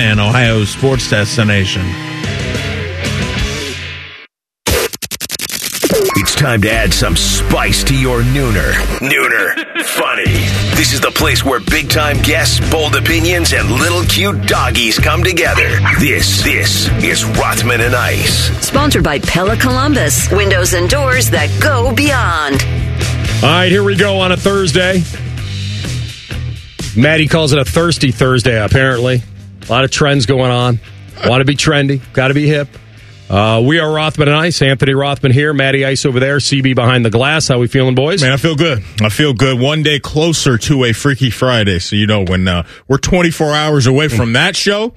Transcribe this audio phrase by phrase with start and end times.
[0.00, 1.82] And Ohio's sports destination.
[6.20, 8.72] It's time to add some spice to your nooner.
[9.00, 9.84] Nooner.
[9.84, 10.24] Funny.
[10.76, 15.24] This is the place where big time guests, bold opinions, and little cute doggies come
[15.24, 15.68] together.
[15.98, 18.50] This, this is Rothman and Ice.
[18.64, 20.30] Sponsored by Pella Columbus.
[20.30, 22.62] Windows and doors that go beyond.
[23.42, 25.02] All right, here we go on a Thursday.
[26.96, 29.22] Maddie calls it a thirsty Thursday, apparently.
[29.68, 30.80] A lot of trends going on.
[31.26, 32.68] Want to be trendy, got to be hip.
[33.28, 34.62] Uh, we are Rothman and Ice.
[34.62, 37.48] Anthony Rothman here, Matty Ice over there, CB behind the glass.
[37.48, 38.22] How we feeling, boys?
[38.22, 38.82] Man, I feel good.
[39.02, 39.60] I feel good.
[39.60, 41.80] One day closer to a Freaky Friday.
[41.80, 44.94] So, you know, when uh, we're 24 hours away from that show,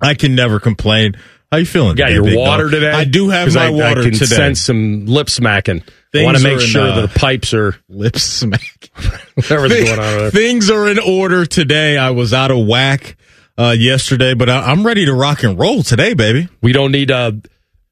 [0.00, 1.14] I can never complain.
[1.52, 1.94] How you feeling?
[1.94, 2.72] Got today, your water dog?
[2.72, 2.90] today?
[2.90, 4.24] I do have my I, water I can today.
[4.24, 5.84] sense some lip smacking.
[6.14, 8.90] I want to make are in, sure uh, that the pipes are Lip smack.
[9.34, 10.30] whatever's going on there.
[10.32, 11.96] Things are in order today.
[11.96, 13.16] I was out of whack
[13.58, 16.48] uh, yesterday, but I, I'm ready to rock and roll today, baby.
[16.62, 17.40] We don't need to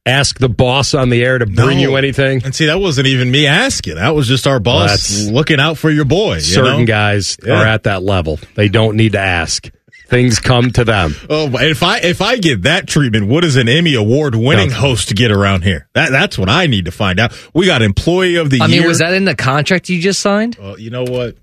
[0.06, 1.90] ask the boss on the air to bring No.
[1.90, 2.42] you anything.
[2.44, 3.96] And see, that wasn't even me asking.
[3.96, 6.36] That was just our boss That's- looking out for your boy.
[6.36, 6.86] you Certain know?
[6.86, 7.60] guys Yeah.
[7.60, 8.38] are at that level.
[8.54, 9.68] They don't need to ask.
[10.08, 11.14] Things come to them.
[11.28, 14.74] Oh, if I if I get that treatment, what does an Emmy award winning No.
[14.74, 15.86] host get around here?
[15.94, 17.32] That that's what I need to find out.
[17.54, 18.80] We got employee of the I year.
[18.80, 20.56] mean, was that in the contract you just signed?
[20.60, 21.36] Well, you know what?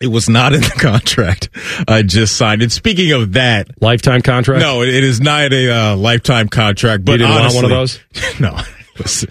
[0.00, 1.48] It was not in the contract
[1.88, 2.62] I just signed.
[2.62, 4.60] And speaking of that, Lifetime contract?
[4.60, 7.04] no, it, is not a uh, lifetime contract.
[7.04, 8.00] But You didn't want one of those?
[8.40, 8.58] No,
[8.98, 9.30] listen.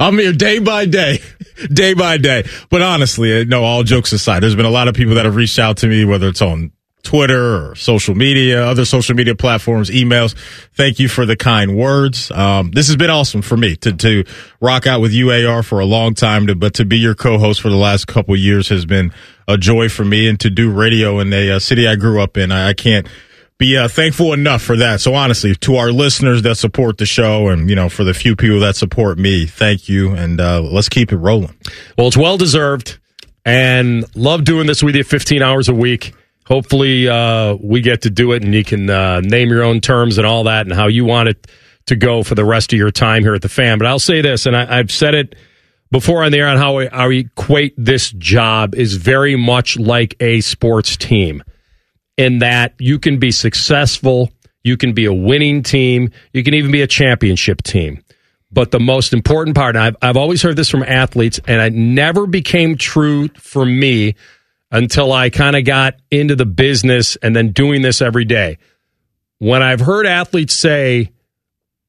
[0.00, 1.20] I'm here day by day,
[1.72, 2.48] day by day.
[2.70, 5.36] But honestly, uh, no, all jokes aside, there's been a lot of people that have
[5.36, 6.72] reached out to me, whether it's on
[7.02, 10.36] Twitter or social media, other social media platforms, emails.
[10.74, 12.30] Thank you for the kind words.
[12.30, 14.24] Um, this has been awesome for me to, to
[14.60, 17.70] rock out with UAR for a long time, to, but to be your co-host for
[17.70, 19.12] the last couple years has been
[19.46, 22.36] a joy for me and to do radio in a uh, city I grew up
[22.36, 22.52] in.
[22.52, 23.06] I, I can't
[23.58, 25.00] be uh, thankful enough for that.
[25.00, 28.36] So honestly, to our listeners that support the show and, you know, for the few
[28.36, 30.12] people that support me, thank you.
[30.14, 31.56] And, uh, let's keep it rolling.
[31.96, 32.98] Well, it's well deserved,
[33.44, 36.12] and love doing this with you 15 hours a week.
[36.48, 40.16] Hopefully, uh, we get to do it, and you can uh, name your own terms
[40.16, 41.46] and all that, and how you want it
[41.86, 43.76] to go for the rest of your time here at the fan.
[43.76, 45.34] But I'll say this, and I, I've said it
[45.90, 50.14] before on the air on how I, I equate this job is very much like
[50.20, 51.44] a sports team,
[52.16, 54.30] in that you can be successful,
[54.64, 58.02] you can be a winning team, you can even be a championship team.
[58.50, 61.78] But the most important part, and I've, I've always heard this from athletes, and it
[61.78, 64.14] never became true for me
[64.70, 68.58] until I kind of got into the business and then doing this every day.
[69.38, 71.12] When I've heard athletes say,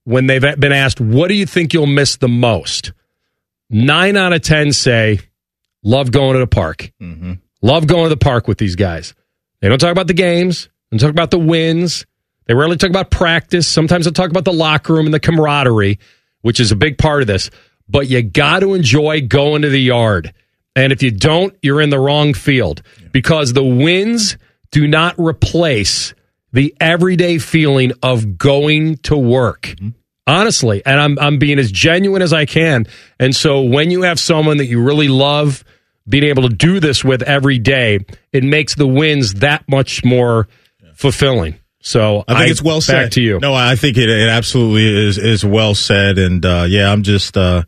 [0.03, 2.93] when they've been asked, what do you think you'll miss the most?
[3.69, 5.19] Nine out of 10 say,
[5.83, 6.91] love going to the park.
[7.01, 7.33] Mm-hmm.
[7.61, 9.13] Love going to the park with these guys.
[9.61, 12.05] They don't talk about the games, they don't talk about the wins.
[12.45, 13.67] They rarely talk about practice.
[13.67, 15.99] Sometimes they'll talk about the locker room and the camaraderie,
[16.41, 17.51] which is a big part of this.
[17.87, 20.33] But you got to enjoy going to the yard.
[20.75, 22.81] And if you don't, you're in the wrong field
[23.11, 24.37] because the wins
[24.71, 26.13] do not replace
[26.51, 29.75] the everyday feeling of going to work.
[30.25, 32.85] Honestly, and I'm I'm being as genuine as I can.
[33.19, 35.63] And so when you have someone that you really love
[36.07, 37.99] being able to do this with every day,
[38.31, 40.47] it makes the wins that much more
[40.93, 41.59] fulfilling.
[41.81, 43.11] So I think it's well back said.
[43.13, 43.39] to you.
[43.39, 47.37] No, I think it, it absolutely is is well said, and uh, yeah, I'm just
[47.37, 47.63] uh,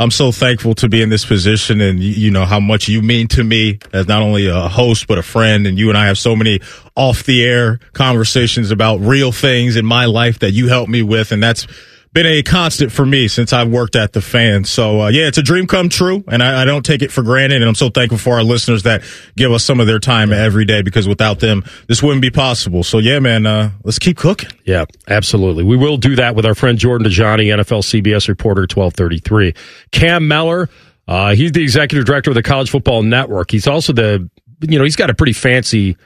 [0.00, 3.28] I'm so thankful to be in this position, and you, know how much you mean
[3.28, 6.16] to me as not only a host but a friend, and you and I have
[6.16, 6.60] so many
[6.96, 11.32] off the air conversations about real things in my life that you help me with,
[11.32, 11.66] and that's
[12.12, 14.64] been a constant for me since I've worked at the fan.
[14.64, 17.22] So uh, yeah, it's a dream come true, and I, I don't take it for
[17.22, 17.62] granted.
[17.62, 19.02] And I'm so thankful for our listeners that
[19.36, 22.82] give us some of their time every day because without them, this wouldn't be possible.
[22.82, 24.50] So yeah, man, uh, let's keep cooking.
[24.64, 25.62] Yeah, absolutely.
[25.62, 29.54] We will do that with our friend Jordan Dajani, NFL CBS reporter, 1233.
[29.92, 30.68] Cam Mellor,
[31.06, 33.50] uh, he's the executive director of the College Football Network.
[33.50, 34.28] He's also the,
[34.60, 35.96] you know, he's got a pretty fancy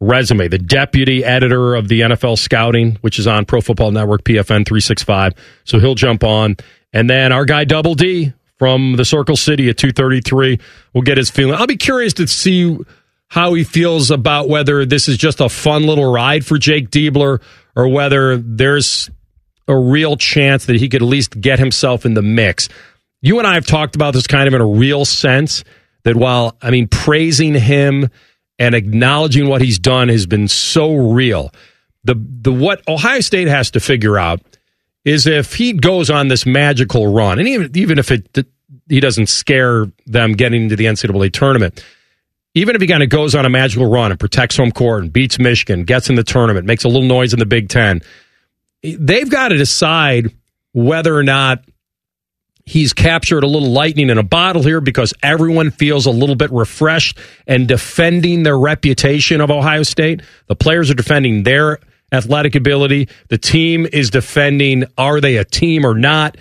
[0.00, 4.66] resume, the deputy editor of the NFL Scouting, which is on Pro Football Network, PFN
[4.66, 5.32] 365.
[5.64, 6.56] So he'll jump on.
[6.92, 10.60] And then our guy Double D from the Circle City at 233
[10.94, 11.54] will get his feeling.
[11.54, 12.78] I'll be curious to see
[13.28, 17.42] how he feels about whether this is just a fun little ride for Jake Diebler
[17.74, 19.10] or whether there's
[19.68, 22.68] a real chance that he could at least get himself in the mix.
[23.20, 25.64] You and I have talked about this kind of in a real sense
[26.04, 28.10] that while, I mean, praising him
[28.58, 31.52] and acknowledging what he's done has been so real.
[32.04, 34.40] The, the what Ohio State has to figure out
[35.04, 38.46] is if he goes on this magical run, and even, even if it,
[38.88, 41.84] he doesn't scare them getting into the NCAA tournament,
[42.54, 45.12] even if he kind of goes on a magical run and protects home court and
[45.12, 48.00] beats Michigan, gets in the tournament, makes a little noise in the Big Ten,
[48.82, 50.32] they've got to decide
[50.72, 51.62] whether or not
[52.66, 56.50] he's captured a little lightning in a bottle here because everyone feels a little bit
[56.52, 57.16] refreshed
[57.46, 60.20] and defending their reputation of Ohio State.
[60.48, 61.78] The players are defending their
[62.12, 63.08] athletic ability.
[63.28, 66.36] The team is defending are they a team or not?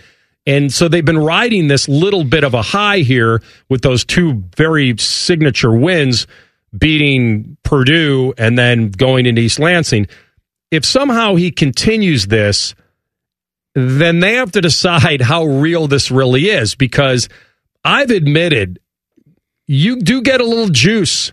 [0.48, 4.44] And so they've been riding this little bit of a high here with those two
[4.56, 6.28] very signature wins,
[6.78, 10.08] beating Purdue and then going into East Lansing.
[10.70, 12.76] If somehow he continues this,
[13.76, 17.28] then they have to decide how real this really is because
[17.84, 18.80] I've admitted
[19.68, 21.32] you do get a little juice.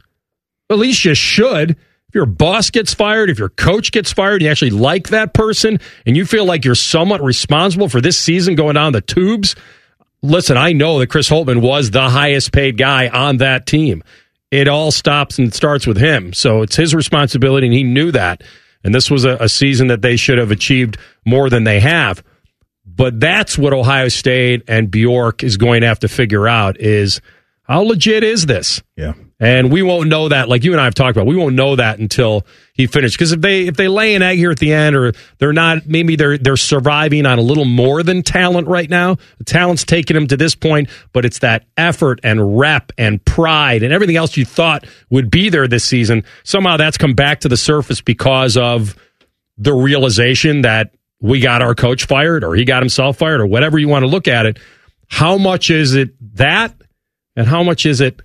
[0.69, 1.71] At least you should.
[1.71, 5.79] If your boss gets fired, if your coach gets fired, you actually like that person,
[6.05, 9.55] and you feel like you're somewhat responsible for this season going down the tubes.
[10.21, 14.03] Listen, I know that Chris Holtmann was the highest paid guy on that team.
[14.51, 16.33] It all stops and starts with him.
[16.35, 18.43] So it's his responsibility, and he knew that.
[18.85, 22.23] And this was a, a season that they should have achieved more than they have.
[22.95, 27.21] But that's what Ohio State and Bjork is going to have to figure out is
[27.65, 28.83] how legit is this?
[28.97, 29.15] Yeah.
[29.41, 31.27] And we won't know that, like you and I have talked about.
[31.27, 33.17] We won't know that until he finished.
[33.17, 35.87] Because if they if they lay an egg here at the end, or they're not,
[35.87, 39.17] maybe they're they're surviving on a little more than talent right now.
[39.39, 43.83] The talent's taken them to this point, but it's that effort and rep and pride
[43.83, 46.25] and everything else you thought would be there this season.
[46.45, 48.97] Somehow that's come back to the surface because of
[49.59, 53.79] the realization that we got our coach fired, or he got himself fired, or whatever
[53.79, 54.59] you want to look at it.
[55.09, 56.75] How much is it that,
[57.37, 58.21] and how much is it?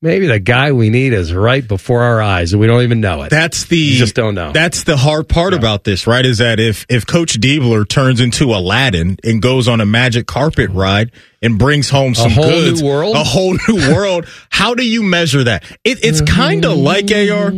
[0.00, 3.22] Maybe the guy we need is right before our eyes, and we don't even know
[3.22, 3.30] it.
[3.30, 4.52] That's the You just don't know.
[4.52, 6.24] That's the hard part about this, right?
[6.24, 10.70] Is that if if Coach Diebler turns into Aladdin and goes on a magic carpet
[10.70, 11.10] ride
[11.42, 13.16] and brings home some a whole new world?
[13.16, 15.64] a whole new world, how do you measure that?
[15.82, 16.36] It, it's mm-hmm.
[16.36, 17.50] kind of like AR.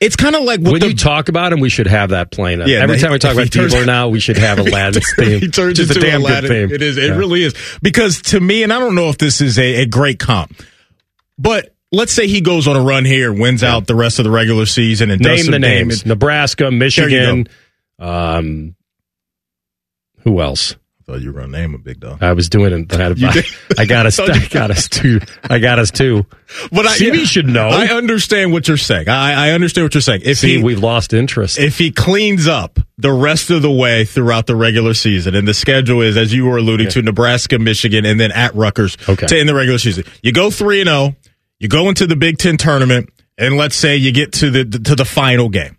[0.00, 2.30] It's kind of like what when the, you talk about him, we should have that
[2.30, 2.60] playing.
[2.66, 5.40] Yeah, Every time we talk about Diebler now, we should have Aladdin's theme.
[5.40, 6.48] he turns into a damn Aladdin.
[6.50, 6.74] good theme.
[6.76, 6.96] It is.
[6.98, 7.16] It Yeah.
[7.16, 7.54] really is.
[7.82, 10.54] Because to me, and I don't know if this is a, a great comp,
[11.36, 14.30] but let's say he goes on a run here, wins out the rest of the
[14.30, 17.48] regular season, and does Name some the names: Nebraska, Michigan.
[17.98, 18.76] Um,
[20.18, 20.76] who else?
[21.08, 22.22] Thought you were gonna name a big dog.
[22.22, 22.92] I was doing it.
[22.92, 23.30] I, had, You?
[23.78, 24.18] I got us.
[24.20, 25.20] Oh, I got us two.
[25.42, 26.26] I got us two.
[26.70, 27.68] But I, CB should know.
[27.68, 29.08] I understand what you're saying.
[29.08, 30.20] I, I understand what you're saying.
[30.24, 31.58] If See, he we've lost interest.
[31.58, 35.54] if he cleans up the rest of the way throughout the regular season, and the
[35.54, 39.26] schedule is as you were alluding to, Nebraska, Michigan, and then at Rutgers Okay.
[39.28, 40.04] to end the regular season.
[40.22, 41.16] You go three and zero.
[41.58, 43.08] You go into the Big Ten tournament,
[43.38, 45.78] and let's say you get to the to the final game.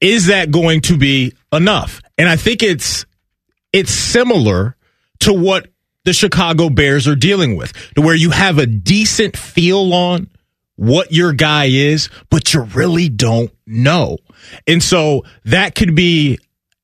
[0.00, 2.00] Is that going to be enough?
[2.16, 3.06] And I think it's
[3.76, 4.74] it's similar
[5.20, 5.68] to what
[6.04, 10.30] the Chicago Bears are dealing with, to where you have a decent feel on
[10.76, 14.16] what your guy is, but you really don't know.
[14.66, 16.38] And so that could be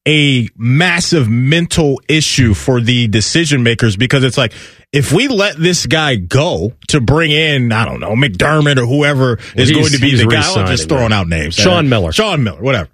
[0.06, 4.52] a massive mental issue for the decision makers because it's like,
[4.92, 9.38] if we let this guy go to bring in, I don't know, McDermott or whoever
[9.56, 11.12] is going to be the guy, I'm just throwing right?
[11.12, 11.54] out names.
[11.54, 12.12] Sean Uh, Miller.
[12.12, 12.90] Sean Miller, whatever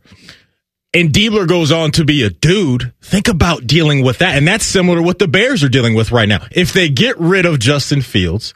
[0.95, 4.37] and Diebler goes on to be a dude, think about dealing with that.
[4.37, 6.47] And that's similar to what the Bears are dealing with right now.
[6.51, 8.55] If they get rid of Justin Fields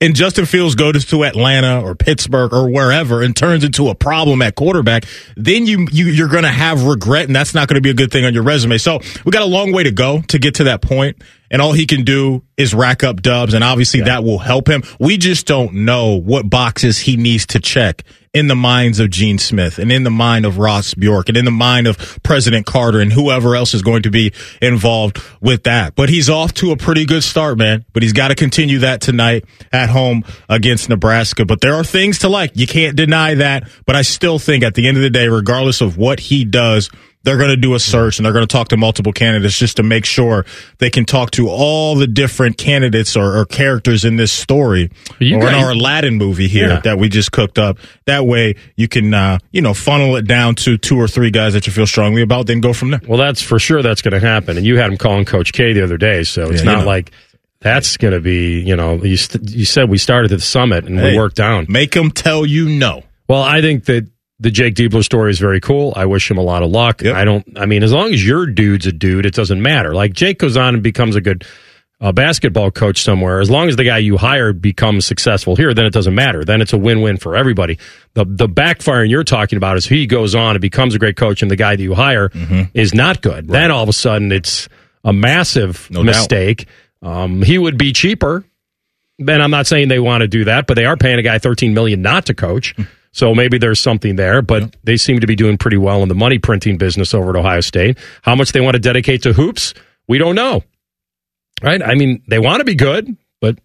[0.00, 4.42] and Justin Fields goes to Atlanta or Pittsburgh or wherever and turns into a problem
[4.42, 5.04] at quarterback,
[5.36, 7.94] then you, you you're going to have regret, and that's not going to be a
[7.94, 8.78] good thing on your resume.
[8.78, 11.22] So we got a long way to go to get to that point,
[11.52, 14.82] and all he can do is rack up dubs, and obviously that will help him.
[14.98, 19.38] We just don't know what boxes he needs to check in the minds of Gene
[19.38, 23.00] Smith and in the mind of Ross Bjork and in the mind of President Carter
[23.00, 25.94] and whoever else is going to be involved with that.
[25.94, 27.84] But he's off to a pretty good start, man.
[27.92, 31.44] But he's got to continue that tonight at home against Nebraska.
[31.44, 32.52] But there are things to like.
[32.54, 33.68] You can't deny that.
[33.84, 36.90] But I still think at the end of the day, regardless of what he does,
[37.24, 39.76] they're going to do a search and they're going to talk to multiple candidates just
[39.76, 40.44] to make sure
[40.78, 45.36] they can talk to all the different candidates or, or characters in this story You
[45.38, 46.80] or in our Aladdin movie here Yeah.
[46.80, 47.78] that we just cooked up.
[48.06, 51.52] That way you can, uh, you know, funnel it down to two or three guys
[51.52, 53.00] that you feel strongly about, then go from there.
[53.06, 53.82] Well, that's for sure.
[53.82, 54.56] That's going to happen.
[54.56, 56.80] And you had him calling Coach K the other day, so it's Yeah, you not
[56.80, 56.86] know.
[56.86, 57.10] like
[57.60, 60.84] That's going to be, you know, you, st- you said we started at the summit
[60.86, 61.12] and Hey.
[61.12, 61.66] we worked down.
[61.68, 63.04] Make them tell you no.
[63.28, 64.08] Well, I think that
[64.42, 65.92] the Jake Diebler story is very cool.
[65.96, 67.00] I wish him a lot of luck.
[67.02, 67.14] Yep.
[67.16, 69.94] I don't, I mean, as long as your dude's a dude, it doesn't matter.
[69.94, 71.44] Like Jake goes on and becomes a good
[72.00, 73.40] uh, basketball coach somewhere.
[73.40, 76.44] As long as the guy you hired becomes successful here, then it doesn't matter.
[76.44, 77.78] Then it's a win win for everybody.
[78.14, 81.42] The, the backfiring you're talking about is he goes on and becomes a great coach
[81.42, 82.62] and the guy that you hire Mm-hmm.
[82.74, 83.46] is not good.
[83.46, 84.68] Then all of a sudden it's
[85.04, 86.66] a massive No mistake.
[87.02, 88.44] Um, he would be cheaper.
[89.18, 91.38] Then I'm not saying they want to do that, but they are paying a guy
[91.38, 92.74] 13 million not to coach.
[93.12, 96.14] So maybe there's something there, but they seem to be doing pretty well in the
[96.14, 97.98] money printing business over at Ohio State.
[98.22, 99.74] How much they want to dedicate to hoops,
[100.08, 100.62] we don't know.
[101.62, 101.82] Right?
[101.82, 103.58] I mean, they want to be good, but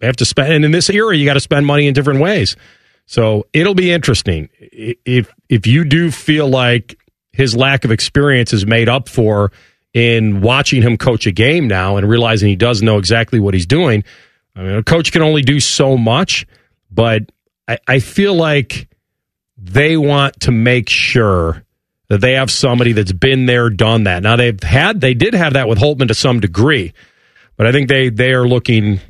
[0.00, 2.20] they have to spend and in this era you got to spend money in different
[2.20, 2.56] ways.
[3.06, 4.50] So it'll be interesting.
[4.60, 6.98] If if you do feel like
[7.32, 9.52] his lack of experience is made up for
[9.94, 13.64] in watching him coach a game now and realizing he does know exactly what he's
[13.64, 14.04] doing,
[14.54, 16.46] I mean, a coach can only do so much,
[16.90, 17.30] but
[17.66, 18.87] I, I feel like
[19.58, 21.64] they want to make sure
[22.08, 24.22] that they have somebody that's been there, done that.
[24.22, 26.94] Now they've had, they did have that with Holtmann to some degree,
[27.56, 29.00] but I think they they are looking,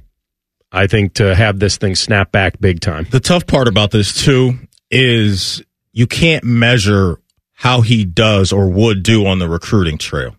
[0.73, 3.07] I think, to have this thing snap back big time.
[3.11, 4.59] The tough part about this too
[4.90, 5.62] is
[5.93, 7.21] you can't measure
[7.52, 10.35] how he does or would do on the recruiting trail.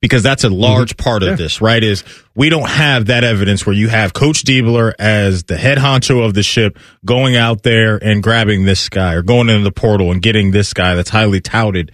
[0.00, 1.02] Because that's a large mm-hmm.
[1.02, 1.82] part of this, right?
[1.82, 6.24] Is we don't have that evidence where you have Coach Diebler as the head honcho
[6.24, 10.12] of the ship going out there and grabbing this guy or going into the portal
[10.12, 11.92] and getting this guy that's highly touted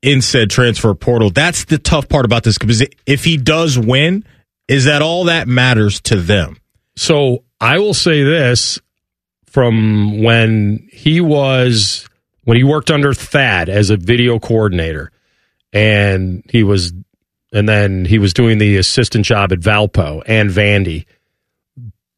[0.00, 1.30] in said transfer portal.
[1.30, 4.24] That's the tough part about this because if he does win,
[4.68, 6.56] is that all that matters to them?
[6.96, 8.78] So I will say this
[9.46, 12.08] from when he was
[12.44, 15.12] when he worked under Thad as a video coordinator,
[15.72, 16.92] and he was,
[17.52, 21.06] and then he was doing the assistant job at Valpo and Vandy.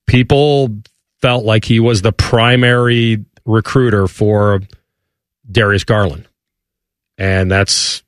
[0.06, 0.78] People
[1.20, 4.60] felt like he was the primary recruiter for
[5.50, 6.28] Darius Garland,
[7.16, 8.02] and that's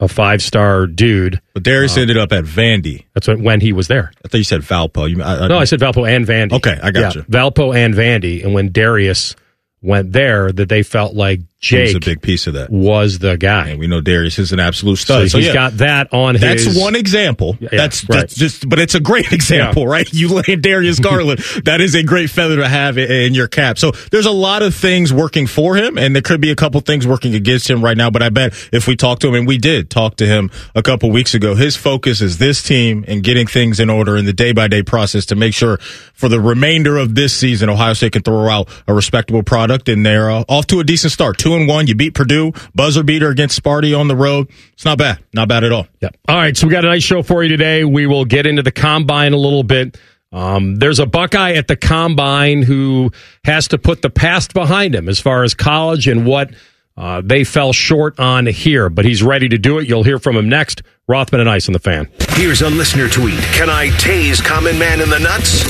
[0.00, 1.40] a five star dude.
[1.54, 3.04] But Darius uh, ended up at Vandy.
[3.14, 4.12] That's when, when he was there.
[4.24, 5.08] I thought you said Valpo.
[5.08, 6.52] You, I, I, No, I said Valpo and Vandy.
[6.54, 7.22] Okay, I got you.
[7.22, 9.36] Valpo and Vandy, and when Darius
[9.80, 12.70] went there, that they felt like he was a big piece of that.
[12.70, 13.68] was the guy.
[13.68, 15.22] And we know Darius is an absolute So stud.
[15.22, 16.76] he's So, yeah, got that on that's his.
[16.78, 17.56] one example.
[17.60, 18.20] Yeah, that's, right.
[18.20, 20.12] that's just, but it's a great example, right?
[20.12, 21.38] You land Darius Garland.
[21.64, 23.78] that is a great feather to have in your cap.
[23.78, 26.80] So there's a lot of things working for him, and there could be a couple
[26.80, 28.10] things working against him right now.
[28.10, 30.82] But I bet if we talk to him, and we did talk to him a
[30.82, 34.32] couple weeks ago, his focus is this team and getting things in order in the
[34.32, 35.78] day by day process to make sure
[36.14, 40.04] for the remainder of this season, Ohio State can throw out a respectable product, and
[40.04, 41.38] they're uh, off to a decent start.
[41.38, 41.86] Two and one.
[41.86, 44.50] You beat Purdue, buzzer beater against Sparty on the road.
[44.72, 45.22] It's not bad.
[45.32, 45.86] Not bad at all.
[46.00, 46.16] Yep.
[46.28, 47.84] All right, so we got a nice show for you today.
[47.84, 49.98] We will get into the combine a little bit.
[50.32, 53.10] Um, there's a Buckeye at the combine who
[53.44, 56.54] has to put the past behind him as far as college and what
[56.96, 59.88] uh, they fell short on here, but he's ready to do it.
[59.88, 60.82] You'll hear from him next.
[61.08, 62.08] Rothman and Ice on the fan.
[62.30, 63.38] Here's a listener tweet.
[63.54, 65.62] Can I tase Common Man in the nuts?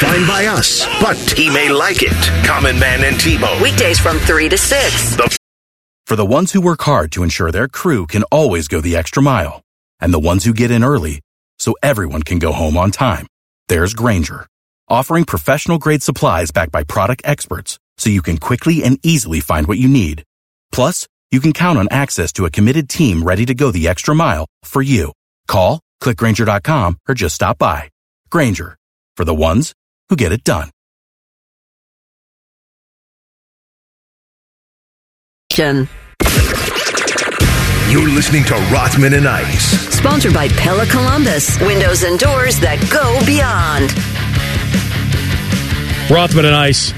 [0.00, 2.46] Fine by us, but he may like it.
[2.46, 3.62] Common Man and T-Bone.
[3.62, 5.16] Weekdays from 3 to 6.
[5.16, 5.38] The
[6.06, 9.22] For the ones who work hard to ensure their crew can always go the extra
[9.22, 9.62] mile,
[10.00, 11.20] and the ones who get in early
[11.58, 13.26] so everyone can go home on time,
[13.68, 14.46] there's Grainger,
[14.88, 19.68] offering professional grade supplies backed by product experts so you can quickly and easily find
[19.68, 20.24] what you need.
[20.72, 24.14] Plus, you can count on access to a committed team ready to go the extra
[24.14, 25.12] mile for you.
[25.46, 27.90] Call, clickgrainger.com, or just stop by.
[28.30, 28.76] Grainger,
[29.16, 29.72] for the ones
[30.08, 30.70] who get it done.
[37.90, 39.94] You're listening to Rothman and Ice.
[39.94, 41.60] Sponsored by Pella Columbus.
[41.60, 43.92] Windows and doors that go beyond.
[46.10, 46.94] Rothman and Ice.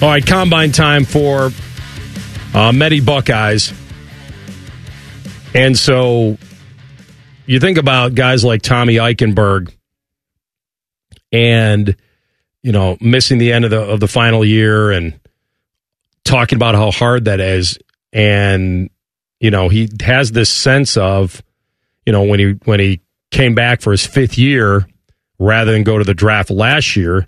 [0.00, 1.50] All right, combine time for
[2.54, 3.72] uh, Medi Buckeyes.
[5.54, 6.38] And so
[7.46, 9.74] you think about guys like Tommy Eichenberg
[11.30, 11.96] and,
[12.62, 15.18] you know, missing the end of the, of the final year and
[16.24, 17.78] talking about how hard that is.
[18.12, 18.90] And,
[19.40, 21.42] you know, he has this sense of,
[22.06, 24.86] you know, when he, when he came back for his fifth year
[25.38, 27.26] rather than go to the draft last year,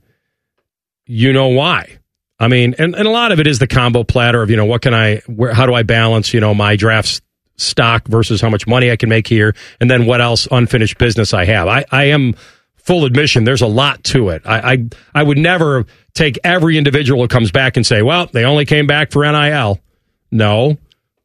[1.07, 1.99] you know why.
[2.39, 4.65] I mean, and, and a lot of it is the combo platter of, you know,
[4.65, 7.23] what can I, where, how do I balance, you know, my draft
[7.57, 11.33] stock versus how much money I can make here, and then what else unfinished business
[11.33, 11.69] I have.
[11.69, 12.35] I, I am
[12.77, 14.43] full admission, there's a lot to it.
[14.45, 18.45] I, I, I would never take every individual who comes back and say, well, they
[18.45, 19.81] only came back for NIL.
[20.31, 20.77] No,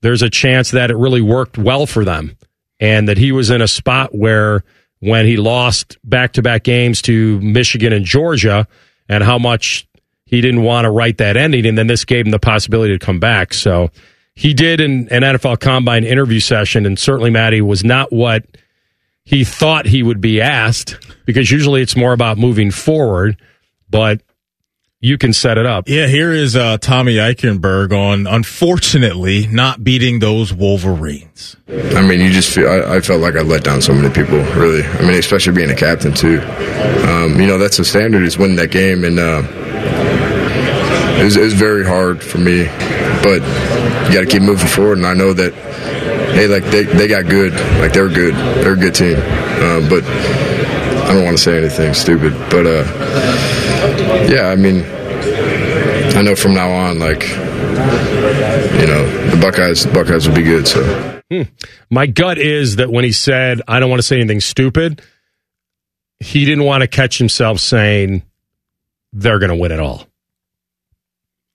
[0.01, 2.37] there's a chance that it really worked well for them
[2.79, 4.63] and that he was in a spot where
[4.99, 8.67] when he lost back to back games to Michigan and Georgia
[9.09, 9.87] and how much
[10.29, 11.65] he didn't want to write that ending.
[11.65, 13.51] And then this gave him the possibility to come back.
[13.51, 13.89] So
[14.35, 16.85] he did in an NFL combine interview session.
[16.85, 18.45] And certainly, Maddie was not what
[19.23, 23.41] he thought he would be asked because usually it's more about moving forward.
[23.89, 24.21] But
[25.01, 25.89] you can set it up.
[25.89, 31.55] Yeah, here is uh, Tommy Eichenberg on, unfortunately, not beating those Wolverines.
[31.69, 34.37] I mean, you just feel, I, I, felt like I let down so many people,
[34.59, 34.83] really.
[34.83, 36.41] I mean, especially being a captain, too.
[37.07, 39.05] Um, you know, that's the standard is winning that game.
[39.05, 39.41] And uh,
[41.19, 42.65] it, was, it was very hard for me,
[43.23, 43.41] but
[44.07, 44.97] you got to keep moving forward.
[44.97, 47.53] And I know that, hey, like, they, they got good.
[47.79, 48.35] Like, they're good.
[48.35, 49.17] They're a good team.
[49.17, 52.33] Uh, but I don't want to say anything stupid.
[52.49, 52.83] But, uh,
[54.29, 54.83] yeah, I mean,
[56.15, 57.23] I know from now on, like,
[58.79, 60.67] you know, the Buckeyes, the Buckeyes will be good.
[60.67, 61.43] So, hmm.
[61.89, 65.01] my gut is that when he said, "I don't want to say anything stupid,"
[66.19, 68.23] he didn't want to catch himself saying
[69.13, 70.08] they're going to win it all.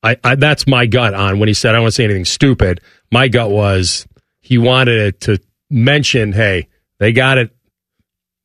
[0.05, 2.27] I, I, that's my gut on when he said, "I don't want to say anything
[2.27, 2.81] stupid."
[3.11, 4.07] My gut was
[4.41, 5.39] he wanted it to
[5.71, 6.69] mention, "Hey,
[6.99, 7.51] they got it,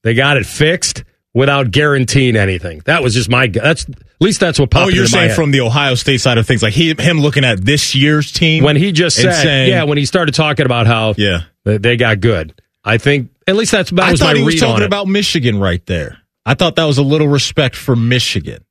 [0.03, 2.81] they got it fixed." without guaranteeing anything.
[2.85, 3.63] That was just my gut.
[3.63, 4.87] that's at least that's what popped.
[4.87, 7.63] Oh, you're saying from the Ohio State side of things, like he him looking at
[7.63, 11.13] this year's team when he just said, saying, yeah, when he started talking about how
[11.17, 12.59] yeah they, they got good.
[12.83, 15.59] I think at least that's that I was thought my he was talking about Michigan
[15.59, 16.17] right there.
[16.45, 18.63] I thought that was a little respect for Michigan.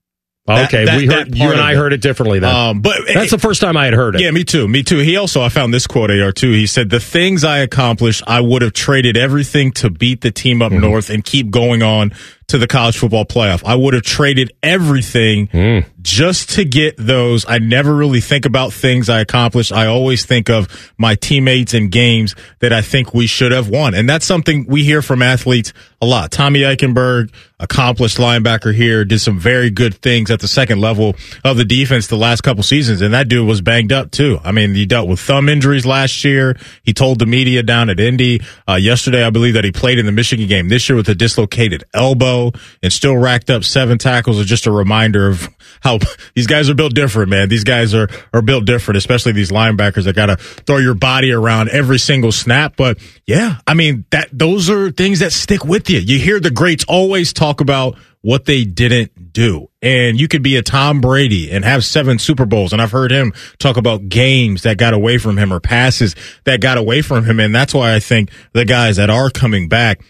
[0.48, 2.38] Okay, that, we heard you and I heard it differently.
[2.38, 4.22] Then, um, but that's the first time I had heard it.
[4.22, 4.66] Yeah, me too.
[4.66, 4.98] Me too.
[4.98, 6.52] He also, I found this quote AR too.
[6.52, 10.62] He said, "The things I accomplished, I would have traded everything to beat the team
[10.62, 10.80] up mm-hmm.
[10.80, 12.12] north and keep going on
[12.48, 13.62] to the college football playoff.
[13.64, 15.84] I would have traded everything mm.
[16.00, 17.44] Just to get those.
[17.48, 19.72] I never really think about things I accomplished.
[19.72, 23.94] I always think of my teammates and games that I think we should have won.
[23.94, 26.30] And that's something we hear from athletes a lot.
[26.30, 31.56] Tommy Eichenberg, accomplished linebacker here, did some very good things at the second level of
[31.56, 33.00] the defense the last couple seasons.
[33.00, 34.38] And that dude was banged up too.
[34.44, 36.56] I mean, he dealt with thumb injuries last year.
[36.84, 40.06] He told the media down at Indy, uh, yesterday, I believe that he played in
[40.06, 44.38] the Michigan game this year with a dislocated elbow and still racked up seven tackles
[44.38, 45.48] is just a reminder of
[45.88, 45.98] how
[46.34, 47.48] these guys are built different, man.
[47.48, 51.32] These guys are, are built different, especially these linebackers that got to throw your body
[51.32, 52.74] around every single snap.
[52.76, 55.98] But yeah, I mean, that, those are things that stick with you.
[55.98, 59.68] You hear the greats always talk about what they didn't do.
[59.80, 62.72] And you could be a Tom Brady and have seven Super Bowls.
[62.72, 66.60] And I've heard him talk about games that got away from him or passes that
[66.60, 67.38] got away from him.
[67.38, 70.00] And that's why I think the guys that are coming back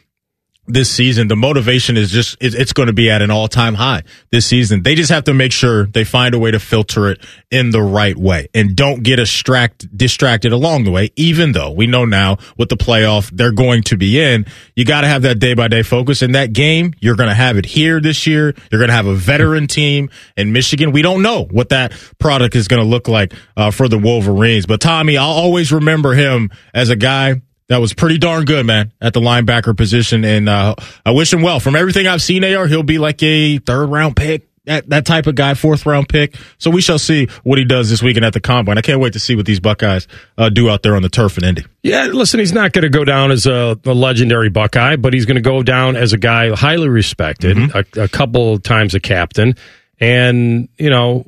[0.68, 4.02] this season, the motivation is just, it's going to be at an all time high
[4.30, 4.82] this season.
[4.82, 7.82] They just have to make sure they find a way to filter it in the
[7.82, 11.10] right way and don't get distract, distracted along the way.
[11.16, 15.00] Even though we know now with the playoff they're going to be in, you got
[15.00, 16.94] to have that day by day focus in that game.
[17.00, 18.54] You're going to have it here this year.
[18.70, 20.92] You're going to have a veteran team in Michigan.
[20.92, 24.66] We don't know what that product is going to look like uh, for the Wolverines,
[24.66, 28.92] but Tommy, I'll always remember him as a guy that was pretty darn good, man,
[29.00, 30.24] at the linebacker position.
[30.24, 31.60] And uh, I wish him well.
[31.60, 34.46] From everything I've seen, AR, he'll be like a third round pick.
[34.64, 36.34] That, that type of guy, fourth round pick.
[36.58, 38.76] So we shall see what he does this weekend at the combine.
[38.76, 41.38] I can't wait to see what these Buckeyes uh, do out there on the turf
[41.38, 41.64] in Indy.
[41.82, 45.24] Yeah, listen, he's not going to go down as a, a, legendary Buckeye, but he's
[45.24, 47.98] going to go down as a guy highly respected, mm-hmm.
[47.98, 49.54] a, a couple times a captain,
[49.98, 51.24] and you know,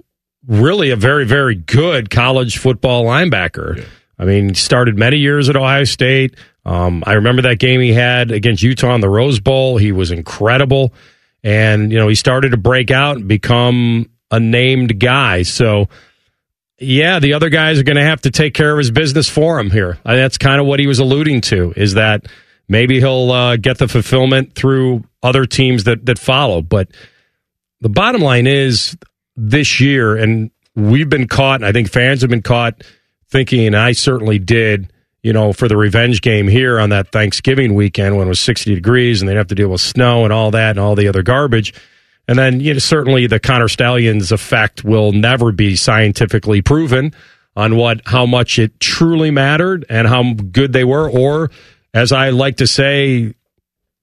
[0.47, 3.79] really a very, very good college football linebacker.
[3.79, 3.85] Yeah.
[4.21, 6.37] I mean, started many years at Ohio State.
[6.67, 9.79] Um, I remember that game he had against Utah in the Rose Bowl.
[9.79, 10.93] He was incredible.
[11.43, 15.45] And, you know, he started to break out and become a named guy.
[15.45, 15.89] So,
[16.79, 19.59] yeah, the other guys are going to have to take care of his business for
[19.59, 19.99] him here.
[20.05, 22.27] I that's kind of what he was alluding to is that
[22.69, 26.61] maybe he'll uh, get the fulfillment through other teams that, that follow.
[26.61, 26.91] But
[27.81, 28.99] the bottom line is
[29.35, 32.85] this year, and we've been caught, and I think fans have been caught–
[33.31, 38.17] thinking, I certainly did, you know, for the revenge game here on that Thanksgiving weekend
[38.17, 40.71] when it was 60 degrees and they'd have to deal with snow and all that
[40.71, 41.73] and all the other garbage.
[42.29, 47.13] And then, you know, certainly the Connor Stalions effect will never be scientifically proven
[47.57, 51.11] on what, how much it truly mattered and how good they were.
[51.11, 51.51] Or,
[51.93, 53.35] as I like to say,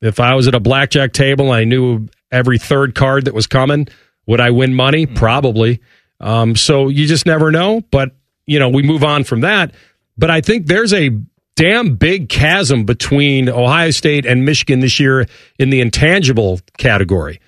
[0.02, 3.48] if I was at a blackjack table and I knew every third card that was
[3.48, 3.88] coming,
[4.26, 5.06] would I win money?
[5.06, 5.82] Probably.
[6.20, 7.82] Um, so you just never know.
[7.92, 8.12] But
[8.48, 9.74] you know, we move on from that.
[10.18, 11.12] But I think there's a
[11.56, 15.28] damn big chasm between Ohio State and Michigan this year
[15.60, 17.40] in the intangible category.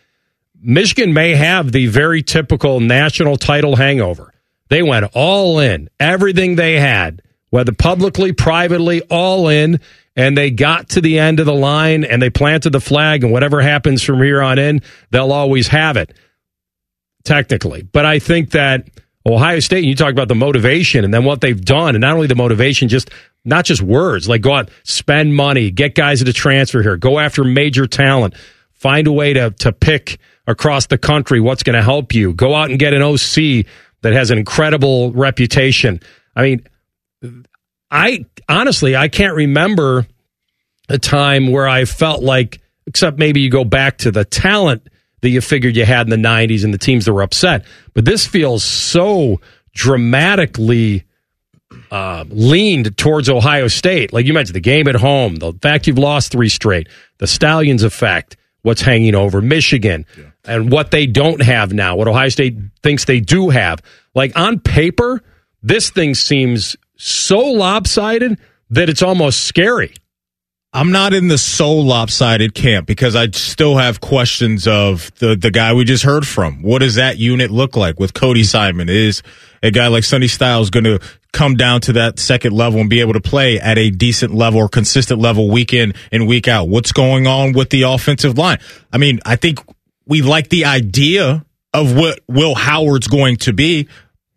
[0.62, 4.34] Michigan may have the very typical national title hangover.
[4.70, 9.80] They went all in, everything they had whether publicly, privately, all in,
[10.16, 13.32] and they got to the end of the line and they planted the flag, and
[13.32, 14.82] whatever happens from here on in,
[15.12, 16.14] they'll always have it,
[17.24, 17.82] technically.
[17.84, 18.88] But I think that
[19.26, 22.28] Ohio State, you talk about the motivation and then what they've done, and not only
[22.28, 23.10] the motivation, just
[23.44, 27.44] not just words, like go out, spend money, get guys to transfer here, go after
[27.44, 28.34] major talent,
[28.72, 32.56] find a way to, to pick across the country what's going to help you, go
[32.56, 33.66] out and get an OC
[34.02, 36.00] that has an incredible reputation.
[36.36, 36.68] I mean,
[37.92, 40.08] I honestly, I can't remember
[40.88, 44.88] a time where I felt like, except maybe you go back to the talent
[45.22, 47.66] that you figured you had in the 90s and the teams that were upset.
[47.94, 49.42] But this feels so
[49.74, 51.06] dramatically
[51.92, 54.14] uh, leaned towards Ohio State.
[54.14, 57.84] Like you mentioned, the game at home, the fact you've lost three straight, the Stalions
[57.84, 60.26] effect, what's hanging over Michigan, yeah.
[60.46, 63.82] and what they don't have now, what Ohio State thinks they do have.
[64.16, 65.22] Like on paper,
[65.62, 69.94] this thing seems so lopsided that it's almost scary.
[70.72, 75.50] I'm not in the so lopsided camp because I still have questions of the the
[75.50, 76.62] guy we just heard from.
[76.62, 78.88] What does that unit look like with Cody Simon?
[78.88, 79.24] Is
[79.64, 81.00] a guy like Sonny Styles going to
[81.34, 84.60] come down to that second level and be able to play at a decent level
[84.60, 86.70] or consistent level week in and week out?
[86.70, 88.60] What's going on with the offensive line?
[88.94, 89.60] I mean, I think
[90.06, 93.88] we like the idea of what Will Howard's going to be,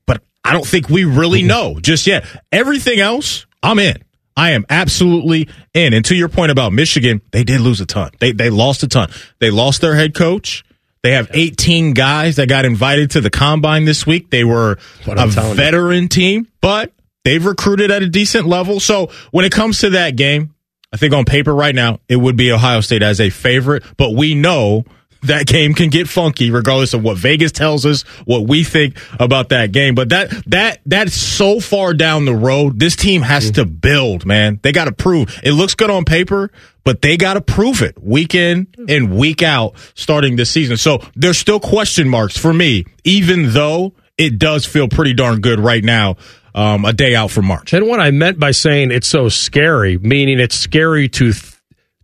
[0.06, 2.24] but I don't think we really know just yet.
[2.50, 4.02] Everything else, I'm in.
[4.36, 5.92] I am absolutely in.
[5.92, 8.10] And to your point about Michigan, they did lose a ton.
[8.18, 9.10] They they lost a ton.
[9.38, 10.64] They lost their head coach.
[11.02, 14.30] They have 18 guys that got invited to the combine this week.
[14.30, 16.08] They were a veteran you.
[16.08, 16.92] team, but
[17.24, 18.78] they've recruited at a decent level.
[18.78, 20.54] So when it comes to that game,
[20.92, 24.10] I think on paper right now, it would be Ohio State as a favorite, but
[24.14, 24.84] we know
[25.22, 29.50] that game can get funky regardless of what Vegas tells us, what we think about
[29.50, 29.94] that game.
[29.94, 32.78] But that that that's so far down the road.
[32.78, 33.54] This team has mm-hmm.
[33.54, 34.60] to build, man.
[34.62, 35.40] They got to prove.
[35.42, 36.50] It looks good on paper,
[36.84, 40.76] but they got to prove it week in and week out starting this season.
[40.76, 45.60] So there's still question marks for me, even though it does feel pretty darn good
[45.60, 46.16] right now.
[46.54, 47.72] Um, a day out from March.
[47.72, 51.54] And what I meant by saying it's so scary, meaning it's scary to th-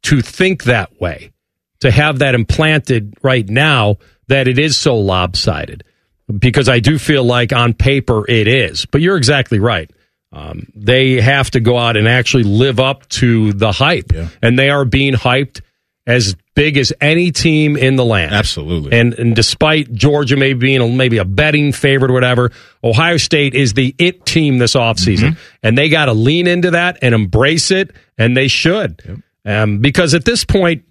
[0.05, 1.33] to think that way
[1.81, 3.97] to have that implanted right now
[4.29, 5.85] that it is so lopsided
[6.39, 8.87] because I do feel like on paper it is.
[8.87, 9.91] But you're exactly right.
[10.31, 14.29] Um, they have to go out and actually live up to the hype, yeah.
[14.43, 15.63] and they are being hyped
[16.07, 18.35] as big as any team in the land.
[18.35, 18.99] Absolutely.
[18.99, 22.51] And and despite Georgia maybe being a, maybe a betting favorite or whatever,
[22.85, 25.31] Ohio State is the it team this offseason.
[25.31, 25.57] Mm-hmm.
[25.63, 29.03] And they got to lean into that and embrace it, and they should.
[29.07, 29.19] Yep.
[29.45, 30.85] Um, because at this point,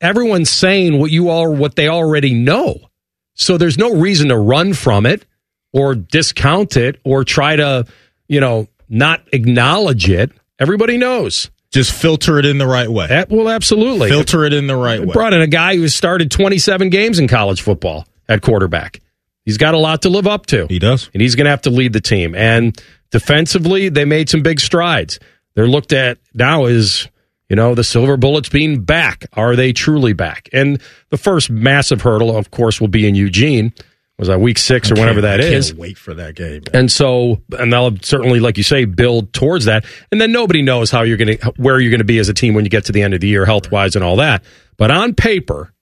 [0.00, 2.90] everyone's saying what you all what they already know.
[3.34, 5.26] So there's no reason to run from it
[5.72, 7.86] or discount it or try to,
[8.28, 10.32] you know, not acknowledge it.
[10.58, 11.50] Everybody knows.
[11.70, 13.08] Just filter it in the right way.
[13.08, 14.08] That, well, absolutely.
[14.08, 15.12] Filter it in the right way.
[15.12, 19.00] Brought in a guy who started 27 games in college football at quarterback.
[19.44, 20.66] He's got a lot to live up to.
[20.66, 21.10] He does.
[21.12, 22.34] And he's going to have to lead the team.
[22.34, 22.80] And
[23.10, 25.20] defensively, they made some big strides.
[25.54, 27.08] They're looked at now as
[27.48, 29.26] you know, the silver bullets being back.
[29.34, 30.48] Are they truly back?
[30.52, 30.80] And
[31.10, 33.72] the first massive hurdle, of course, will be in Eugene.
[34.18, 35.74] Was that week six or whenever that is?
[35.74, 36.62] Wait for that game.
[36.72, 36.82] Man.
[36.82, 39.84] And so, and they'll certainly, like you say, build towards that.
[40.10, 42.34] And then nobody knows how you're going to, where you're going to be as a
[42.34, 44.42] team when you get to the end of the year, health wise, and all that.
[44.78, 45.72] But on paper,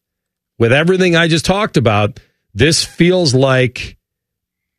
[0.59, 2.19] with everything I just talked about,
[2.55, 3.97] this feels like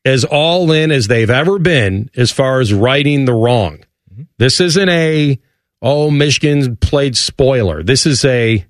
[0.04, 3.80] as all in as they've ever been as far as righting the wrong.
[4.12, 4.24] Mm-hmm.
[4.38, 5.40] This isn't a
[5.86, 7.84] oh, Michigan played spoiler.
[7.84, 8.66] This is a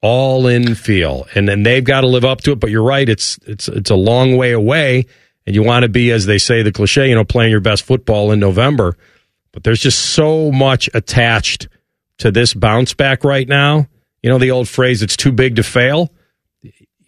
[0.00, 2.60] all in feel, and then they've got to live up to it.
[2.60, 5.06] But you're right; it's it's it's a long way away,
[5.44, 7.82] and you want to be, as they say, the cliche, you know, playing your best
[7.82, 8.96] football in November.
[9.52, 11.68] But there's just so much attached
[12.18, 13.88] to this bounce back right now.
[14.22, 16.12] You know the old phrase, "It's too big to fail."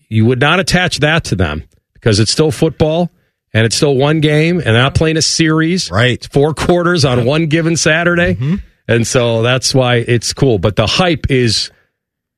[0.08, 1.62] You would not attach that to them
[1.94, 3.12] because it's still football
[3.52, 5.88] and it's still one game, and they're not playing a series.
[5.90, 8.34] Right, It's four quarters on one given Saturday.
[8.34, 8.56] Mm-hmm.
[8.90, 10.58] And so that's why it's cool.
[10.58, 11.70] But the hype is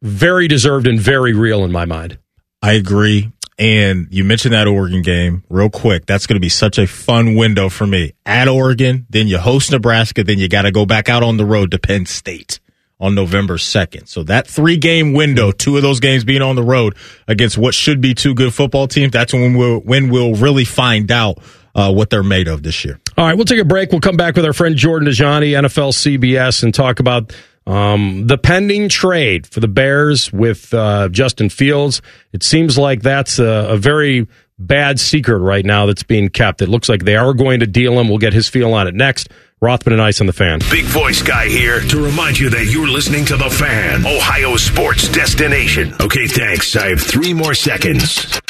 [0.03, 2.19] very deserved and very real in my mind.
[2.61, 3.33] I agree.
[3.59, 6.05] And you mentioned that Oregon game real quick.
[6.05, 8.13] That's going to be such a fun window for me.
[8.27, 11.47] At Oregon, then you host Nebraska, then you got to go back out on the
[11.47, 12.61] road to Penn State
[13.01, 14.07] on November 2nd.
[14.09, 17.75] So that three game window, two of those games being on the road against what
[17.75, 21.39] should be two good football teams, that's when we'll, when we'll really find out
[21.75, 23.01] uh, what they're made of this year.
[23.17, 23.91] All right, we'll take a break.
[23.91, 27.33] We'll come back with our friend Jordan Dajani, NFL CBS, and talk about
[27.67, 32.03] um, the pending trade for the Bears with uh, Justin Fields.
[32.33, 34.27] It seems like that's a, a, very
[34.59, 36.61] bad secret right now that's being kept.
[36.61, 38.09] It looks like they are going to deal him.
[38.09, 39.29] We'll get his feel on it next.
[39.61, 40.59] Rothman and Ice on the fan.
[40.71, 45.09] Big voice guy here to remind you that you're listening to the fan, Ohio sports
[45.09, 45.95] destination.
[46.01, 46.75] Okay, thanks.
[46.75, 48.41] I have three more seconds.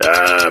[0.00, 0.50] Uh,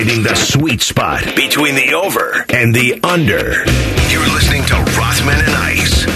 [0.00, 3.66] Finding the sweet spot between the over and the under.
[4.08, 6.06] You're listening to Rothman and Ice.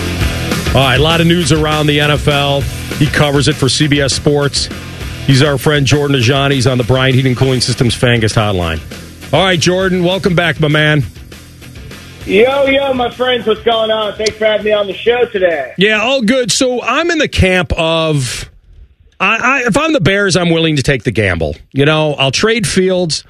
[0.74, 2.62] All right, a lot of news around the NFL.
[2.96, 4.70] He covers it for CBS Sports.
[5.26, 6.52] He's our friend Jordan Dajani.
[6.52, 8.80] He's on the Bryant Heating Cooling Systems Fangus Hotline.
[9.34, 11.02] All right, Jordan, welcome back, my man.
[12.24, 14.14] Yo, yo, my friends, what's going on?
[14.14, 15.74] Thanks for having me on the show today.
[15.76, 16.50] Yeah, all good.
[16.50, 18.50] So I'm in the camp of,
[19.20, 21.54] I, I, if I'm the Bears, I'm willing to take the gamble.
[21.74, 23.24] You know, I'll trade Fields,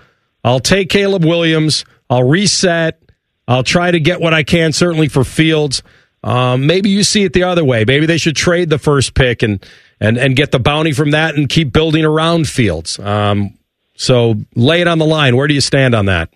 [0.44, 3.00] I'll take Caleb Williams, I'll reset,
[3.48, 5.82] I'll try to get what I can, certainly for Fields.
[6.22, 7.84] Um, maybe you see it the other way.
[7.86, 9.64] Maybe they should trade the first pick and
[10.00, 12.98] and and get the bounty from that and keep building around Fields.
[12.98, 13.58] Um,
[13.96, 15.36] so lay it on the line.
[15.36, 16.30] Where do you stand on that?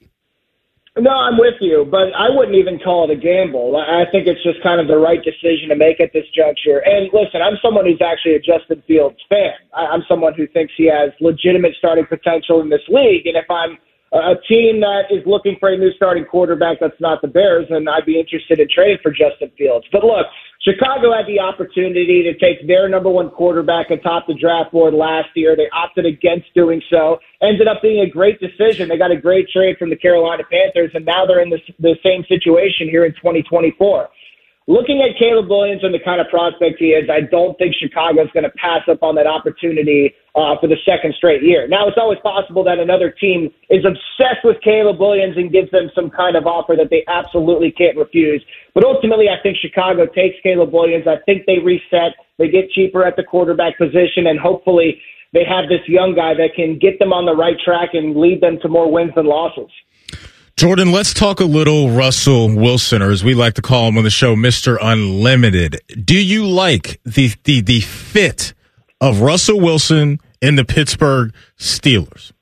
[0.99, 3.77] No, I'm with you, but I wouldn't even call it a gamble.
[3.77, 6.83] I think it's just kind of the right decision to make at this juncture.
[6.85, 9.55] And listen, I'm someone who's actually a Justin Fields fan.
[9.73, 13.27] I'm someone who thinks he has legitimate starting potential in this league.
[13.27, 13.79] And if I'm
[14.13, 17.89] a team that is looking for a new starting quarterback that's not the Bears, and
[17.89, 19.87] I'd be interested in trading for Justin Fields.
[19.93, 20.27] But look,
[20.63, 25.29] Chicago had the opportunity to take their number one quarterback atop the draft board last
[25.35, 25.57] year.
[25.57, 27.19] They opted against doing so.
[27.43, 28.89] Ended up being a great decision.
[28.89, 31.97] They got a great trade from the Carolina Panthers, and now they're in the, the
[32.03, 34.09] same situation here in 2024.
[34.69, 38.29] Looking at Caleb Williams and the kind of prospect he is, I don't think Chicago's
[38.37, 41.67] going to pass up on that opportunity uh, for the second straight year.
[41.67, 45.89] Now, it's always possible that another team is obsessed with Caleb Williams and gives them
[45.95, 48.45] some kind of offer that they absolutely can't refuse.
[48.75, 51.07] But ultimately, I think Chicago takes Caleb Williams.
[51.09, 52.13] I think they reset.
[52.37, 55.01] They get cheaper at the quarterback position, and hopefully
[55.33, 58.43] they have this young guy that can get them on the right track and lead
[58.43, 59.73] them to more wins than losses.
[60.59, 64.03] Jordan, let's talk a little Russell Wilson, or as we like to call him on
[64.03, 64.77] the show, Mr.
[64.83, 65.81] Unlimited.
[66.05, 68.55] Do you like the, the, the fit
[69.01, 72.33] of Russell Wilson in the Pittsburgh Steelers?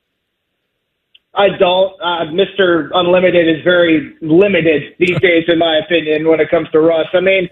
[1.35, 1.93] I don't.
[2.01, 2.89] Uh, Mr.
[2.95, 7.09] Unlimited is very limited these days, in my opinion, when it comes to Russ.
[7.13, 7.51] I mean,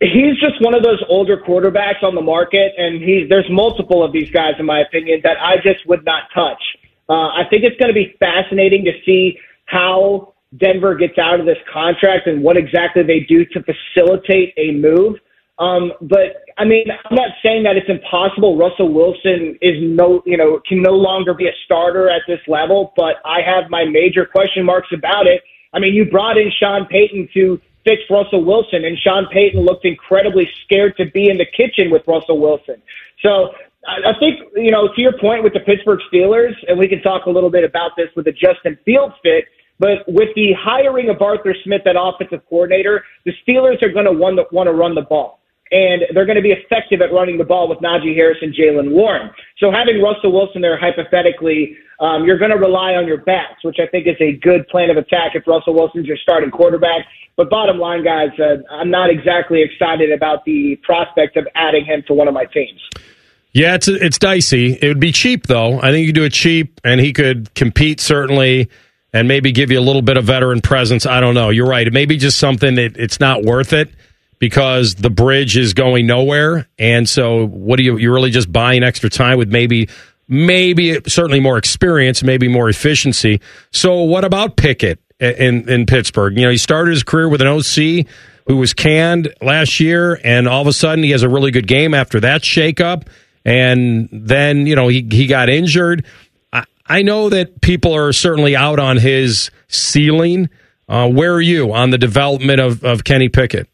[0.00, 4.14] he's just one of those older quarterbacks on the market, and he's there's multiple of
[4.14, 6.62] these guys, in my opinion, that I just would not touch.
[7.10, 9.36] Uh, I think it's going to be fascinating to see
[9.70, 14.72] how Denver gets out of this contract and what exactly they do to facilitate a
[14.72, 15.16] move.
[15.58, 18.56] Um, but I mean, I'm not saying that it's impossible.
[18.56, 22.92] Russell Wilson is no, you know, can no longer be a starter at this level,
[22.96, 25.42] but I have my major question marks about it.
[25.72, 29.84] I mean, you brought in Sean Payton to fix Russell Wilson, and Sean Payton looked
[29.84, 32.82] incredibly scared to be in the kitchen with Russell Wilson.
[33.22, 33.52] So
[33.86, 37.26] I think, you know, to your point with the Pittsburgh Steelers, and we can talk
[37.26, 39.44] a little bit about this with the Justin Fields fit,
[39.80, 44.12] but with the hiring of Arthur Smith, that offensive coordinator, the Steelers are going to
[44.12, 45.40] want to run the ball.
[45.72, 48.90] And they're going to be effective at running the ball with Najee Harris and Jaylen
[48.90, 49.30] Warren.
[49.58, 53.76] So having Russell Wilson there, hypothetically, um, you're going to rely on your backs, which
[53.80, 57.06] I think is a good plan of attack if Russell Wilson's your starting quarterback.
[57.36, 62.02] But bottom line, guys, uh, I'm not exactly excited about the prospect of adding him
[62.08, 62.80] to one of my teams.
[63.52, 64.78] Yeah, it's it's dicey.
[64.80, 65.78] It would be cheap though.
[65.80, 68.68] I think you could do it cheap, and he could compete certainly,
[69.12, 71.06] and maybe give you a little bit of veteran presence.
[71.06, 71.50] I don't know.
[71.50, 71.86] You're right.
[71.86, 73.90] It may be just something that it's not worth it
[74.38, 77.96] because the bridge is going nowhere, and so what do you?
[77.98, 79.88] You're really just buying extra time with maybe.
[80.32, 83.40] Maybe certainly more experience, maybe more efficiency.
[83.72, 86.36] So, what about Pickett in in Pittsburgh?
[86.36, 88.06] You know, he started his career with an OC
[88.46, 91.66] who was canned last year, and all of a sudden he has a really good
[91.66, 93.08] game after that shakeup
[93.44, 96.04] and then you know he he got injured.
[96.90, 100.48] I, know that people are certainly out on his ceiling.
[100.88, 103.68] Uh, where are you on the development of, of Kenny Pickett?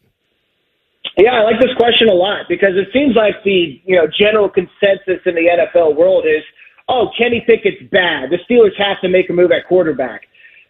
[1.17, 4.49] Yeah, I like this question a lot because it seems like the you know general
[4.49, 6.43] consensus in the NFL world is,
[6.87, 8.29] oh, Kenny Pickett's bad.
[8.29, 10.27] The Steelers have to make a move at quarterback.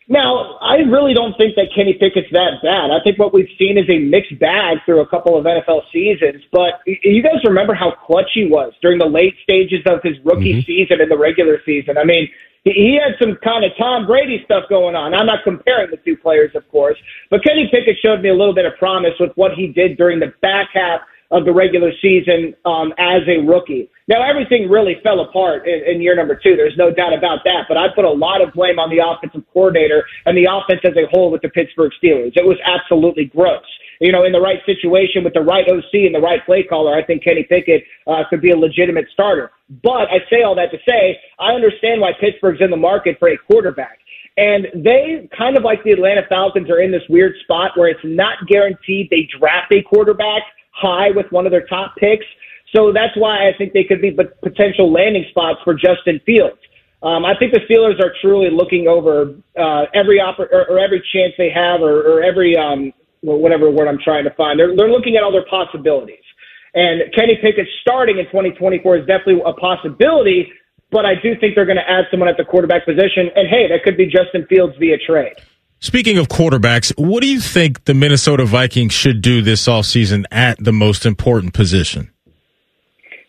[0.09, 2.91] Now, I really don't think that Kenny Pickett's that bad.
[2.91, 6.43] I think what we've seen is a mixed bag through a couple of NFL seasons.
[6.51, 10.63] But you guys remember how clutch he was during the late stages of his rookie
[10.63, 10.65] mm-hmm.
[10.65, 11.97] season and the regular season.
[11.97, 12.29] I mean,
[12.63, 15.13] he had some kind of Tom Brady stuff going on.
[15.13, 16.97] I'm not comparing the two players, of course,
[17.29, 20.19] but Kenny Pickett showed me a little bit of promise with what he did during
[20.19, 23.89] the back half of the regular season um, as a rookie.
[24.07, 26.55] Now, everything really fell apart in, in year number two.
[26.55, 27.65] There's no doubt about that.
[27.67, 30.95] But I put a lot of blame on the offensive coordinator and the offense as
[30.95, 32.31] a whole with the Pittsburgh Steelers.
[32.35, 33.65] It was absolutely gross.
[33.99, 36.95] You know, in the right situation with the right OC and the right play caller,
[36.95, 39.51] I think Kenny Pickett uh, could be a legitimate starter.
[39.83, 43.29] But I say all that to say, I understand why Pittsburgh's in the market for
[43.29, 43.99] a quarterback.
[44.37, 47.99] And they, kind of like the Atlanta Falcons, are in this weird spot where it's
[48.03, 50.43] not guaranteed they draft a quarterback
[50.77, 52.25] high with one of their top picks.
[52.75, 54.11] So that's why I think they could be
[54.43, 56.59] potential landing spots for Justin Fields.
[57.03, 61.03] Um, I think the Steelers are truly looking over uh, every oppor- or, or every
[61.13, 64.59] chance they have, or, or every um, whatever word I'm trying to find.
[64.59, 66.23] They're they're looking at all their possibilities.
[66.73, 70.51] And Kenny Pickett starting in 2024 is definitely a possibility,
[70.91, 73.29] but I do think they're going to add someone at the quarterback position.
[73.35, 75.37] And hey, that could be Justin Fields via trade.
[75.79, 80.57] Speaking of quarterbacks, what do you think the Minnesota Vikings should do this offseason at
[80.63, 82.11] the most important position?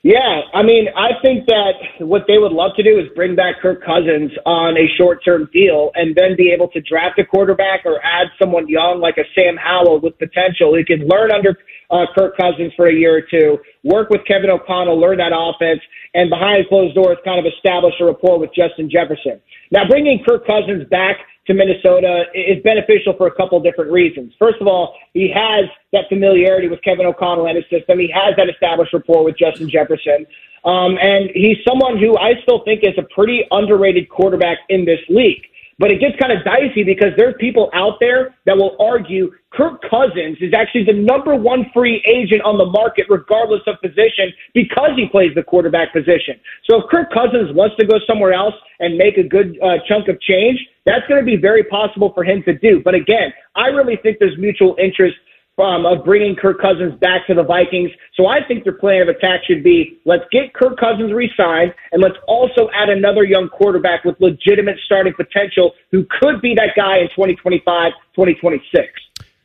[0.02, 3.56] Yeah, I mean, I think that what they would love to do is bring back
[3.60, 8.00] Kirk Cousins on a short-term deal and then be able to draft a quarterback or
[8.02, 11.58] add someone young like a Sam Howell with potential who can learn under
[11.90, 15.80] uh, Kirk Cousins for a year or two, work with Kevin O'Connell, learn that offense,
[16.14, 19.40] and behind closed doors kind of establish a rapport with Justin Jefferson.
[19.70, 24.32] Now, bringing Kirk Cousins back to Minnesota is beneficial for a couple different reasons.
[24.38, 27.98] First of all, he has that familiarity with Kevin O'Connell and his system.
[27.98, 30.26] He has that established rapport with Justin Jefferson.
[30.64, 35.00] Um, and he's someone who I still think is a pretty underrated quarterback in this
[35.08, 35.42] league.
[35.78, 39.80] But it gets kind of dicey because there's people out there that will argue Kirk
[39.88, 44.90] Cousins is actually the number one free agent on the market, regardless of position, because
[44.96, 46.34] he plays the quarterback position.
[46.68, 50.08] So if Kirk Cousins wants to go somewhere else and make a good uh, chunk
[50.08, 52.82] of change, that's going to be very possible for him to do.
[52.84, 55.16] But again, I really think there's mutual interest
[55.58, 57.90] of bringing Kirk Cousins back to the Vikings.
[58.14, 62.02] So I think their plan of attack should be let's get Kirk Cousins re-signed and
[62.02, 66.98] let's also add another young quarterback with legitimate starting potential who could be that guy
[66.98, 68.86] in 2025, 2026.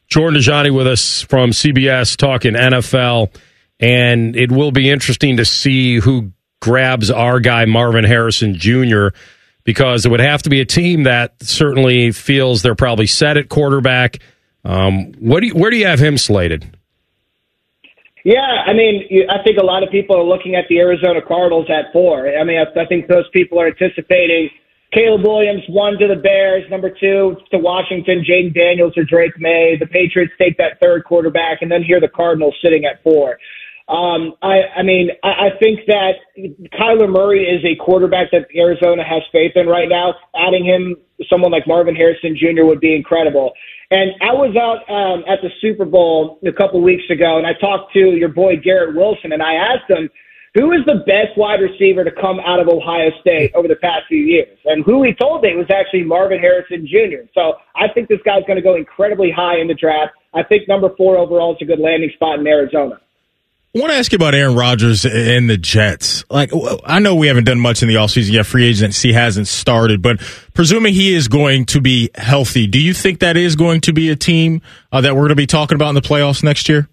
[0.07, 3.35] Jordan Dajani with us from CBS talking NFL,
[3.79, 9.07] and it will be interesting to see who grabs our guy Marvin Harrison Jr.
[9.63, 13.49] because it would have to be a team that certainly feels they're probably set at
[13.49, 14.19] quarterback
[14.63, 16.77] um, what do you, where do you have him slated?
[18.23, 21.67] Yeah, I mean, I think a lot of people are looking at the Arizona Cardinals
[21.69, 22.29] at four.
[22.29, 24.49] I mean, I, I think those people are anticipating
[24.93, 29.75] Caleb Williams, one to the Bears, number two to Washington, Jayden Daniels or Drake Maye.
[29.77, 33.37] The Patriots take that third quarterback, and then here the Cardinals sitting at four.
[33.89, 36.13] Um, I, I mean, I, I think that
[36.79, 40.13] Kyler Murray is a quarterback that Arizona has faith in right now.
[40.35, 40.95] Adding him,
[41.29, 42.63] someone like Marvin Harrison Jr.
[42.63, 43.51] would be incredible.
[43.93, 47.53] And I was out um, at the Super Bowl a couple weeks ago, and I
[47.53, 50.09] talked to your boy Garrett Wilson, and I asked him,
[50.55, 54.05] who is the best wide receiver to come out of Ohio State over the past
[54.07, 54.57] few years?
[54.65, 57.29] And who he told me was actually Marvin Harrison Jr.
[57.35, 60.13] So I think this guy's going to go incredibly high in the draft.
[60.33, 62.99] I think number four overall is a good landing spot in Arizona.
[63.75, 66.23] I want to ask you about Aaron Rodgers and the Jets.
[66.29, 66.51] Like,
[66.85, 68.45] I know we haven't done much in the offseason yet.
[68.45, 70.19] Free agency hasn't started, but
[70.53, 74.11] presuming he is going to be healthy, do you think that is going to be
[74.11, 76.87] a team uh, that we're going to be talking about in the playoffs next year?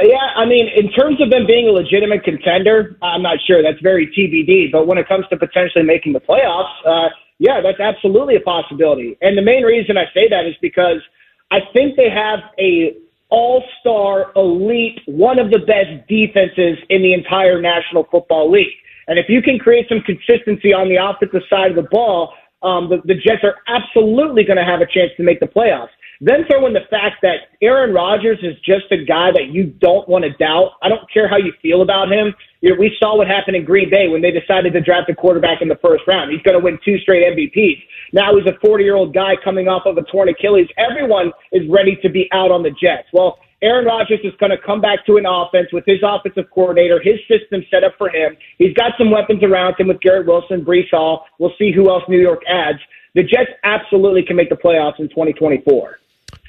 [0.00, 3.64] Yeah, I mean, in terms of them being a legitimate contender, I'm not sure.
[3.64, 4.70] That's very TBD.
[4.70, 9.18] But when it comes to potentially making the playoffs, uh, yeah, that's absolutely a possibility.
[9.20, 11.02] And the main reason I say that is because
[11.50, 12.96] I think they have a
[13.32, 18.76] all star, elite, one of the best defenses in the entire National Football League.
[19.08, 22.90] And if you can create some consistency on the offensive side of the ball, um,
[22.90, 25.88] the, the Jets are absolutely going to have a chance to make the playoffs.
[26.24, 30.08] Then throw in the fact that Aaron Rodgers is just a guy that you don't
[30.08, 30.78] want to doubt.
[30.80, 32.32] I don't care how you feel about him.
[32.60, 35.16] You know, we saw what happened in Green Bay when they decided to draft a
[35.16, 36.30] quarterback in the first round.
[36.30, 37.82] He's going to win two straight MVPs.
[38.12, 40.68] Now he's a 40 year old guy coming off of a torn Achilles.
[40.78, 43.10] Everyone is ready to be out on the Jets.
[43.12, 47.02] Well, Aaron Rodgers is going to come back to an offense with his offensive coordinator,
[47.02, 48.36] his system set up for him.
[48.58, 51.26] He's got some weapons around him with Garrett Wilson, Breece Hall.
[51.40, 52.78] We'll see who else New York adds.
[53.16, 55.98] The Jets absolutely can make the playoffs in 2024.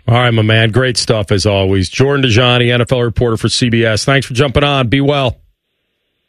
[0.08, 0.72] All right, my man.
[0.72, 1.90] Great stuff as always.
[1.90, 4.04] Jordan Dajani, NFL reporter for CBS.
[4.04, 4.90] Thanks for jumping on.
[4.90, 5.38] Be well.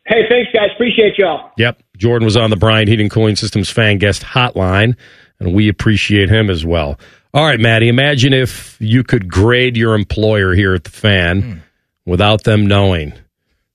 [0.06, 0.68] Hey, thanks, guys.
[0.74, 1.50] Appreciate y'all.
[1.56, 1.82] Yep.
[1.96, 4.96] Jordan was on the Bryant Heating Cooling Systems fan guest hotline.
[5.40, 6.98] and we appreciate him as well.
[7.32, 11.58] All right, Maddie, imagine if you could grade your employer here at the fan hmm.
[12.06, 13.12] without them knowing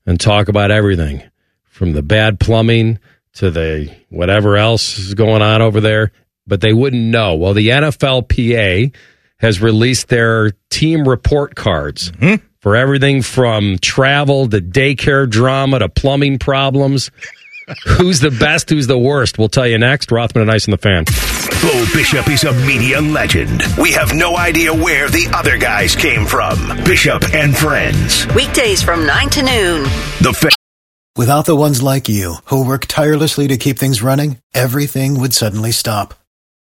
[0.06, 1.24] and talk about everything
[1.66, 3.00] from the bad plumbing
[3.34, 6.12] to the whatever else is going on over there,
[6.48, 7.36] but they wouldn't know.
[7.36, 8.94] Well, the NFLPA
[9.40, 12.46] has released their team report cards mm-hmm.
[12.60, 17.12] for everything from travel to daycare drama to plumbing problems.
[17.98, 18.70] who's the best?
[18.70, 19.38] Who's the worst?
[19.38, 20.12] We'll tell you next.
[20.12, 21.06] Rothman and Ice in the fan.
[21.62, 23.64] Bo Bishop is a media legend.
[23.78, 26.84] We have no idea where the other guys came from.
[26.84, 28.26] Bishop and Friends.
[28.34, 29.84] Weekdays from 9 to noon.
[30.22, 30.52] The fan.
[31.18, 35.72] Without the ones like you, who work tirelessly to keep things running, everything would suddenly
[35.72, 36.14] stop.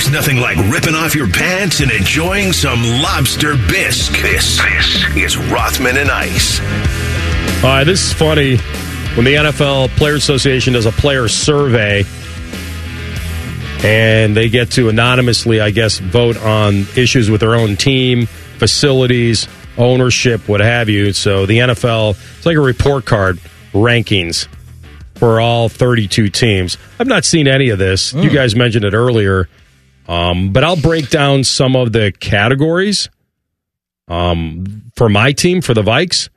[0.00, 4.12] There's nothing like ripping off your pants and enjoying some lobster bisque.
[4.22, 6.58] This, this is Rothman and Ice.
[7.62, 8.56] All right, this is funny.
[9.14, 12.04] When the NFL Players Association does a player survey
[13.84, 19.48] and they get to anonymously, I guess, vote on issues with their own team, facilities,
[19.76, 21.12] ownership, what have you.
[21.12, 23.38] So the NFL, it's like a report card,
[23.74, 24.48] rankings
[25.16, 26.78] for all 32 teams.
[26.98, 28.14] I've not seen any of this.
[28.14, 28.34] You hmm.
[28.34, 29.46] guys mentioned it earlier.
[30.10, 33.08] Um, but I'll break down some of the categories
[34.08, 36.28] um, for my team, for the Vikes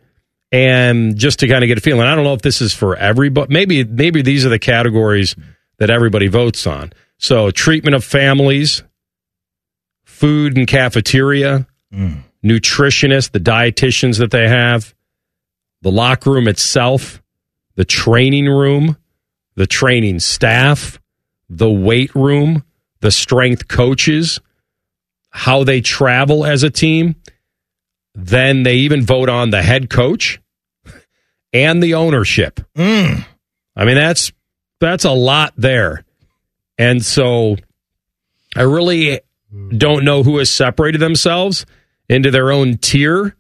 [0.54, 2.06] and just to kind of get a feeling.
[2.06, 3.52] I don't know if this is for everybody.
[3.52, 5.36] Maybe maybe these are the categories
[5.80, 6.94] that everybody votes on.
[7.18, 8.84] So treatment of families,
[10.04, 11.66] food and cafeteria,
[12.44, 14.94] nutritionists, the dietitians that they have,
[15.82, 17.24] the locker room itself,
[17.76, 18.98] the training room,
[19.56, 21.00] the training staff,
[21.50, 22.64] the weight room,
[23.04, 24.40] the strength coaches,
[25.30, 27.16] how they travel as a team.
[28.16, 30.40] Then they even vote on the head coach
[31.52, 32.62] and the ownership.
[32.78, 33.26] Mm.
[33.76, 34.32] I mean, that's
[34.80, 36.06] that's a lot there.
[36.78, 37.58] And so
[38.56, 39.20] I really
[39.76, 41.66] don't know who has separated themselves
[42.08, 43.36] into their own tier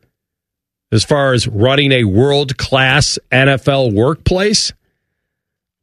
[0.91, 4.73] as far as running a world class NFL workplace.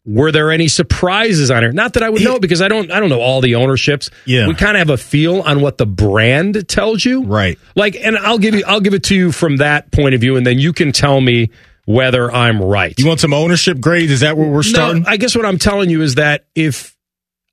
[0.07, 1.75] Were there any surprises on it?
[1.75, 4.11] Not that I would know because I don't I don't know all the ownerships.
[4.25, 4.49] Yeah.
[4.49, 7.25] We kind of have a feel on what the brand tells you.
[7.25, 7.59] Right.
[7.77, 10.37] Like and I'll give you I'll give it to you from that point of view
[10.37, 11.51] and then you can tell me
[11.85, 12.99] whether I'm right.
[12.99, 14.11] You want some ownership grades?
[14.11, 15.03] Is that where we're starting?
[15.03, 16.97] No, I guess what I'm telling you is that if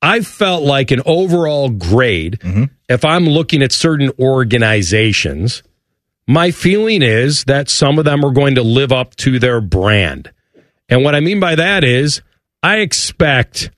[0.01, 2.63] I felt like an overall grade, Mm-hmm.
[2.87, 5.63] if I'm looking at certain organizations,
[6.27, 10.31] my feeling is that some of them are going to live up to their brand.
[10.89, 12.21] And what I mean by that is
[12.67, 13.71] I expect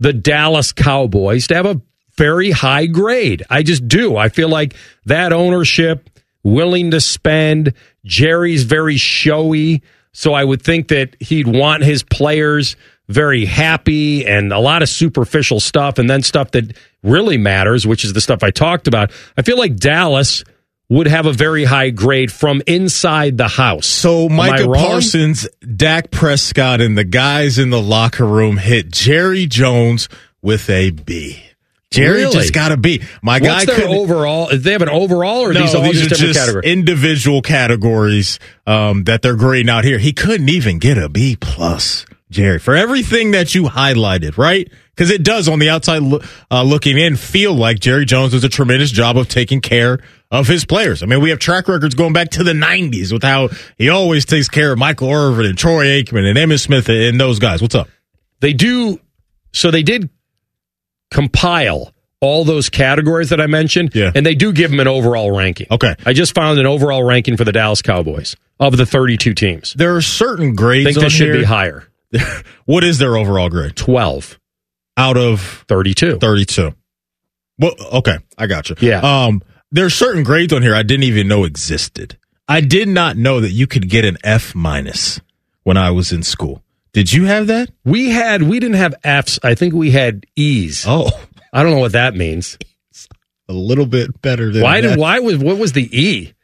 [0.00, 1.82] the Dallas Cowboys to have a
[2.16, 3.42] very high grade.
[3.50, 4.16] I just do.
[4.16, 6.08] I feel like that ownership,
[6.42, 9.82] willing to spend, Jerry's very showy.
[10.12, 12.76] So I would think that he'd want his players
[13.08, 18.06] very happy and a lot of superficial stuff and then stuff that really matters, which
[18.06, 19.12] is the stuff I talked about.
[19.36, 20.44] I feel like Dallas
[20.94, 23.86] would have a very high grade from inside the house.
[23.86, 24.66] So Micah?
[24.68, 30.08] Parsons, Dak Prescott, and the guys in the locker room hit Jerry Jones
[30.40, 31.42] with a B.
[31.90, 32.32] Jerry Really?
[32.32, 33.02] just got a B.
[33.22, 34.48] My guy What's their overall?
[34.52, 36.72] They have an overall or are these all these just are different just categories?
[36.72, 39.98] individual categories um, that they're grading out here.
[39.98, 44.68] He couldn't even get a B plus, Jerry, for everything that you highlighted, right?
[44.90, 46.02] Because it does on the outside
[46.50, 50.00] uh, looking in feel like Jerry Jones does a tremendous job of taking care
[50.40, 51.02] of his players.
[51.02, 54.24] I mean, we have track records going back to the '90s with how he always
[54.24, 57.62] takes care of Michael Irvin and Troy Aikman and Emmitt Smith and those guys.
[57.62, 57.88] What's up?
[58.40, 59.00] they do
[59.52, 60.10] so they did
[61.10, 64.10] compile all those categories that I mentioned, Yeah.
[64.14, 65.66] and they do give them an overall ranking.
[65.70, 65.94] Okay.
[66.06, 69.74] I just found an overall ranking for the Dallas Cowboys of the 32 teams.
[69.74, 71.38] There are certain grades I think this should here.
[71.38, 71.86] be higher.
[72.64, 74.38] What is their overall grade 12,
[74.96, 76.18] out of 32.
[76.18, 76.72] 32.
[77.58, 78.76] Well, okay, I got you.
[78.80, 79.00] Yeah.
[79.00, 79.42] Um,
[79.74, 82.16] there's certain grades on here I didn't even know existed.
[82.48, 85.20] I did not know that you could get an F minus
[85.64, 86.62] when I was in school.
[86.92, 87.70] Did you have that?
[87.84, 89.40] We had we didn't have Fs.
[89.42, 90.84] I think we had E's.
[90.86, 91.10] Oh,
[91.52, 92.56] I don't know what that means.
[93.48, 94.90] a little bit better than Why that.
[94.90, 96.34] did why was what was the E?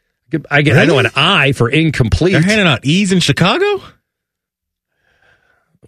[0.49, 2.33] I get I know an I for incomplete.
[2.33, 3.81] They're handing out E's in Chicago?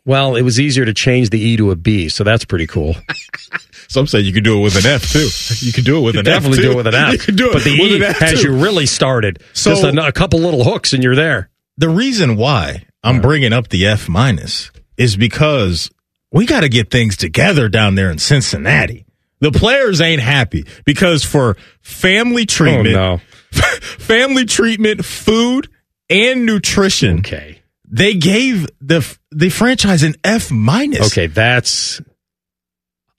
[0.05, 2.95] Well, it was easier to change the E to a B, so that's pretty cool.
[3.87, 5.27] Some say you could do it with an F too.
[5.65, 6.63] You could do it with You an definitely F.
[6.63, 7.11] Definitely do it with an F.
[7.13, 8.51] You could do it but the with E an F has too.
[8.51, 9.41] you really started.
[9.53, 11.49] So- Just a, a couple little hooks and you're there.
[11.77, 15.89] the reason why I'm bringing up the F minus is because
[16.31, 19.05] we got to get things together down there in Cincinnati.
[19.41, 23.17] The players ain't happy because for family oh, treatment, Oh, no.
[23.99, 25.67] family treatment, food,
[26.09, 27.61] and nutrition, Okay.
[27.93, 31.07] They gave the the franchise an F minus.
[31.07, 32.01] Okay, that's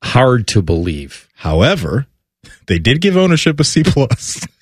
[0.02, 1.28] hard to believe.
[1.36, 2.06] However,
[2.66, 4.46] they did give ownership a C plus.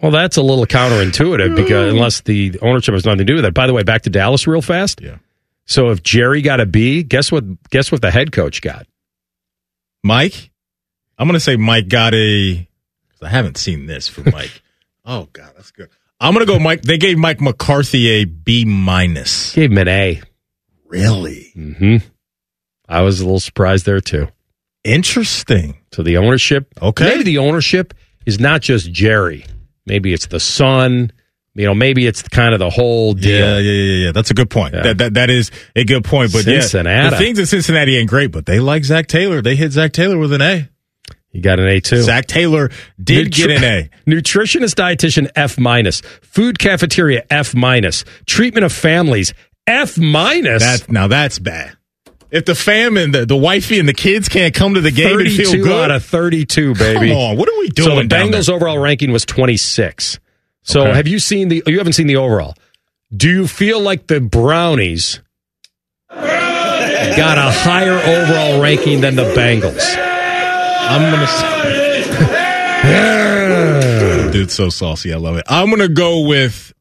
[0.00, 1.96] Well, that's a little counterintuitive because mm.
[1.96, 3.52] unless the ownership has nothing to do with it.
[3.52, 5.02] By the way, back to Dallas real fast.
[5.02, 5.18] Yeah.
[5.66, 7.44] So if Jerry got a B, guess what?
[7.68, 8.86] Guess what the head coach got?
[10.02, 10.50] Mike,
[11.18, 12.66] I'm going to say Mike got a.
[13.20, 14.62] I haven't seen this for Mike.
[15.04, 15.90] oh God, that's good.
[16.22, 16.82] I'm going to go Mike.
[16.82, 19.52] They gave Mike McCarthy a B minus.
[19.54, 20.22] Gave him an A.
[20.86, 21.96] Really hmm
[22.88, 24.28] I was a little surprised there too.
[24.84, 25.78] interesting.
[25.92, 27.04] So the ownership, Okay.
[27.04, 27.94] maybe the ownership
[28.26, 29.44] is not just Jerry.
[29.86, 31.12] Maybe it's the son.
[31.54, 33.38] You know, maybe it's kind of the whole deal.
[33.38, 34.12] Yeah, yeah, yeah, yeah.
[34.12, 34.74] That's a good point.
[34.74, 34.82] Yeah.
[34.84, 36.32] That, that that is a good point.
[36.32, 37.04] But Cincinnati.
[37.04, 39.42] yeah, the things in Cincinnati ain't great, but they like Zac Taylor.
[39.42, 40.68] They hit Zac Taylor with an A.
[41.32, 42.02] You got an A too.
[42.02, 42.70] Zac Taylor
[43.02, 43.90] did get an A.
[44.10, 46.00] Nutritionist dietitian F minus.
[46.20, 48.04] Food cafeteria F minus.
[48.26, 49.32] Treatment of families
[49.66, 50.62] F minus.
[50.62, 51.76] That now that's bad.
[52.30, 55.18] If the fam and the, the wifey and the kids can't come to the game
[55.20, 57.08] and feel 32 good, out of 32, baby.
[57.08, 57.88] Come on, what are we doing?
[57.90, 58.54] So the Bengals there?
[58.56, 60.18] overall ranking was 26.
[60.62, 60.94] So Okay.
[60.94, 62.54] have you seen the you haven't seen the overall.
[63.14, 65.20] Do you feel like the Brownies
[66.10, 70.11] got a higher overall ranking than the Bengals?
[70.92, 71.26] I'm gonna.
[71.26, 72.02] Say,
[74.32, 75.12] Dude's so saucy.
[75.12, 75.44] I love it.
[75.48, 76.72] I'm gonna go with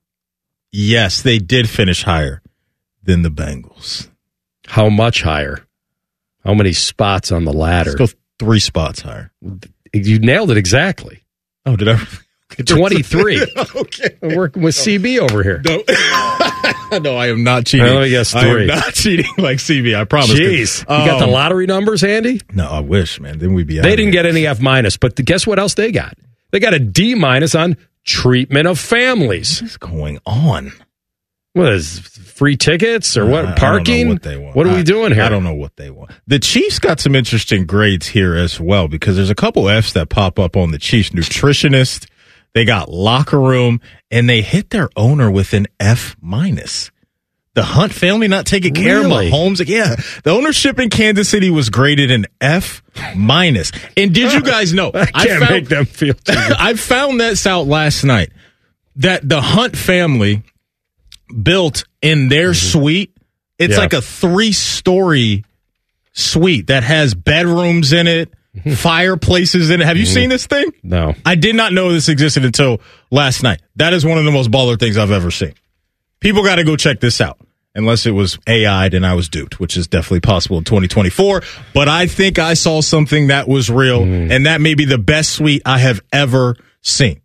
[0.71, 1.21] yes.
[1.21, 2.41] They did finish higher
[3.03, 4.09] than the Bengals.
[4.67, 5.65] How much higher?
[6.43, 7.95] How many spots on the ladder?
[7.97, 9.31] Let's go three spots higher.
[9.93, 11.23] You nailed it exactly.
[11.65, 11.99] Oh, did I?
[12.57, 13.41] 23.
[13.75, 14.17] okay.
[14.21, 15.61] I'm working with CB over here.
[15.65, 15.77] No.
[16.99, 17.87] no, I am not cheating.
[17.87, 18.65] Let me guess I am three.
[18.67, 19.95] not cheating like CB.
[19.95, 20.31] I promise.
[20.31, 20.79] Jeez.
[20.81, 22.41] You got the Um, lottery numbers handy?
[22.53, 23.39] No, I wish, man.
[23.39, 23.79] Then we'd be.
[23.79, 24.23] out They didn't here.
[24.23, 26.17] get any F minus, but guess what else they got?
[26.51, 29.61] They got a D minus on treatment of families.
[29.61, 30.71] What's going on?
[31.53, 33.33] What is free tickets or what?
[33.33, 34.09] I- I don't know Parking?
[34.09, 34.55] what they want.
[34.55, 35.23] What are I- we doing here?
[35.23, 36.11] I don't know what they want.
[36.27, 40.09] The Chiefs got some interesting grades here as well because there's a couple Fs that
[40.09, 42.07] pop up on the Chiefs nutritionist.
[42.53, 43.79] They got locker room
[44.09, 46.91] and they hit their owner with an F minus.
[47.53, 49.27] The Hunt family not taking care Really?
[49.27, 49.67] of Mahomes.
[49.67, 52.81] Yeah, the ownership in Kansas City was graded an F
[53.15, 53.71] minus.
[53.97, 54.91] And did you guys know?
[54.93, 56.13] I can't found- make them feel.
[56.27, 58.31] I found this out last night
[58.97, 60.43] that the Hunt family
[61.43, 63.11] built in their suite.
[63.59, 63.77] It's Mm-hmm.
[63.77, 63.77] Yeah.
[63.83, 65.43] like a three story
[66.13, 68.40] suite that has bedrooms in it, Mm-hmm.
[68.75, 69.85] Fireplaces in it.
[69.85, 70.71] Have you seen this thing?
[70.83, 71.13] No.
[71.25, 73.61] I did not know this existed until last night.
[73.77, 75.53] That is one of the most baller things I've ever seen.
[76.19, 77.37] People got to go check this out.
[77.73, 81.41] Unless it was AI'd and I was duped, which is definitely possible in 2024.
[81.73, 84.29] But I think I saw something that was real, Mm.
[84.29, 87.21] and that may be the best suite I have ever seen.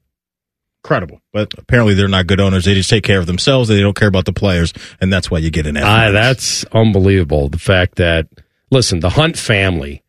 [0.85, 1.21] Incredible.
[1.33, 2.65] But apparently they're not good owners.
[2.65, 3.69] They just take care of themselves.
[3.69, 5.83] They don't care about the players, and that's why you get an F.
[5.85, 7.49] Ah, that's unbelievable.
[7.49, 8.29] The fact that,
[8.71, 10.05] listen, the Hunt family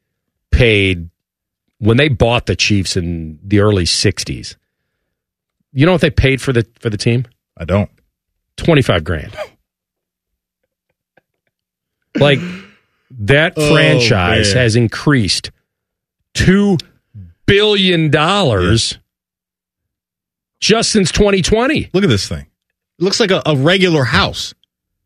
[0.58, 1.10] paid
[1.80, 4.56] when they bought the Chiefs in the early 60s.
[5.74, 7.26] You know what they paid for the for the team?
[7.58, 7.90] I don't.
[8.58, 9.36] 25 grand.
[12.16, 12.40] Like
[13.12, 14.64] that Oh, franchise man.
[14.64, 15.52] has increased
[16.34, 16.78] 2
[17.46, 18.98] billion dollars
[20.60, 21.92] just since 2020.
[21.94, 22.48] Look at this thing.
[23.00, 24.56] It looks like a, a regular house.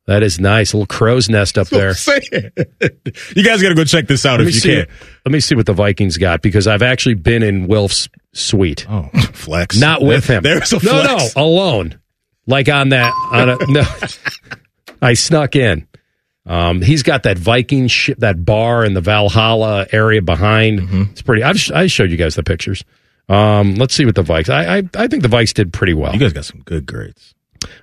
[0.07, 0.73] That is nice.
[0.73, 1.89] A little crow's nest up there.
[1.93, 2.51] That's what I'm saying.
[3.35, 4.75] you guys got to go check this out Let if you see.
[4.75, 4.87] can.
[5.25, 9.09] Let me see what the Vikings got because I've actually been in Wilf's suite, Oh,
[9.33, 9.79] flex.
[9.79, 10.41] not with him.
[10.43, 11.35] There's a no, flex.
[11.35, 11.99] no, alone.
[12.47, 13.13] Like on that.
[13.31, 13.83] On a, no,
[15.01, 15.87] I snuck in.
[16.47, 20.79] Um, he's got that Viking ship, that bar in the Valhalla area behind.
[20.79, 21.01] Mm-hmm.
[21.11, 21.43] It's pretty.
[21.43, 22.83] I've I showed you guys the pictures.
[23.29, 24.49] Um, let's see what the Vikes.
[24.49, 26.11] I, I I think the Vikes did pretty well.
[26.13, 27.35] You guys got some good grades.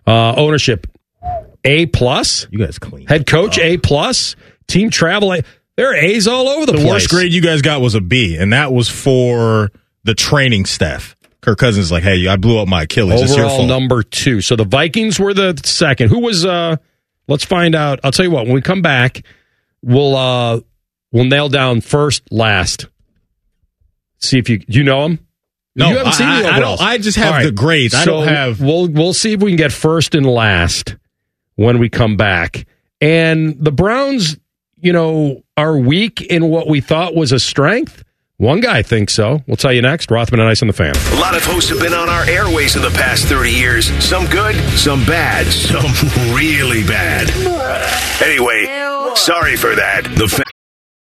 [0.04, 0.88] Uh, ownership
[1.64, 2.46] A plus.
[2.50, 3.06] You guys clean.
[3.06, 4.36] Head coach A plus.
[4.66, 5.32] Team travel.
[5.34, 5.42] A.
[5.76, 6.88] There are A's all over the, the place.
[6.88, 9.70] worst grade you guys got was a B, and that was for
[10.04, 11.14] the training staff.
[11.40, 13.22] Kirk Cousins is like, hey, I blew up my Achilles.
[13.22, 14.40] It's your Overall number two.
[14.40, 16.08] So the Vikings were the second.
[16.10, 16.44] Who was?
[16.44, 16.76] uh
[17.28, 18.00] Let's find out.
[18.02, 18.46] I'll tell you what.
[18.46, 19.22] When we come back,
[19.82, 20.60] we'll uh
[21.12, 22.86] we'll nail down first, last.
[24.18, 25.20] See if you you know them.
[25.76, 27.94] No, you haven't seen I- the I- I don't- I just have All the grades.
[27.94, 30.96] I don't have- We'll we'll see if we can get first and last
[31.58, 32.66] when we come back,
[33.00, 34.36] And the Browns,
[34.80, 38.04] you know, are weak in what we thought was a strength.
[38.36, 39.40] One guy thinks so.
[39.48, 40.08] We'll tell you next.
[40.12, 40.94] Rothman and Ice on the fan.
[41.16, 43.86] A lot of hosts have been on our airways in the past 30 years.
[44.04, 45.90] Some good, some bad, some
[46.36, 47.28] really bad.
[48.22, 48.66] Anyway,
[49.16, 50.04] sorry for that.
[50.16, 50.44] The fa-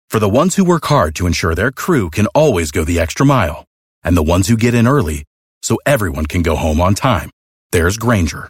[0.10, 3.26] For the ones who work hard to ensure their crew can always go the extra
[3.26, 3.66] mile,
[4.04, 5.26] and the ones who get in early
[5.62, 7.30] so everyone can go home on time,
[7.74, 8.50] there's Grainger,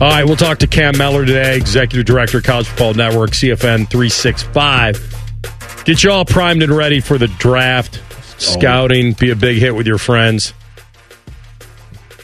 [0.00, 5.82] All right, we'll talk to Cam Mellor today, Executive Director, College Football Network, CFN 365.
[5.84, 8.00] Get you all primed and ready for the draft,
[8.40, 10.54] scouting, be a big hit with your friends.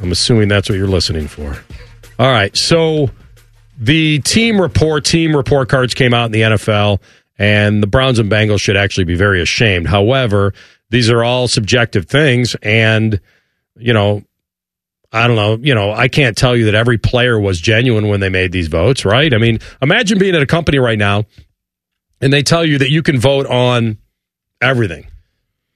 [0.00, 1.64] I'm assuming that's what you're listening for.
[2.16, 3.10] All right, so
[3.76, 7.02] the team report, team report cards came out in the NFL,
[7.40, 9.88] and the Browns and Bengals should actually be very ashamed.
[9.88, 10.54] However,
[10.90, 13.18] these are all subjective things, and,
[13.76, 14.22] you know,
[15.14, 15.56] I don't know.
[15.62, 18.66] You know, I can't tell you that every player was genuine when they made these
[18.68, 19.32] votes, right?
[19.32, 21.24] I mean, imagine being at a company right now
[22.20, 23.98] and they tell you that you can vote on
[24.60, 25.06] everything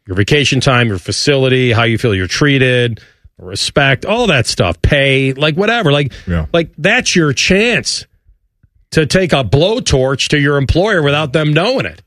[0.07, 3.01] your vacation time, your facility, how you feel you're treated,
[3.39, 5.93] respect, all that stuff, pay, like whatever.
[5.93, 6.47] Like, Yeah.
[6.53, 8.07] like that's your chance
[8.93, 12.03] to take a blowtorch to your employer without them knowing it.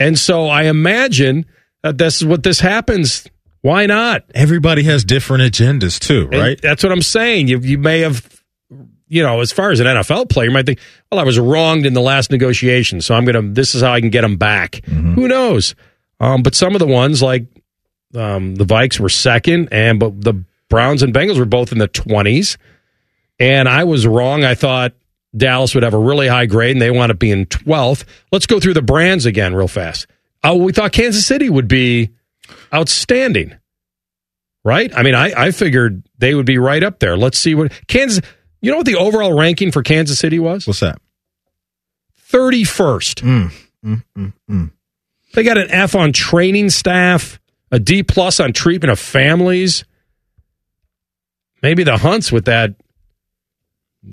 [0.00, 1.46] And so I imagine
[1.84, 3.24] that this is what this happens.
[3.62, 4.24] Why not?
[4.34, 6.60] Everybody has different agendas too, And right?
[6.60, 7.48] that's what I'm saying.
[7.48, 8.42] You you may have,
[9.08, 10.78] you know, as far as an NFL player, you might think,
[11.10, 13.42] well, I was wronged in the last negotiation, so I'm gonna.
[13.42, 14.84] This is how I can get them back.
[14.84, 15.74] Who knows?
[16.20, 17.46] Um, but some of the ones like
[18.14, 21.88] um, the Vikes were second, and but the Browns and Bengals were both in the
[21.88, 22.56] 20s.
[23.38, 24.44] And I was wrong.
[24.44, 24.92] I thought
[25.36, 28.04] Dallas would have a really high grade, and they wound up being 12th.
[28.30, 30.06] Let's go through the brands again real fast.
[30.44, 32.10] Oh, we thought Kansas City would be
[32.72, 33.56] outstanding
[34.64, 34.92] right?
[34.94, 37.16] I mean, I, I figured they would be right up there.
[37.16, 38.20] Let's see what Kansas.
[38.60, 40.66] You know what the overall ranking for Kansas City was?
[40.66, 41.00] What's that?
[42.16, 43.22] Thirty first.
[43.24, 43.52] Mm,
[43.84, 44.70] mm, mm, mm.
[45.34, 47.40] They got an F on training staff,
[47.70, 49.84] a D plus on treatment of families.
[51.62, 52.74] Maybe the Hunts with that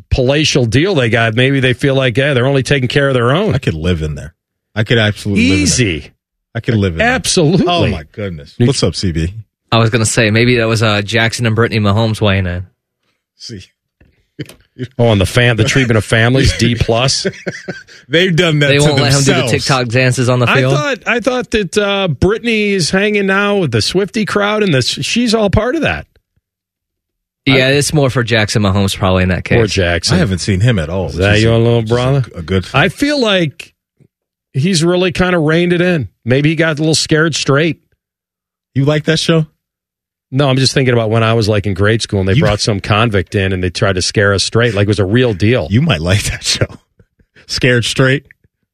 [0.10, 1.36] palatial deal they got.
[1.36, 3.54] Maybe they feel like yeah, they're only taking care of their own.
[3.54, 4.36] I could live in there.
[4.74, 5.64] I could absolutely live in there.
[5.64, 6.12] Easy,
[6.60, 7.08] I could live in there.
[7.10, 7.66] absolutely.
[7.68, 8.56] Oh my goodness.
[8.60, 9.34] What's up, CB?
[9.72, 12.68] I was gonna say maybe that was uh, Jackson and Brittany Mahomes weighing in.
[13.36, 13.64] See,
[14.98, 17.28] Oh, and the fam, the treatment of families, D plus.
[18.08, 18.68] they've done that.
[18.70, 19.52] They won't let him do the themselves.
[19.52, 20.74] TikTok dances on the I field.
[20.74, 24.82] thought I thought that uh, Brittany is hanging now with the Swifty crowd, and the,
[24.82, 26.08] she's all part of that.
[27.46, 29.74] yeah, it's more for Jackson Mahomes probably in that Poor case.
[29.74, 30.16] Jackson.
[30.16, 31.08] I haven't seen him at all.
[31.08, 32.30] Is that Which your a- little which is a- brother?
[32.36, 32.68] A, good.
[32.74, 33.74] I feel like
[34.60, 36.10] he's really kind of reined it in.
[36.26, 37.82] Maybe he got a little scared straight.
[38.76, 39.48] you like that show?
[40.32, 42.42] No, I'm just thinking about when I was like in grade school and they You-
[42.42, 45.06] brought some convict in and they tried to scare us straight, like it was a
[45.06, 45.68] real deal.
[45.72, 46.68] You might like that show.
[47.48, 48.28] Scared straight.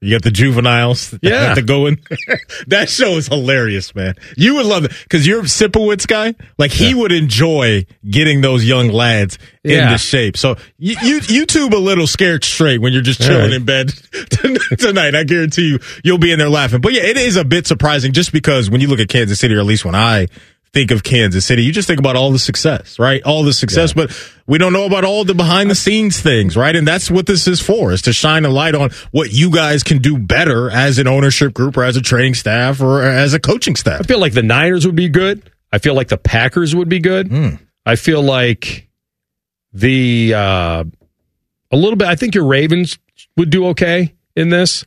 [0.06, 1.46] You got the juveniles that Yeah.
[1.46, 2.00] have to go in.
[2.68, 4.16] that show is hilarious, man.
[4.38, 6.36] You would love it because you're a Sipowicz guy.
[6.58, 9.86] Like he would enjoy getting those young lads Yeah.
[9.88, 10.38] into shape.
[10.38, 13.54] So you, you YouTube a little scared straight when you're just chilling right.
[13.54, 13.90] in bed
[14.78, 15.16] tonight.
[15.16, 16.82] I guarantee you, you'll be in there laughing.
[16.82, 19.56] But yeah, it is a bit surprising just because when you look at Kansas City,
[19.56, 20.28] or at least when I
[20.76, 23.24] think of Kansas City, you just think about all the success, right?
[23.24, 24.12] All the success, but
[24.46, 26.76] we don't know about all the behind the scenes things, right?
[26.76, 29.84] And that's what this is for, is to shine a light on what you guys
[29.84, 33.40] can do better as an ownership group or as a training staff or as a
[33.40, 34.02] coaching staff.
[34.02, 35.50] I feel like the Niners would be good.
[35.72, 37.30] I feel like the Packers would be good.
[37.30, 37.50] Hmm.
[37.86, 38.90] I feel like
[39.72, 40.84] the uh,
[41.72, 42.10] a little bit.
[42.10, 43.00] I think your Ravens
[43.38, 44.84] would do okay in this.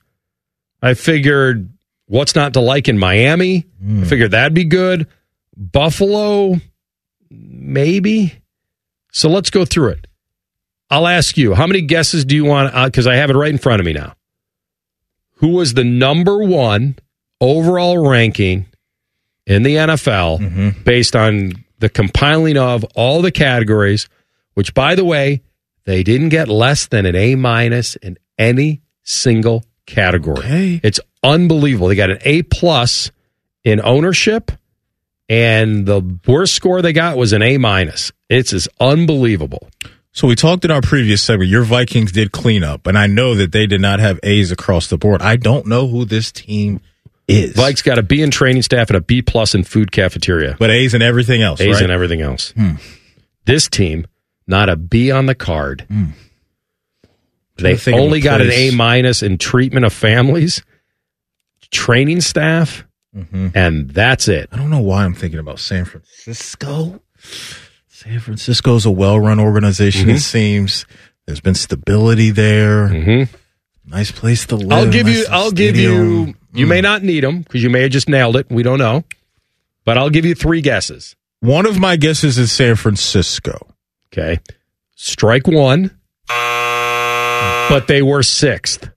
[0.82, 1.70] I figured
[2.06, 3.66] what's not to like in Miami.
[4.02, 5.06] I figured that'd be good.
[5.58, 6.56] Buffalo,
[7.30, 8.40] maybe.
[9.12, 10.06] So let's go through it.
[10.90, 12.74] I'll ask you, how many guesses do you want?
[12.74, 14.14] Uh, because I have it right in front of me now.
[15.36, 16.96] Who was the number one
[17.40, 18.66] overall ranking
[19.46, 20.82] in the NFL mm-hmm.
[20.84, 24.08] based on the compiling of all the categories,
[24.54, 25.42] which, by the way,
[25.84, 30.38] they didn't get less than an A minus in any single category.
[30.38, 30.80] Okay.
[30.82, 31.88] It's unbelievable.
[31.88, 33.10] They got an A plus
[33.64, 34.52] in ownership,
[35.28, 38.12] and the worst score they got was an A minus.
[38.28, 39.68] It's is unbelievable.
[40.12, 41.50] So we talked in our previous segment.
[41.50, 44.88] Your Vikings did clean up, and I know that they did not have A's across
[44.88, 45.22] the board.
[45.22, 46.80] I don't know who this team
[47.28, 50.56] is, Vikes got a B in training staff and a B plus in food cafeteria.
[50.58, 51.60] but A's and everything else.
[51.60, 51.82] A's right?
[51.82, 52.52] and everything else.
[52.52, 52.76] Hmm.
[53.44, 54.06] This team,
[54.46, 55.84] not a B on the card.
[55.88, 56.06] Hmm.
[57.56, 58.50] They Trying to think of a only got an.
[58.50, 60.62] A minus in treatment of families,
[61.70, 62.84] training staff,
[63.18, 63.48] Mm-hmm.
[63.54, 64.48] and that's it.
[64.52, 67.00] I don't know why I'm thinking about San Francisco.
[67.88, 70.02] San Francisco is a well-run organization.
[70.02, 70.16] Mm-hmm.
[70.16, 70.86] It seems
[71.26, 72.88] there's been stability there.
[72.88, 73.34] Mm-hmm.
[73.90, 74.72] Nice place to live.
[74.72, 75.26] I'll give nice you.
[75.30, 76.22] I'll give you.
[76.22, 76.38] stadium.
[76.52, 78.46] You may not need them because you may have just nailed it.
[78.50, 79.04] We don't know,
[79.84, 81.16] but I'll give you three guesses.
[81.40, 83.66] One of my guesses is San Francisco.
[84.12, 84.40] Okay,
[84.96, 85.96] strike one,
[86.28, 88.90] but they were sixth.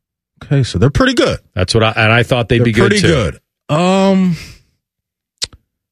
[0.44, 1.40] Okay, so they're pretty good.
[1.54, 3.08] That's what I and I thought they'd They're be good pretty too.
[3.08, 3.40] good.
[3.72, 4.36] Um,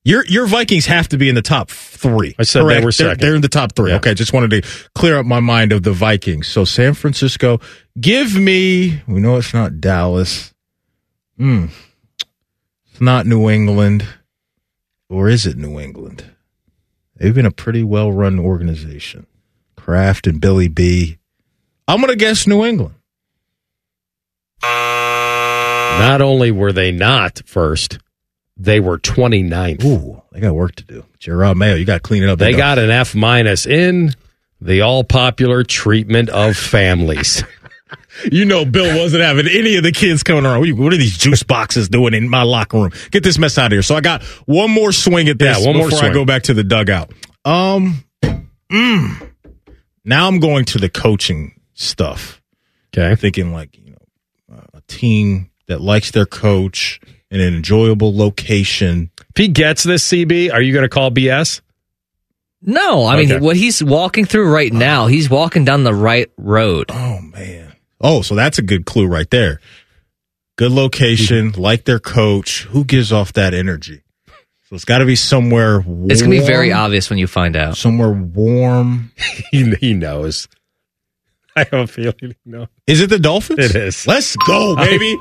[0.04, 2.36] your your Vikings have to be in the top three.
[2.38, 2.86] I said they correct?
[2.86, 3.20] were They're- second.
[3.22, 3.92] They're, in the top three.
[3.92, 3.98] Yeah.
[3.98, 6.48] Okay, just wanted to clear up my mind of the Vikings.
[6.48, 7.60] So San Francisco,
[8.00, 9.02] give me.
[9.08, 10.54] We know it's not Dallas.
[11.38, 11.68] Hmm.
[12.92, 14.06] It's not New England,
[15.10, 16.26] or is it New England?
[17.16, 19.26] They've been a pretty well run organization.
[19.78, 21.18] Kraft and Billy B.
[21.88, 22.96] I'm gonna guess New England.
[26.00, 28.00] Not only were they not first,
[28.58, 29.84] they were 29th.
[29.84, 31.06] Ooh, they got work to do.
[31.20, 32.40] Jerod Mayo, you got to clean it up.
[32.40, 34.14] They got an F minus in
[34.62, 37.44] the all popular treatment of families.
[38.32, 40.78] You know, Bill wasn't having any of the kids coming around.
[40.78, 42.92] What are these juice boxes doing in my locker room?
[43.12, 43.82] Get this mess out of here.
[43.82, 46.44] So I got one more swing at this Yeah, one more before I go back
[46.44, 47.12] to the dugout.
[47.46, 48.04] Um,
[48.72, 49.32] mm,
[50.04, 52.42] now I'm going to the coaching stuff.
[52.96, 53.16] Okay.
[53.16, 57.00] Thinking like, you know, a team that likes their coach
[57.32, 59.12] in an enjoyable location.
[59.30, 61.62] If he gets this CB, are you going to call BS?
[62.62, 63.40] No, I mean Okay.
[63.40, 66.88] what he's walking through right now, he's walking down the right road.
[66.90, 67.74] Oh man.
[68.02, 69.62] Oh, so that's a good clue right there.
[70.58, 71.62] Good location, mm-hmm.
[71.62, 72.64] like their coach.
[72.64, 74.02] Who gives off that energy?
[74.68, 75.80] So it's got to be somewhere.
[75.80, 77.78] Warm, It's gonna be very obvious when you find out.
[77.78, 79.12] Somewhere warm.
[79.52, 80.48] He, he knows.
[81.56, 82.68] I have a feeling he knows.
[82.88, 83.60] Is it the Dolphins?
[83.60, 84.06] It is.
[84.06, 85.16] Let's go, baby.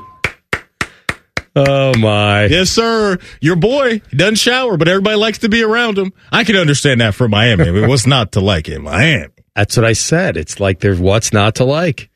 [1.67, 2.45] Oh, my.
[2.45, 3.17] yes, sir.
[3.41, 6.13] Your boy doesn't shower, but everybody likes to be around him.
[6.31, 7.67] I can understand that for Miami.
[7.67, 9.27] I mean, what's not to like in Miami?
[9.55, 10.37] That's what I said.
[10.37, 12.09] It's like there's what's not to like.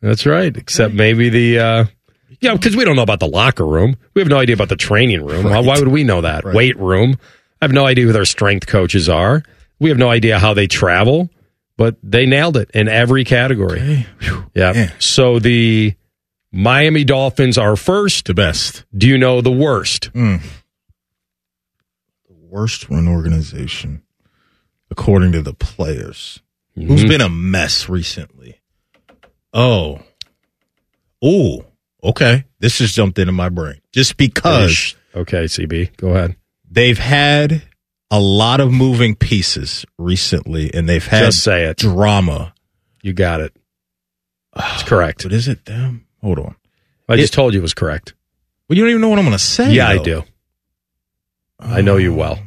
[0.00, 0.56] That's right.
[0.56, 1.84] Except maybe the, uh,
[2.40, 3.96] yeah, because we don't know about the locker room.
[4.14, 5.44] We have no idea about the training room.
[5.44, 6.44] Why, why would we know that?
[6.44, 6.54] Right.
[6.54, 7.18] Weight room.
[7.60, 9.42] I have no idea who their strength coaches are.
[9.80, 11.30] We have no idea how they travel,
[11.76, 14.06] but they nailed it in every category.
[14.54, 14.72] Yeah.
[14.72, 14.92] Man.
[14.98, 15.94] So the
[16.50, 18.26] Miami Dolphins are first.
[18.26, 18.84] The best.
[18.96, 20.10] Do you know the worst?
[20.12, 20.40] The
[22.30, 24.02] worst run organization,
[24.90, 26.40] according to the players.
[26.74, 27.08] Who's Mhm.
[27.08, 28.60] been a mess recently?
[29.52, 30.00] Oh.
[31.22, 31.66] Oh.
[32.02, 32.44] Okay.
[32.60, 33.80] This just jumped into my brain.
[33.92, 36.36] Just because Okay, CB, go ahead.
[36.70, 37.62] they've had
[38.10, 41.76] a lot of moving pieces recently and they've had Just say it.
[41.78, 42.54] drama.
[43.02, 43.54] You got it.
[44.56, 45.24] It's correct.
[45.24, 46.06] But is it them?
[46.22, 46.54] Hold on.
[47.08, 48.14] I just It- told you it was correct.
[48.68, 49.72] Well, you don't even know what I'm going to say.
[49.72, 50.04] Yeah, I though.
[50.04, 50.24] do.
[51.60, 52.38] I know you well.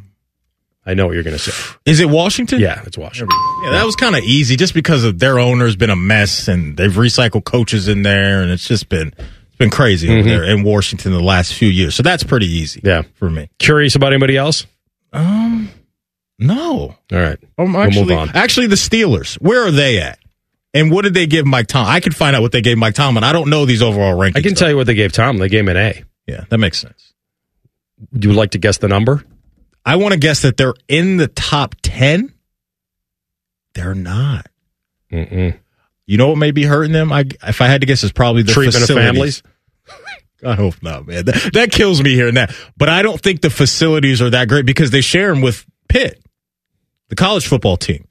[0.86, 1.51] I know what you're going to say.
[1.86, 2.59] Is it Washington?
[2.59, 3.38] Yeah, it's Washington.
[3.63, 6.76] Yeah, that was kind of easy just because of their owner's been a mess and
[6.78, 10.26] they've recycled coaches in there and it's just been it's been crazy over Mhm.
[10.26, 11.93] there in Washington the last few years.
[11.95, 12.82] So that's pretty easy.
[12.84, 13.03] Yeah.
[13.15, 13.49] For me.
[13.59, 14.65] Curious about anybody else?
[15.13, 15.69] Um
[16.39, 16.95] no.
[17.11, 17.38] All right.
[17.59, 18.32] Um, We'll actually, move on.
[18.34, 19.36] actually the Steelers.
[19.36, 20.17] Where are they at?
[20.74, 21.86] And what did they give Mike Tom?
[21.86, 23.24] I can find out what they gave Mike Tomlin.
[23.24, 24.38] I don't know these overall rankings.
[24.38, 25.38] I can tell you what they gave Tom.
[25.38, 26.03] They gave him an A.
[26.28, 27.13] Yeah, that makes sense.
[28.13, 29.24] Would you like to guess the number?
[29.86, 32.34] I want to guess that they're in the top 10.
[33.74, 34.47] They're not.
[35.11, 35.57] Mm-mm.
[36.05, 37.11] You know what may be hurting them?
[37.11, 39.07] I, if I had to guess, it's probably the Treatment of facilities.
[39.07, 39.43] families?
[40.45, 41.26] I hope not, man.
[41.26, 42.55] That, that kills me hearing that.
[42.76, 46.24] But I don't think the facilities are that great because they share them with Pitt,
[47.09, 48.07] the college football team.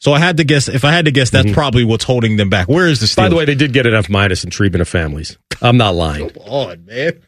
[0.00, 0.68] So I had to guess.
[0.68, 2.68] If I had to guess, that's probably what's holding them back.
[2.68, 3.10] Where is the Steelers?
[3.10, 3.22] Mm-hmm.
[3.24, 5.36] By the way, they did get an F minus in treatment of families.
[5.60, 6.30] I'm not lying.
[6.30, 7.20] Come on, man.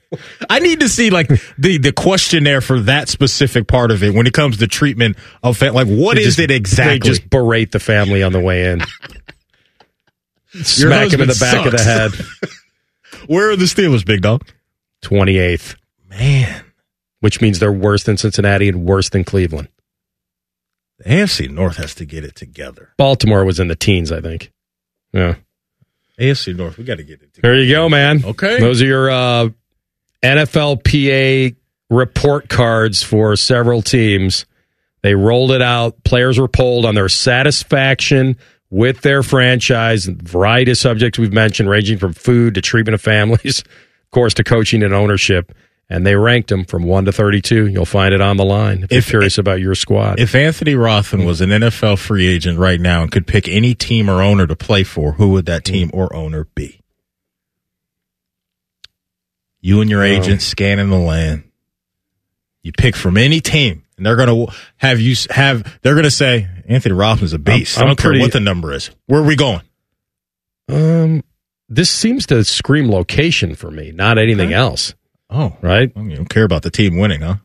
[0.49, 1.27] I need to see like
[1.59, 5.57] the the questionnaire for that specific part of it when it comes to treatment of
[5.57, 6.99] fam- like what They is just- it exactly?
[6.99, 8.83] They just berate the family on the way in.
[10.63, 12.13] Smack him in the back of the head.
[13.29, 14.47] Where are the Steelers, big dog?
[15.03, 15.77] 28th,
[16.09, 16.65] Man,
[17.21, 19.69] which means they're worse than Cincinnati and worse than Cleveland.
[21.01, 22.91] The AFC North has to get it together.
[22.99, 24.53] Baltimore was in the teens, I think.
[25.13, 25.37] Yeah.
[26.19, 27.55] AFC North, we got to get it together.
[27.55, 28.23] There you go, man.
[28.25, 28.61] Okay.
[28.61, 29.49] Those are your uh,
[30.23, 31.57] NFLPA
[31.89, 34.45] report cards for several teams.
[35.03, 36.05] They rolled it out.
[36.05, 38.37] Players were polled on their satisfaction
[38.69, 40.07] with their franchise.
[40.07, 43.61] A variety of subjects we've mentioned, ranging from food to treatment of families,
[44.05, 45.53] of course, to coaching and ownership.
[45.93, 47.67] And they ranked them from 1 to 32.
[47.67, 50.21] You'll find it on the line if, If- you're curious about your squad.
[50.21, 54.09] If Anthony Rothman was an NFL free agent right now and could pick any team
[54.09, 56.81] or owner to play for, who would that team or owner be?
[59.61, 61.45] You and your agent scanning the land.
[62.63, 65.81] You pick from any team, and they're going to have you s- have.
[65.83, 67.79] They're going to say Anthony Rothman's a beast.
[67.79, 68.91] I'm I don't care what the number is.
[69.07, 69.63] Where are we going?
[70.69, 71.25] um,
[71.69, 74.95] this seems to scream location for me, not anything else.
[75.31, 75.93] Oh, Right?
[75.97, 77.37] you don't care about the team winning, huh?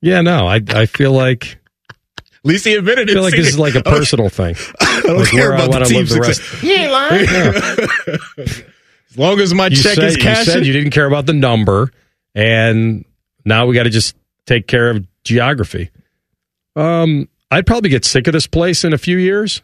[0.00, 1.58] Yeah, no, I I feel like
[2.18, 4.56] At least he admitted I feel like this is like a personal thing.
[4.80, 6.62] I don't like care where I about the wanna team live the success.
[9.10, 11.32] As long as my You check said, is you said you didn't care about the
[11.32, 11.90] number,
[12.34, 13.04] and
[13.44, 14.14] now we got to just
[14.46, 15.90] take care of geography.
[16.76, 19.62] Um, I'd probably get sick of this place in a few years,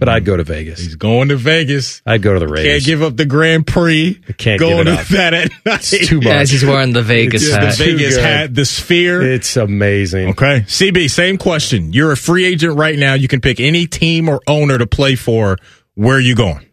[0.00, 0.80] but I'd go to Vegas.
[0.80, 2.02] He's going to Vegas.
[2.04, 2.64] I'd go to the Rays.
[2.66, 4.20] Can't give up the Grand Prix.
[4.28, 5.06] I can't going give it to up.
[5.08, 5.92] that at night.
[5.92, 6.26] It's too much.
[6.26, 7.76] As he's wearing the Vegas Yeah, hat.
[7.78, 9.22] the Vegas hat, the sphere.
[9.22, 10.30] It's amazing.
[10.30, 10.62] Okay.
[10.66, 11.92] CB, same question.
[11.92, 13.14] You're a free agent right now.
[13.14, 15.56] You can pick any team or owner to play for.
[15.94, 16.66] Where are you going?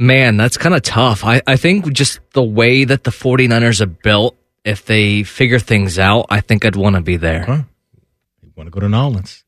[0.00, 1.24] Man, that's kind of tough.
[1.24, 5.98] I, I think just the way that the 49ers are built, if they figure things
[5.98, 7.44] out, I think I'd want to be there.
[7.44, 7.62] Huh?
[8.42, 9.44] You want to go to Nolans?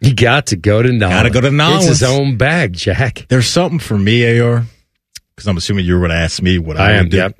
[0.00, 1.14] You got to go to Nolans.
[1.14, 3.26] Gotta go to It's his own bag, Jack.
[3.28, 4.64] There's something for me, AR,
[5.36, 7.08] because I'm assuming you were going to ask me what I, I am.
[7.10, 7.16] do.
[7.18, 7.38] Yep.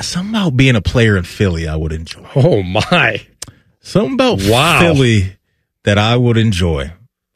[0.00, 2.26] Something about being a player in Philly I would enjoy.
[2.36, 3.26] Oh my!
[3.80, 4.80] Something about Wow.
[4.80, 5.36] Philly
[5.84, 6.92] that I would enjoy.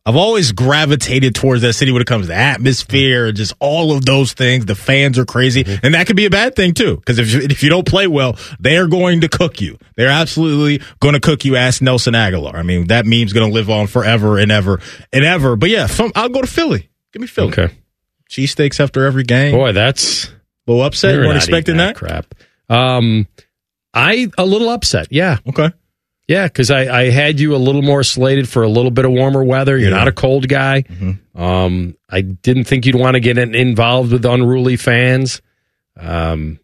[0.06, 4.04] I've always gravitated towards that city when it comes to atmosphere and just all of
[4.06, 4.64] those things.
[4.64, 5.84] The fans are crazy, Mm-hmm.
[5.86, 6.96] and that could be a bad thing too.
[6.96, 9.78] Because if you, if you don't play well, they are going to cook you.
[9.96, 11.56] They're absolutely going to cook you.
[11.56, 12.54] Ask Nelson Agholor.
[12.54, 14.80] I mean, that meme's going to live on forever and ever
[15.12, 15.54] and ever.
[15.56, 16.88] But yeah, some, I'll go to Philly.
[17.12, 17.48] Give me Philly.
[17.48, 17.68] Okay,
[18.30, 19.52] Cheesesteaks after every game.
[19.52, 20.30] boy, that's a
[20.66, 21.12] little upset.
[21.12, 21.96] you're weren't not expecting eating that?
[21.96, 22.34] crap.
[22.70, 23.28] Um,
[23.92, 25.08] I a little upset.
[25.10, 25.70] Yeah, Okay.
[26.30, 29.10] Yeah, because I, I had you a little more slated for a little bit of
[29.10, 29.76] warmer weather.
[29.76, 29.96] You're Yeah.
[29.96, 30.84] not a cold guy.
[31.34, 35.42] Um, I didn't think you'd want to get in, involved with unruly fans.
[35.98, 36.60] Um,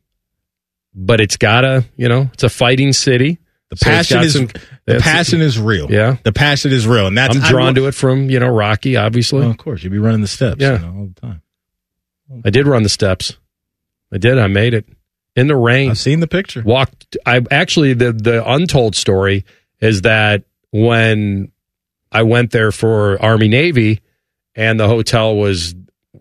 [0.95, 3.39] but it's gotta, you know, it's a fighting city.
[3.71, 4.49] The passion is some-
[4.85, 5.91] the passion is real.
[5.91, 6.19] Yeah.
[6.23, 8.97] the passion is real, and that's I'm drawn to it from you know Rocky.
[8.97, 10.61] Obviously, Well, of course, you'd be running the steps.
[10.63, 10.75] Yeah.
[10.75, 11.43] you know, all the time.
[12.45, 13.37] I did run the steps.
[14.13, 14.39] I did.
[14.39, 14.87] I made it
[15.37, 15.91] in the rain.
[15.91, 16.63] I've seen the picture.
[16.65, 19.45] walked i actually the the untold story
[19.81, 21.53] is that when
[22.11, 24.01] i went there for army navy
[24.55, 25.75] and the hotel was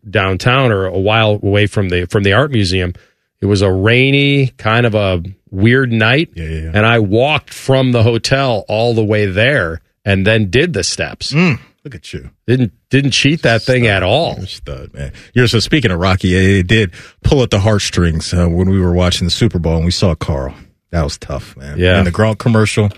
[0.10, 2.94] downtown or a while away from the from the art museum
[3.42, 6.72] it was a rainy kind of a weird night Yeah, yeah, yeah.
[6.74, 11.32] and i walked from the hotel all the way there and then did the steps
[11.32, 12.32] Mm, look at you.
[12.48, 15.14] didn't didn't cheat that thing at all You're stud, man.
[15.34, 18.80] You're so speaking of Rocky, it, it did pull at the heartstrings uh, when we
[18.80, 20.54] were watching the Super Bowl and we saw Carl.
[20.90, 21.78] That was tough, man.
[21.78, 21.98] Yeah.
[21.98, 22.90] And the Gronk commercial.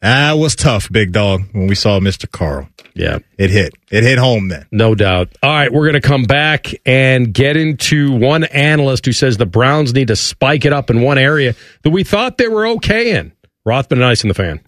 [0.00, 2.30] That was tough, big dog, when we saw Mr.
[2.30, 2.68] Carl.
[2.94, 3.74] yeah It hit.
[3.90, 4.66] It hit home then.
[4.72, 5.28] No doubt.
[5.42, 9.44] All right, we're going to come back and get into one analyst who says the
[9.44, 13.18] Browns need to spike it up in one area that we thought they were okay
[13.18, 13.32] in.
[13.66, 14.60] Rothman and Ice in the fan.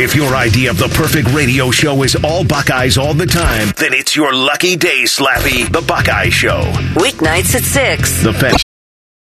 [0.00, 3.92] If your idea of the perfect radio show is all Buckeyes all the time, then
[3.92, 6.62] it's your lucky day, Slappy, the Buckeye Show.
[6.94, 8.22] Weeknights at 6.
[8.22, 8.54] The fan.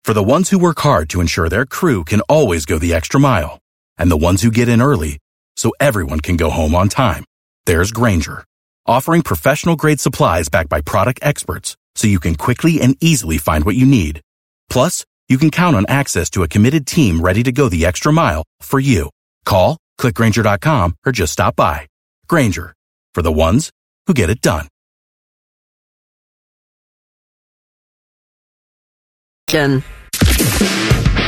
[0.04, 3.18] For the ones who work hard to ensure their crew can always go the extra
[3.18, 3.58] mile,
[3.98, 5.18] and the ones who get in early
[5.56, 7.24] so everyone can go home on time,
[7.66, 8.44] there's Grainger,
[8.86, 13.64] offering professional grade supplies backed by product experts so you can quickly and easily find
[13.64, 14.20] what you need.
[14.68, 18.12] Plus, you can count on access to a committed team ready to go the extra
[18.12, 19.10] mile for you.
[19.44, 21.86] Call, clickgrainger.com, or just stop by.
[22.28, 22.74] Grainger,
[23.14, 23.70] for the ones
[24.06, 24.66] who get it done.
[29.48, 29.82] Done.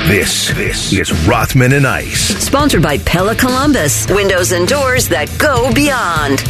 [0.06, 2.36] This, this is Rothman and Ice.
[2.44, 4.08] Sponsored by Pella Columbus.
[4.10, 6.42] Windows and doors that go beyond.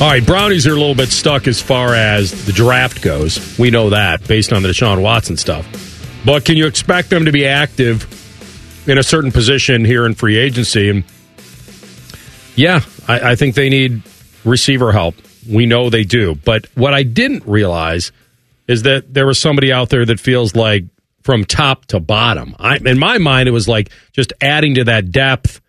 [0.00, 3.58] All right, Brownies are a little bit stuck as far as the draft goes.
[3.58, 5.66] We know that based on the Deshaun Watson stuff.
[6.24, 8.04] But can you expect them to be active
[8.88, 10.90] in a certain position here in free agency?
[10.90, 11.04] And
[12.56, 14.02] yeah, I, I think they need
[14.44, 15.14] receiver help.
[15.48, 16.34] We know they do.
[16.34, 18.12] But what I didn't realize
[18.66, 20.84] is that there was somebody out there that feels like
[21.22, 22.54] from top to bottom.
[22.58, 25.60] I, in my mind, it was like just adding to that depth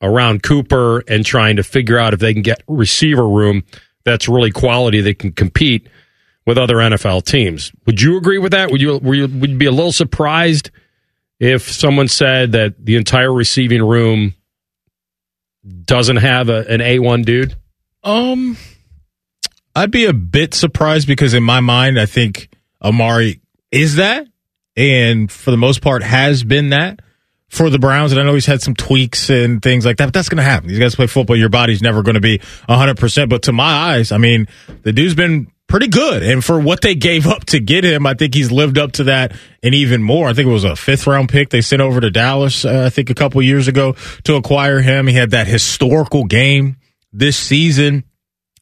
[0.00, 3.64] around Cooper and trying to figure out if they can get receiver room
[4.04, 5.88] that's really quality that can compete
[6.44, 7.72] with other NFL teams.
[7.86, 8.70] Would you agree with that?
[8.70, 10.70] Would you were you, would you be a little surprised
[11.42, 14.34] if someone said that the entire receiving room
[15.84, 17.56] doesn't have a, an A1 dude?
[18.04, 18.56] Um,
[19.74, 22.48] I'd be a bit surprised because in my mind, I think
[22.80, 23.40] Amari
[23.72, 24.28] is that,
[24.76, 27.00] and for the most part has been that
[27.48, 28.12] for the Browns.
[28.12, 30.44] And I know he's had some tweaks and things like that, but that's going to
[30.44, 30.68] happen.
[30.68, 31.34] These guys play football.
[31.34, 32.38] Your body's never going to be
[32.68, 33.28] 100%.
[33.28, 34.46] But to my eyes, I mean,
[34.82, 36.22] the dude's been pretty good.
[36.22, 39.04] And for what they gave up to get him, I think he's lived up to
[39.04, 39.32] that
[39.62, 40.28] and even more.
[40.28, 42.90] I think it was a fifth round pick they sent over to Dallas, uh, I
[42.90, 43.94] think a couple years ago
[44.24, 45.06] to acquire him.
[45.06, 46.76] He had that historical game
[47.12, 48.04] this season.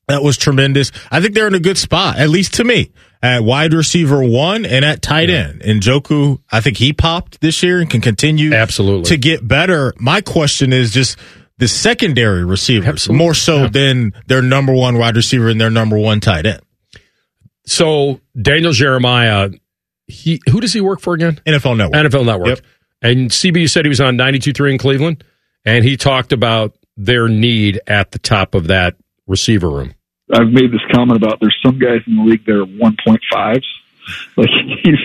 [0.08, 0.90] That was tremendous.
[1.10, 2.90] I think they're in a good spot, at least to me,
[3.22, 5.62] at wide receiver one and at tight end.
[5.62, 9.04] And Njoku, I think he popped this year and can continue Absolutely.
[9.10, 9.94] to get better.
[9.98, 11.16] My question is just
[11.58, 13.24] the secondary receivers Absolutely.
[13.24, 13.68] more so Yeah.
[13.68, 16.60] than their number one wide receiver and their number one tight end.
[17.66, 19.50] So Daniel Jeremiah,
[20.06, 21.40] he who does he work for again?
[21.46, 21.94] NFL Network.
[21.94, 22.48] NFL Network.
[22.48, 22.60] Yep.
[23.02, 25.24] And CB said he was on 92.3 in Cleveland,
[25.64, 28.96] and he talked about their need at the top of that
[29.26, 29.94] receiver room.
[30.32, 33.64] I've made this comment about there's some guys in the league that are 1.5s.
[34.36, 34.48] Like
[34.82, 34.98] he's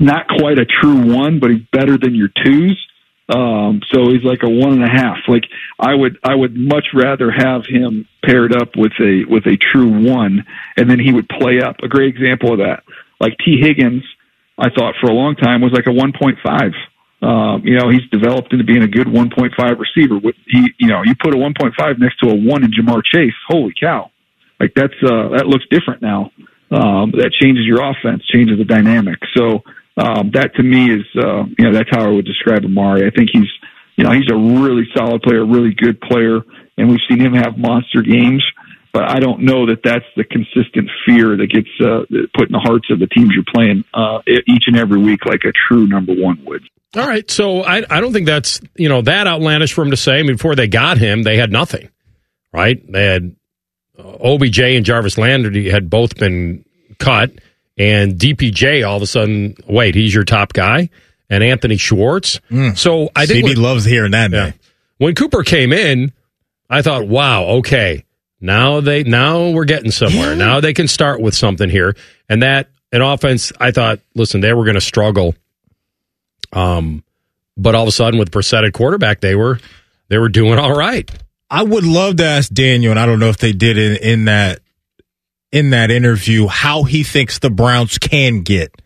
[0.00, 2.86] not quite a true one, but he's better than your twos.
[3.30, 5.18] Um, so he's like a one and a half.
[5.28, 5.44] Like
[5.78, 10.02] I would, I would much rather have him paired up with a with a true
[10.10, 10.44] one,
[10.76, 11.76] and then he would play up.
[11.82, 12.82] A great example of that,
[13.20, 14.02] like Tee Higgins,
[14.58, 16.72] I thought for a long time was like a 1.5.
[17.22, 20.18] Um, you know, he's developed into being a good 1.5 receiver.
[20.18, 23.34] With he, you know, you put a 1.5 next to a one in Ja'Marr Chase.
[23.46, 24.10] Holy cow!
[24.58, 26.30] Like that's uh, that looks different now.
[26.70, 29.18] Um, that changes your offense, changes the dynamic.
[29.36, 29.62] So
[29.96, 33.06] um, that to me is uh, you know that's how I would describe Amari.
[33.06, 33.48] I think he's
[33.96, 36.40] you know he's a really solid player, really good player,
[36.76, 38.44] and we've seen him have monster games.
[38.92, 42.02] But I don't know that that's the consistent fear that gets uh,
[42.34, 45.44] put in the hearts of the teams you're playing uh, each and every week, like
[45.44, 46.62] a true number one would.
[46.96, 49.96] All right, so I I don't think that's you know that outlandish for him to
[49.96, 50.18] say.
[50.18, 51.88] I mean, before they got him, they had nothing,
[52.52, 52.80] right?
[52.90, 53.36] They had
[53.96, 56.64] uh, OBJ and Jarvis Landry had both been
[56.98, 57.30] cut,
[57.80, 60.90] and DPJ all of a sudden, wait, he's your top guy,
[61.30, 62.38] and Anthony Schwartz.
[62.74, 64.52] So I think CB when- loves hearing that yeah.
[64.98, 66.12] when Cooper came in,
[66.68, 68.04] I thought, wow, okay,
[68.38, 70.36] now they now we're getting somewhere.
[70.36, 71.96] Now they can start with something here,
[72.28, 73.50] and that an offense.
[73.58, 75.34] I thought, listen, they were going to struggle.
[76.52, 77.02] Um,
[77.56, 79.58] but all of a sudden, with Brissett at quarterback, they were
[80.08, 81.10] they were doing all right.
[81.50, 84.24] I would love to ask Daniel, and I don't know if they did in, in
[84.26, 84.60] that
[85.52, 88.80] in that interview, how he thinks the Browns can get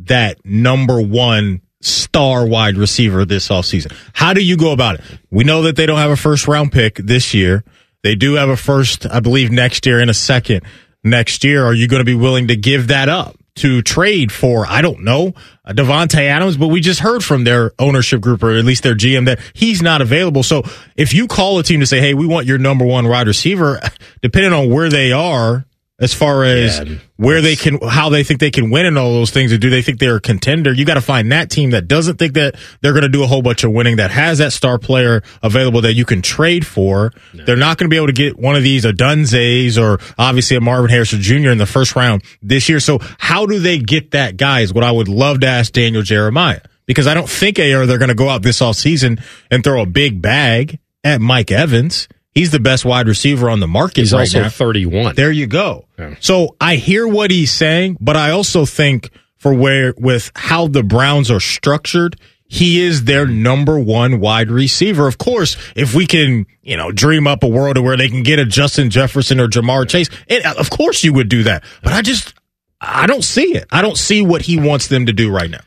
[0.00, 3.92] that number one star wide receiver this offseason.
[4.12, 5.00] How do you go about it?
[5.30, 7.64] We know that they don't have a first round pick this year.
[8.02, 10.62] They do have a first, I believe, next year and a second
[11.04, 11.64] next year.
[11.64, 13.36] Are you going to be willing to give that up?
[13.56, 15.34] To trade for, I don't know,
[15.66, 19.26] Davante Adams, but we just heard from their ownership group or at least their GM
[19.26, 20.42] that he's not available.
[20.42, 20.62] So
[20.96, 23.80] if you call a team to say, hey, we want your number one wide receiver,
[24.22, 25.66] depending on where they are,
[26.00, 29.12] as far as Yeah, where they can, how they think they can win and all
[29.12, 30.72] those things, or do they think they're a contender?
[30.72, 33.26] You got to find that team that doesn't think that they're going to do a
[33.26, 37.12] whole bunch of winning, that has that star player available that you can trade for.
[37.34, 40.60] They're not going to be able to get one of these, Odunzes or obviously a
[40.60, 41.50] Marvin Harrison Jr.
[41.50, 42.80] in the first round this year.
[42.80, 46.02] So how do they get that guy is what I would love to ask Daniel
[46.02, 46.60] Jeremiah.
[46.86, 49.18] Because I don't think AR they're going to go out this all season
[49.50, 52.08] and throw a big bag at Mike Evans.
[52.34, 54.48] He's the best wide receiver on the market He's right also now.
[54.48, 55.14] thirty one.
[55.16, 55.86] There you go.
[55.98, 56.14] Yeah.
[56.20, 60.82] So I hear what he's saying, but I also think for where with how the
[60.84, 62.16] Browns are structured,
[62.46, 65.06] he is their number one wide receiver.
[65.06, 68.38] Of course, if we can, you know, dream up a world where they can get
[68.38, 71.64] a Justin Jefferson or Ja'Marr Chase, it, of course you would do that.
[71.82, 72.34] But I just,
[72.80, 73.66] I don't see it.
[73.70, 75.60] I don't see what he wants them to do right now.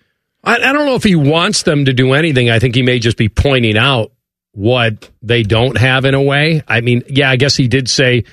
[0.43, 2.49] I, I don't know if he wants them to do anything.
[2.49, 4.11] I think he may just be pointing out
[4.53, 6.61] what they don't have in a way.
[6.67, 8.23] I mean, yeah, I guess he did say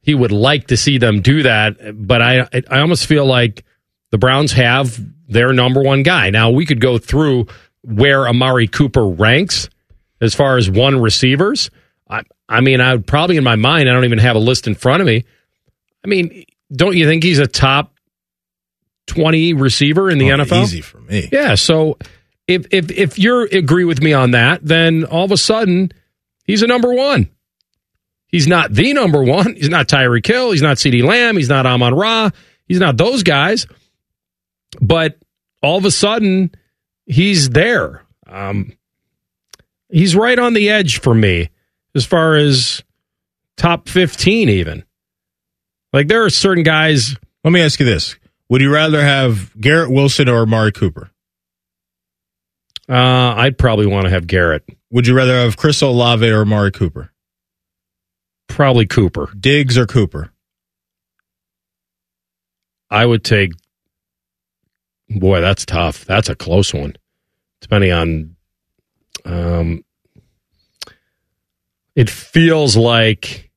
[0.00, 3.64] he would like to see them do that, but I I almost feel like
[4.10, 4.98] the Browns have
[5.28, 6.30] their number one guy.
[6.30, 7.46] Now we could go through
[7.82, 9.68] where Amari Cooper ranks
[10.20, 11.70] as far as one receivers.
[12.08, 14.66] I I mean, I would probably in my mind, I don't even have a list
[14.66, 15.24] in front of me.
[16.04, 16.44] I mean,
[16.74, 17.92] don't you think he's a top
[19.06, 20.62] twenty receiver in the Oh, NFL?
[20.64, 21.28] Easy for me.
[21.30, 21.54] Yeah.
[21.54, 21.98] So
[22.48, 25.92] if if if you agree with me on that, then all of a sudden
[26.44, 27.28] he's a number one.
[28.28, 29.54] He's not the number one.
[29.54, 30.52] He's not Tyreek Hill.
[30.52, 31.36] He's not CeeDee Lamb.
[31.36, 32.30] He's not Amon Ra.
[32.66, 33.66] He's not those guys.
[34.80, 35.18] But
[35.62, 36.50] all of a sudden
[37.06, 38.02] he's there.
[38.26, 38.72] Um,
[39.90, 41.50] he's right on the edge for me
[41.94, 42.82] as far as
[43.56, 44.84] top fifteen, even.
[45.92, 47.16] Like there are certain guys.
[47.44, 48.16] Let me ask you this.
[48.48, 51.11] Would you rather have Garrett Wilson or Amari Cooper?
[52.88, 54.64] Uh, I'd probably want to have Garrett.
[54.90, 57.12] Would you rather have Chris Olave or Amari Cooper?
[58.48, 59.30] Probably Cooper.
[59.38, 60.30] Diggs or Cooper?
[62.90, 63.52] I would take.
[65.08, 66.04] Boy, that's tough.
[66.04, 66.96] That's a close one.
[67.60, 68.36] Depending on,
[69.24, 69.84] um,
[71.96, 73.50] it feels like.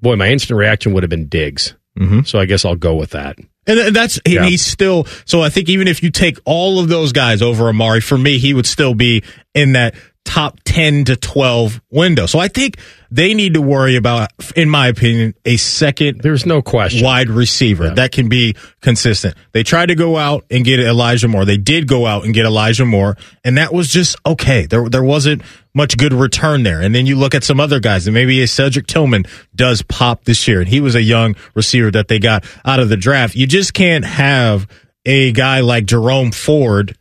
[0.00, 1.74] Boy, my instant reaction would have been Diggs.
[1.98, 2.22] Mm-hmm.
[2.22, 3.36] So I guess I'll go with that.
[3.68, 4.40] And that's Yeah.
[4.40, 7.68] and he's still so I think even if you take all of those guys over
[7.68, 9.22] Amari, for me, he would still be
[9.54, 9.94] in that
[10.28, 12.26] top ten to twelve window.
[12.26, 12.78] So I think
[13.10, 17.02] they need to worry about, in my opinion, a second There's no question.
[17.02, 19.34] wide receiver that can be consistent.
[19.52, 21.46] They tried to go out and get Elijah Moore.
[21.46, 24.66] They did go out and get Elijah Moore, and that was just okay.
[24.66, 25.40] There there wasn't
[25.74, 26.82] much good return there.
[26.82, 29.24] And then you look at some other guys, and maybe a Cedric Tillman
[29.54, 32.90] does pop this year, and he was a young receiver that they got out of
[32.90, 33.34] the draft.
[33.34, 34.68] You just can't have
[35.06, 36.94] a guy like Jerome Ford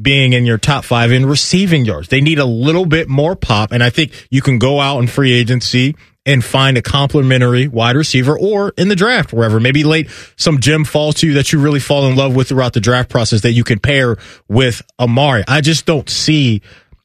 [0.00, 2.08] being in your top five in receiving yards.
[2.08, 5.06] They need a little bit more pop, and I think you can go out in
[5.06, 5.94] free agency
[6.26, 9.60] and find a complimentary wide receiver or in the draft, wherever.
[9.60, 12.72] Maybe late some gem falls to you that you really fall in love with throughout
[12.72, 14.16] the draft process that you can pair
[14.48, 15.44] with Amari.
[15.46, 16.62] I just don't see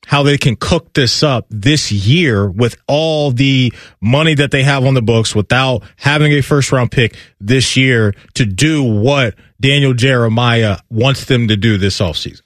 [0.08, 3.72] how they can cook this up this year with all the
[4.02, 8.16] money that they have on the books without having a first round pick this year
[8.34, 12.42] to do what Daniel Jeremiah wants them to do this offseason.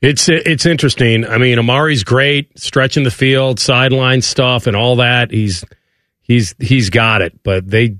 [0.00, 1.24] It's it's interesting.
[1.26, 5.32] I mean, Amari's great, stretching the field, sideline stuff, and all that.
[5.32, 5.64] He's
[6.20, 7.42] he's he's got it.
[7.42, 7.96] But they,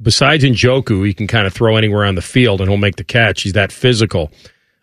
[0.00, 3.04] besides Njoku, he can kind of throw anywhere on the field and he'll make the
[3.04, 3.42] catch.
[3.42, 4.30] He's that physical.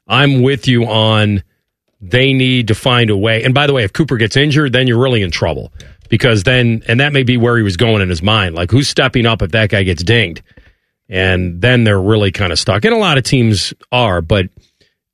[0.07, 1.43] I'm with you on.
[1.99, 3.43] They need to find a way.
[3.43, 5.73] And by the way, if Cooper gets injured, then you're really in trouble
[6.09, 8.53] because then, and that may be where he was going in his mind.
[8.53, 10.43] Like, who's stepping up if that guy gets dinged?
[11.09, 12.85] And then they're really kind of stuck.
[12.85, 14.49] And a lot of teams are, but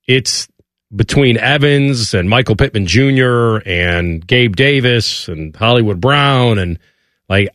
[0.07, 0.49] it's
[0.95, 3.57] between Evans and Michael Pittman Jr.
[3.65, 6.79] and Gabe Davis and Hollywood Brown and
[7.29, 7.49] like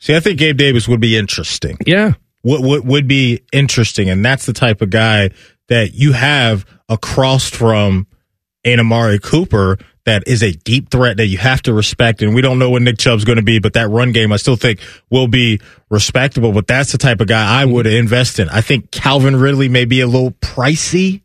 [0.00, 1.76] See, I think Gabe Davis would be interesting.
[1.84, 2.12] yeah,
[2.42, 5.30] What would would be interesting, and that's the type of guy
[5.68, 8.06] that you have across from
[8.64, 12.22] an Amari Cooper that is a deep threat that you have to respect.
[12.22, 14.36] And we don't know what Nick Chubb's going to be, but that run game I
[14.36, 14.80] still think
[15.10, 15.60] will be
[15.90, 16.52] respectable.
[16.52, 18.48] But that's the type of guy I would invest in.
[18.48, 21.22] I think Calvin Ridley may be a little pricey.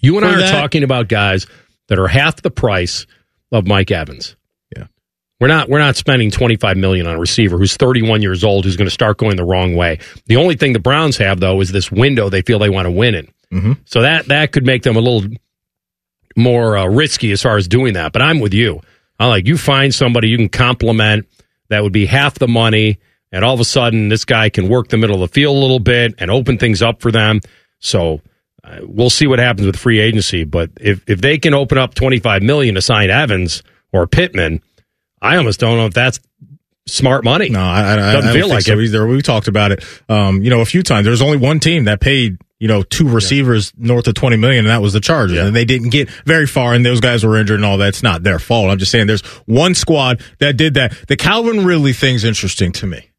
[0.00, 1.46] You and I are that- talking about guys
[1.88, 3.06] that are half the price
[3.52, 4.36] of Mike Evans.
[4.76, 4.86] Yeah.
[5.40, 8.76] We're not we're not spending 25 million on a receiver who's 31 years old who's
[8.76, 9.98] going to start going the wrong way.
[10.26, 12.90] The only thing the Browns have though is this window they feel they want to
[12.90, 13.28] win in.
[13.52, 13.72] Mm-hmm.
[13.84, 15.28] So that that could make them a little
[16.36, 18.12] more uh, risky as far as doing that.
[18.12, 18.80] But I'm with you.
[19.18, 21.26] I like you find somebody you can compliment
[21.68, 22.98] that would be half the money,
[23.32, 25.58] and all of a sudden this guy can work the middle of the field a
[25.58, 27.40] little bit and open things up for them.
[27.78, 28.20] So
[28.82, 30.44] we'll see what happens with free agency.
[30.44, 33.62] But if if they can open up 25 million to sign Evans
[33.92, 34.62] or Pittman,
[35.22, 36.20] I almost don't know if that's
[36.86, 37.48] smart money.
[37.48, 38.84] No, I, I, I Doesn't don't feel think like so it.
[38.84, 39.06] either.
[39.06, 41.04] We talked about it, um, you know, a few times.
[41.04, 44.70] There's only one team that paid, you know, two receivers north of 20 million, and
[44.70, 45.38] that was the Chargers.
[45.38, 47.88] And they didn't get very far, and those guys were injured and all that.
[47.88, 48.70] It's not their fault.
[48.70, 50.96] I'm just saying there's one squad that did that.
[51.08, 53.10] The Calvin Ridley thing's interesting to me.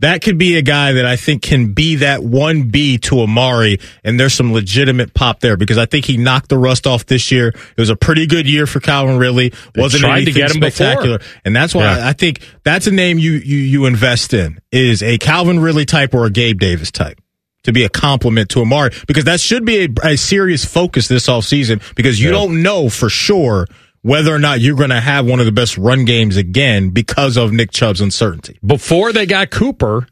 [0.00, 4.18] That could be a guy that I think can be that 1B to Amari, and
[4.18, 7.48] there's some legitimate pop there because I think he knocked the rust off this year.
[7.48, 9.50] It was a pretty good year for Calvin Ridley.
[9.72, 10.70] They Wasn't tried to get him before.
[10.72, 11.20] spectacular.
[11.44, 12.08] And that's why Yeah.
[12.08, 16.12] I think that's a name you, you you invest in is a Calvin Ridley type
[16.12, 17.20] or a Gabe Davis type
[17.62, 21.28] to be a compliment to Amari because that should be a, a serious focus this
[21.28, 22.32] offseason because you Yeah.
[22.38, 23.66] don't know for sure
[24.04, 27.38] whether or not you're going to have one of the best run games again because
[27.38, 28.58] of Nick Chubb's uncertainty.
[28.64, 30.06] Before they got Cooper,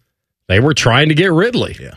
[0.48, 1.76] they were trying to get Ridley.
[1.78, 1.96] Yeah.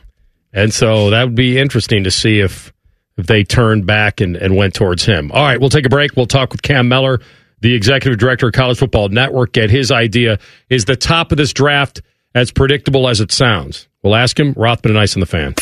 [0.51, 2.73] And so that would be interesting to see if
[3.17, 5.31] if they turned back and, and went towards him.
[5.31, 6.17] All right, we'll take a break.
[6.17, 7.21] We'll talk with Cam Mellor,
[7.61, 10.37] the executive director of College Football Network, get his idea.
[10.69, 12.01] Is the top of this draft
[12.33, 13.87] as predictable as it sounds?
[14.03, 14.53] We'll ask him.
[14.57, 15.55] Rothman and Ice on the fan.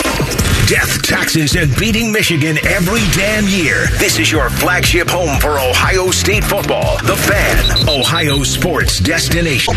[0.68, 3.88] Death, taxes, and beating Michigan every damn year.
[4.00, 6.98] This is your flagship home for Ohio State football.
[7.00, 9.74] The Fan, Ohio sports destination.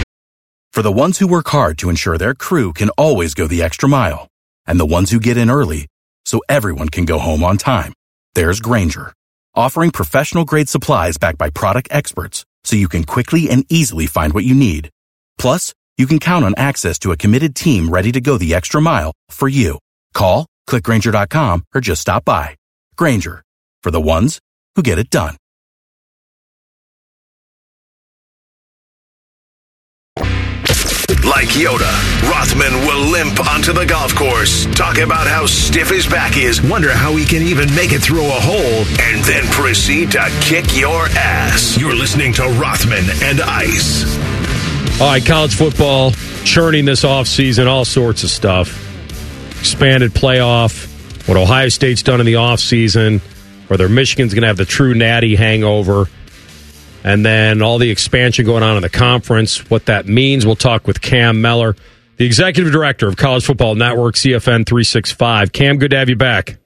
[0.73, 3.89] For the ones who work hard to ensure their crew can always go the extra
[3.89, 4.29] mile,
[4.65, 5.89] and the ones who get in early
[6.25, 7.93] so everyone can go home on time,
[8.37, 9.13] there's Grainger,
[9.57, 14.33] offering professional grade supplies backed by product experts so you can quickly and easily find
[14.33, 14.91] what you need.
[15.37, 18.81] Plus, you can count on access to a committed team ready to go the extra
[18.81, 19.79] mile for you.
[20.15, 22.57] Call, clickgrainger.com, or just stop by.
[22.97, 23.43] Grainger,
[23.83, 24.41] for the ones
[24.75, 25.37] who get it done.
[31.27, 36.37] Like Yoda, Rothman will limp onto the golf course, talk about how stiff his back
[36.37, 40.25] is, wonder how he can even make it through a hole, and then proceed to
[40.41, 41.77] kick your ass.
[41.79, 44.17] You're listening to Rothman and Ice.
[45.01, 46.13] All right, college football
[46.45, 48.86] churning this offseason, all sorts of stuff.
[49.61, 53.21] Expanded playoff, what Ohio State's done in the offseason,
[53.69, 56.07] whether Michigan's going to have the true natty hangover,
[57.03, 60.47] and then all the expansion going on in the conference, what that means.
[60.47, 61.77] We'll talk with Cam Mellor,
[62.17, 65.53] the executive director of College Football Network, CFN 365.
[65.53, 66.59] Cam, good to have you back.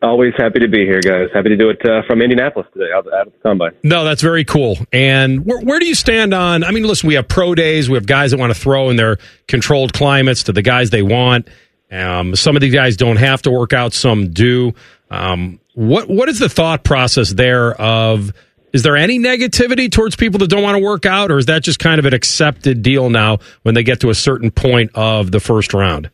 [0.00, 1.28] Always happy to be here, guys.
[1.34, 3.72] Happy to do it uh, from Indianapolis today, out, out of the combine.
[3.82, 4.78] No, that's very cool.
[4.92, 6.62] And where, where do you stand on?
[6.62, 7.90] I mean, listen, we have pro days.
[7.90, 9.18] We have guys that want to throw in their
[9.48, 11.48] controlled climates to the guys they want.
[11.90, 13.92] Um, some of these guys don't have to work out.
[13.92, 14.74] Some do.
[15.10, 17.72] Um, what what is the thought process there?
[17.80, 18.32] Of
[18.72, 21.62] is there any negativity towards people that don't want to work out, or is that
[21.62, 25.30] just kind of an accepted deal now when they get to a certain point of
[25.30, 26.10] the first round?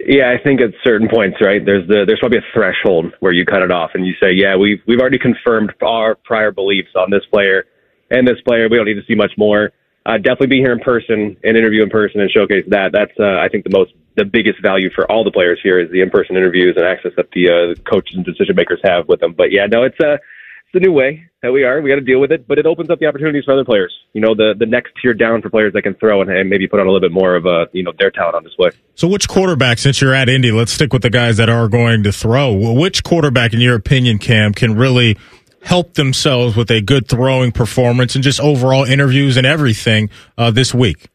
[0.00, 1.64] Yeah, I think at certain points, right?
[1.64, 4.56] There's the there's probably a threshold where you cut it off and you say, yeah,
[4.56, 7.64] we've we've already confirmed our prior beliefs on this player
[8.10, 8.68] and this player.
[8.68, 9.72] We don't need to see much more.
[10.04, 12.92] Uh, definitely be here in person and interview in person and showcase that.
[12.92, 15.90] That's uh, I think the most the biggest value for all the players here is
[15.90, 19.20] the in person interviews and access that the uh, coaches and decision makers have with
[19.20, 19.34] them.
[19.36, 21.80] But yeah, no, it's a it's the new way that we are.
[21.80, 23.94] We got to deal with it, but it opens up the opportunities for other players.
[24.14, 26.66] You know, the the next tier down for players that can throw and, and maybe
[26.66, 28.70] put on a little bit more of a you know their talent on display.
[28.94, 32.02] So, which quarterback, since you're at Indy, let's stick with the guys that are going
[32.02, 32.72] to throw.
[32.72, 35.16] Which quarterback, in your opinion, Cam, can really
[35.62, 40.74] help themselves with a good throwing performance and just overall interviews and everything uh, this
[40.74, 41.08] week?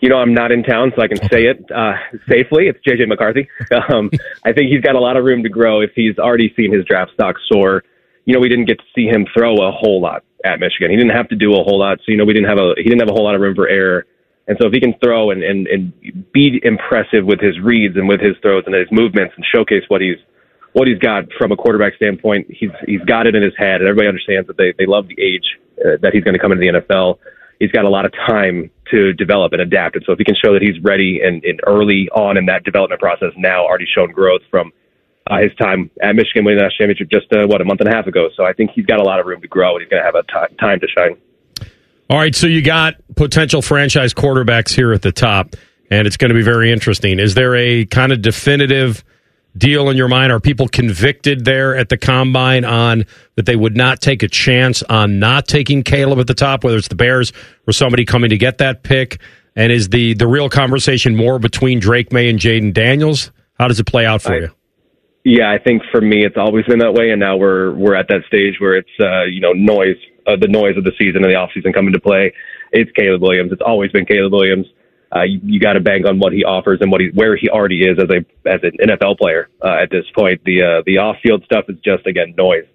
[0.00, 1.94] You know, I'm not in town, so I can say it uh,
[2.28, 2.68] safely.
[2.68, 3.48] It's JJ McCarthy.
[3.90, 4.10] Um,
[4.44, 6.84] I think he's got a lot of room to grow if he's already seen his
[6.84, 7.82] draft stock soar
[8.28, 10.90] you know, we didn't get to see him throw a whole lot at Michigan.
[10.90, 12.74] He didn't have to do a whole lot, so you know, we didn't have a
[12.76, 14.04] he didn't have a whole lot of room for error.
[14.46, 18.06] And so if he can throw and and, and be impressive with his reads and
[18.06, 20.18] with his throws and his movements and showcase what he's
[20.74, 23.88] what he's got from a quarterback standpoint, he's he's got it in his head, and
[23.88, 26.60] everybody understands that they they love the age uh, that he's going to come into
[26.60, 27.16] the NFL.
[27.58, 30.36] He's got a lot of time to develop and adapt, and so if he can
[30.36, 34.12] show that he's ready and, and early on in that development process, now already shown
[34.12, 34.72] growth from
[35.28, 37.94] uh, his time at Michigan winning the championship just uh, what a month and a
[37.94, 38.28] half ago.
[38.36, 40.06] So I think he's got a lot of room to grow, and he's going to
[40.06, 41.16] have a t- time to shine.
[42.10, 45.56] All right, so you got potential franchise quarterbacks here at the top,
[45.90, 47.18] and it's going to be very interesting.
[47.18, 49.04] Is there a kind of definitive
[49.56, 50.32] deal in your mind?
[50.32, 53.04] Are people convicted there at the combine on
[53.36, 56.76] that they would not take a chance on not taking Caleb at the top, whether
[56.76, 57.32] it's the Bears
[57.66, 59.20] or somebody coming to get that pick?
[59.56, 63.32] And is the the real conversation more between Drake Maye and Jayden Daniels?
[63.58, 64.50] How does it play out for I, you?
[65.24, 68.08] Yeah, I think for me, it's always been that way, and now we're we're at
[68.08, 69.96] that stage where it's uh, you know noise,
[70.26, 72.32] uh, the noise of the season and the off season coming to play.
[72.72, 73.52] It's Caleb Williams.
[73.52, 74.66] It's always been Caleb Williams.
[75.14, 77.48] Uh, you, you got to bank on what he offers and what he where he
[77.48, 80.42] already is as a as an NFL player uh, at this point.
[80.44, 82.66] The uh, the off field stuff is just again noise,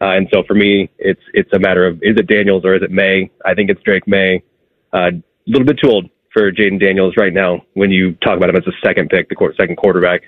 [0.00, 2.82] uh, and so for me, it's it's a matter of is it Daniels or is
[2.82, 3.30] it Maye?
[3.44, 4.42] I think it's Drake Maye.
[4.92, 8.48] Uh, a little bit too old for Jayden Daniels right now when you talk about
[8.48, 10.22] him as a second pick, the second quarterback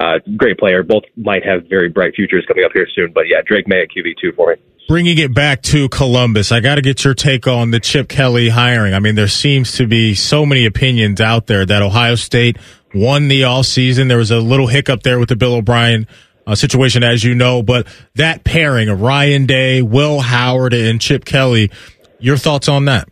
[0.00, 0.82] uh, great player.
[0.82, 3.12] Both might have very bright futures coming up here soon.
[3.12, 4.56] But yeah, Drake Maye at QB two for me.
[4.88, 8.48] Bringing it back to Columbus, I got to get your take on the Chip Kelly
[8.48, 8.94] hiring.
[8.94, 12.56] I mean, there seems to be so many opinions out there that Ohio State
[12.94, 14.08] won the all season.
[14.08, 16.06] There was a little hiccup there with the Bill O'Brien
[16.46, 21.26] uh, situation, as you know, but that pairing of Ryan Day, Will Howard, and Chip
[21.26, 21.70] Kelly,
[22.18, 23.10] your thoughts on that?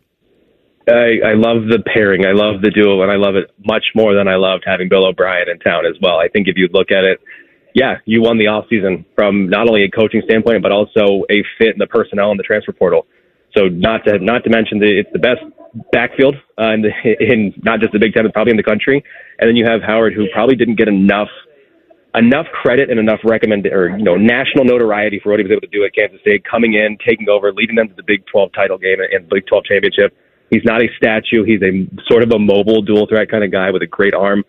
[0.88, 2.24] I, I love the pairing.
[2.24, 5.04] I love the duo, and I love it much more than I loved having Bill
[5.04, 6.18] O'Brien in town as well.
[6.18, 7.20] I think if you look at it,
[7.76, 11.44] yeah, you won the off season from not only a coaching standpoint, but also a
[11.60, 13.06] fit in the personnel and the transfer portal.
[13.54, 15.44] So not to not to mention that it's the best
[15.92, 16.90] backfield uh, in, the,
[17.20, 19.04] in not just the Big Ten, but probably in the country.
[19.38, 21.28] And then you have Howard, who probably didn't get enough
[22.14, 25.60] enough credit and enough recommend or you know national notoriety for what he was able
[25.60, 28.52] to do at Kansas State, coming in, taking over, leading them to the Big 12
[28.56, 30.16] title game and Big 12 championship
[30.50, 31.44] He's not a statue.
[31.44, 34.44] He's a sort of a mobile dual threat kind of guy with a great arm.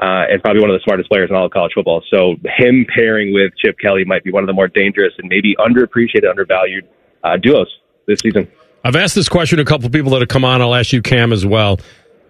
[0.00, 2.02] Uh, and probably one of the smartest players in all of college football.
[2.10, 5.54] So him pairing with Chip Kelly might be one of the more dangerous and maybe
[5.56, 6.88] underappreciated, undervalued
[7.22, 7.68] uh, duos
[8.06, 8.50] this season.
[8.82, 10.62] I've asked this question to a couple of people that have come on.
[10.62, 11.80] I'll ask you, Cam, as well.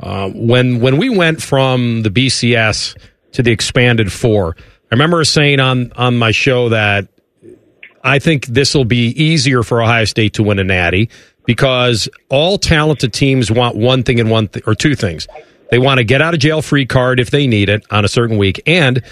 [0.01, 2.97] Uh, when when we went from the BCS
[3.33, 7.07] to the expanded four, I remember saying on on my show that
[8.03, 11.11] I think this will be easier for Ohio State to win a Natty
[11.47, 15.29] because all talented teams want one thing and one th- or two things.
[15.71, 18.09] They want to get out of jail free card if they need it on a
[18.09, 19.03] certain week, and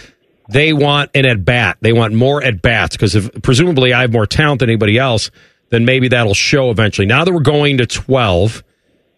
[0.48, 1.78] they want an at bat.
[1.80, 5.30] They want more at bats because presumably I have more talent than anybody else,
[5.70, 7.06] then maybe that'll show eventually.
[7.06, 8.64] Now that we're going to twelve,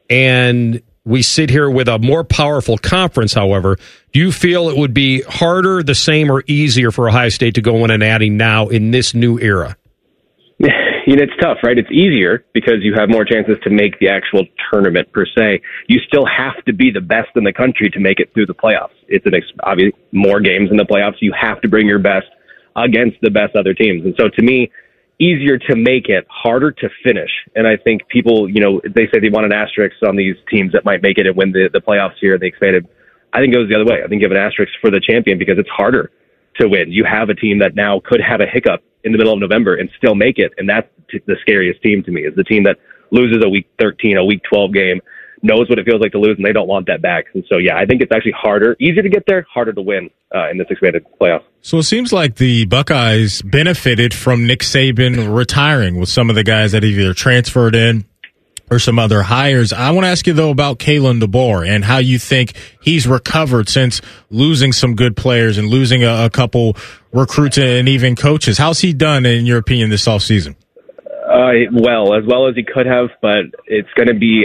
[0.09, 3.79] and we sit here with a more powerful conference, however,
[4.13, 7.63] do you feel it would be harder, the same, or easier for Ohio State to
[7.63, 9.77] go in and adding now in this new era?
[11.11, 11.77] You know, it's tough, right?
[11.77, 15.61] It's easier because you have more chances to make the actual tournament per se.
[15.89, 18.55] You still have to be the best in the country to make it through the
[18.55, 18.95] playoffs.
[19.09, 21.17] It's an ex- obviously more games in the playoffs.
[21.19, 22.29] You have to bring your best
[22.77, 24.05] against the best other teams.
[24.05, 24.71] And so to me,
[25.19, 27.31] easier to make it, harder to finish.
[27.57, 30.71] And I think people, you know, they say they want an asterisk on these teams
[30.75, 32.87] that might make it and win the, the playoffs here, the expanded.
[33.33, 34.05] I think it goes the other way.
[34.05, 36.13] I think you have an asterisk for the champion because it's harder
[36.61, 36.93] to win.
[36.93, 39.75] You have a team that now could have a hiccup in the middle of November
[39.75, 40.53] and still make it.
[40.59, 40.89] And that's
[41.27, 42.77] the scariest team to me is the team that
[43.11, 45.01] loses a week 13, a week 12 game,
[45.43, 47.27] knows what it feels like to lose, and they don't want that back.
[47.35, 50.11] And so, yeah, I think it's actually harder, easier to get there, harder to win
[50.35, 51.43] uh, in this expanded playoff.
[51.63, 56.45] So it seems like the Buckeyes benefited from Nick Saban retiring with some of the
[56.45, 58.05] guys that either transferred in
[58.71, 59.73] or some other hires.
[59.73, 63.69] I want to ask you though about Kalen DeBoer and how you think he's recovered
[63.69, 66.77] since losing some good players and losing a, a couple
[67.13, 68.59] recruits and even coaches.
[68.59, 70.55] How's he done in your opinion this offseason?
[71.31, 74.45] Uh, well, as well as he could have, but it's going to be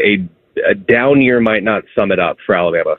[0.58, 1.40] a, a down year.
[1.40, 2.98] Might not sum it up for Alabama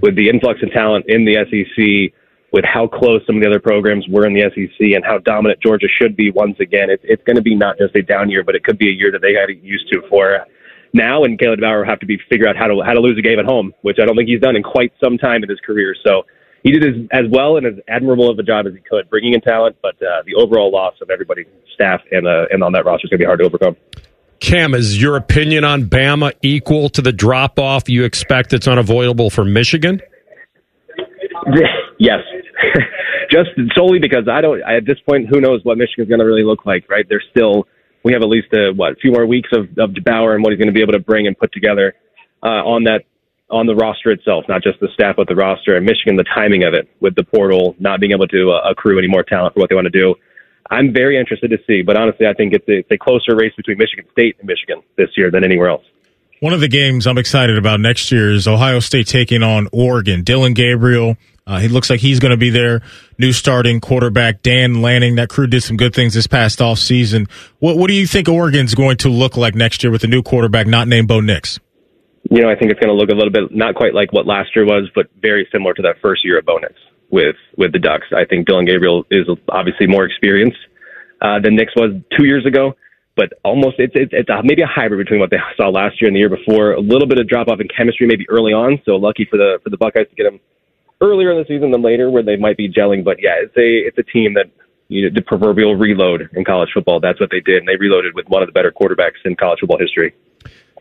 [0.00, 2.14] with the influx of talent in the SEC,
[2.52, 5.60] with how close some of the other programs were in the SEC, and how dominant
[5.60, 6.90] Georgia should be once again.
[6.90, 8.92] It's it's going to be not just a down year, but it could be a
[8.92, 10.44] year that they got used to for
[10.92, 11.24] now.
[11.24, 13.22] And Kalen DeBoer will have to be figure out how to how to lose a
[13.22, 15.60] game at home, which I don't think he's done in quite some time in his
[15.60, 15.94] career.
[16.04, 16.22] So
[16.62, 19.34] he did as, as well and as admirable of a job as he could, bringing
[19.34, 19.76] in talent.
[19.82, 21.44] But uh, the overall loss of everybody,
[21.74, 23.76] staff, and uh, and on that roster is going to be hard to overcome.
[24.40, 29.30] Cam, is your opinion on Bama equal to the drop off you expect it's unavoidable
[29.30, 30.00] for Michigan?
[32.00, 32.20] Yes,
[33.30, 34.60] just solely because I don't.
[34.62, 36.88] At this point, who knows what Michigan's going to really look like?
[36.88, 37.04] Right?
[37.08, 37.66] They're still.
[38.08, 40.52] We have at least a what a few more weeks of of Bauer and what
[40.52, 41.94] he's going to be able to bring and put together
[42.42, 43.04] uh, on that
[43.50, 45.76] on the roster itself, not just the staff, but the roster.
[45.76, 48.98] And Michigan, the timing of it with the portal, not being able to uh, accrue
[48.98, 50.14] any more talent for what they want to do.
[50.70, 53.52] I'm very interested to see, but honestly, I think it's a, it's a closer race
[53.56, 55.84] between Michigan State and Michigan this year than anywhere else.
[56.40, 60.22] One of the games I'm excited about next year is Ohio State taking on Oregon.
[60.22, 61.16] Dillon Gabriel,
[61.48, 62.82] uh, he looks like he's going to be their
[63.16, 64.42] new starting quarterback.
[64.42, 67.26] Dan Lanning, that crew did some good things this past off season.
[67.58, 70.22] What, what do you think Oregon's going to look like next year with a new
[70.22, 71.58] quarterback not named Bo Nix?
[72.30, 74.26] You know, I think it's going to look a little bit not quite like what
[74.26, 76.74] last year was, but very similar to that first year of Bo Nix
[77.10, 78.06] with with the Ducks.
[78.14, 80.58] I think Dillon Gabriel is obviously more experienced
[81.22, 82.74] uh, than Nix was two years ago,
[83.16, 86.08] but almost it's it's, it's a, maybe a hybrid between what they saw last year
[86.08, 86.72] and the year before.
[86.72, 89.58] A little bit of drop off in chemistry maybe early on, so lucky for the
[89.64, 90.40] for the Buckeyes to get him
[91.00, 93.04] earlier in the season than later, where they might be gelling.
[93.04, 94.50] But yeah, it's a it's a team that
[94.88, 97.00] you know the proverbial reload in college football.
[97.00, 99.60] That's what they did, and they reloaded with one of the better quarterbacks in college
[99.60, 100.14] football history.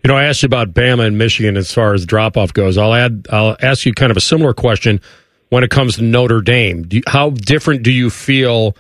[0.04, 2.78] You know, I asked you about Bama and Michigan as far as drop off goes.
[2.78, 3.28] I'll add.
[3.32, 5.02] I'll ask you kind of a similar question
[5.50, 6.88] when it comes to Notre Dame.
[6.90, 8.76] You, how different do you feel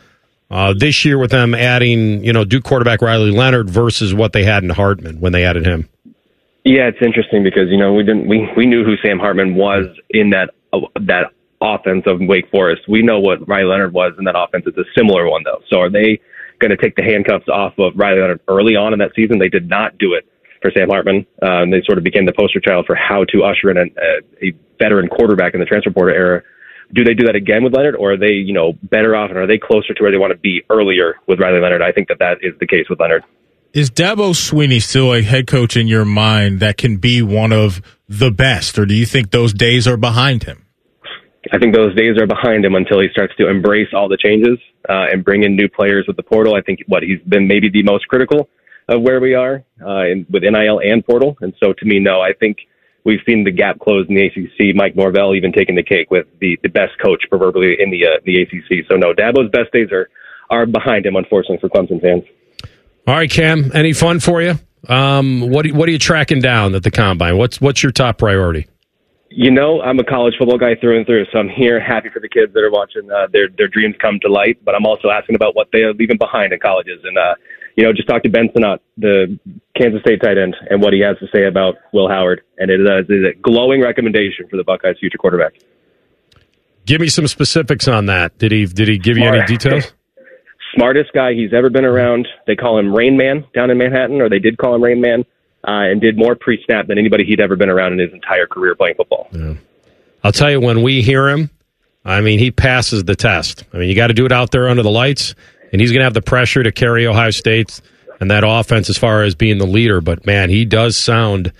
[0.49, 4.43] uh, this year with them adding, you know, Duke quarterback Riley Leonard versus what they
[4.43, 5.89] had in Hartman when they added him?
[6.63, 9.85] Yeah, it's interesting because you know we didn't we we knew who Sam Hartman was
[10.09, 10.53] in that
[10.95, 11.31] that
[11.61, 12.83] offense of Wake Forest.
[12.87, 14.65] We know what Riley Leonard was in that offense.
[14.67, 15.61] It's a similar one though.
[15.69, 16.19] So are they
[16.59, 19.39] going to take the handcuffs off of Riley Leonard early on in that season?
[19.39, 20.27] They did not do it
[20.61, 21.25] for Sam Hartman.
[21.41, 23.85] Uh, and they sort of became the poster child for how to usher in a,
[24.45, 26.43] a veteran quarterback in the transfer portal era.
[26.93, 29.37] Do they do that again with Leonard, or are they, you know, better off, and
[29.37, 31.81] are they closer to where they want to be earlier with Riley Leonard?
[31.81, 33.23] I think that that is the case with Leonard.
[33.73, 37.81] Is Dabo Swinney still a head coach in your mind that can be one of
[38.07, 40.65] the best, or do you think those days are behind him?
[41.51, 44.57] I think those days are behind him until he starts to embrace all the changes
[44.89, 46.55] uh, and bring in new players with the portal.
[46.55, 48.49] I think what he's been maybe the most critical
[48.87, 51.37] of where we are uh, in, with NIL and portal.
[51.41, 52.57] And so to me, no, I think
[53.03, 54.75] we've seen the gap close in the ACC.
[54.75, 58.19] Mike Norvell even taking the cake with the, the best coach proverbially in the uh,
[58.25, 58.85] the ACC.
[58.89, 60.09] So no, Dabo's best days are
[60.49, 62.23] are behind him, unfortunately for Clemson fans.
[63.05, 64.59] All right, Cam, any fun for you?
[64.87, 67.37] Um, what what are you tracking down at the combine?
[67.37, 68.67] What's what's your top priority?
[69.29, 72.19] You know, I'm a college football guy through and through, so I'm here happy for
[72.19, 74.63] the kids that are watching uh, their their dreams come to light.
[74.63, 77.35] But I'm also asking about what they are leaving behind in colleges, and uh,
[77.77, 79.39] you know, just talk to Ben Sinnott, the
[79.77, 82.41] Kansas State tight end, and what he has to say about Will Howard.
[82.57, 85.53] And it is a glowing recommendation for the Buckeyes' future quarterback.
[86.85, 88.37] Give me some specifics on that.
[88.39, 89.93] Did he did he give you any details?
[90.75, 92.27] Smartest guy he's ever been around.
[92.45, 95.23] They call him Rain Man down in Manhattan, or they did call him Rain Man,
[95.67, 98.47] uh, and did more pre snap than anybody he'd ever been around in his entire
[98.47, 99.27] career playing football.
[99.31, 99.55] Yeah.
[100.23, 101.49] I'll tell you, when we hear him,
[102.03, 103.65] I mean, he passes the test.
[103.73, 105.35] I mean, you got to do it out there under the lights
[105.71, 107.81] and he's going to have the pressure to carry Ohio State
[108.19, 110.01] and that offense as far as being the leader.
[110.01, 111.51] But man, he does sound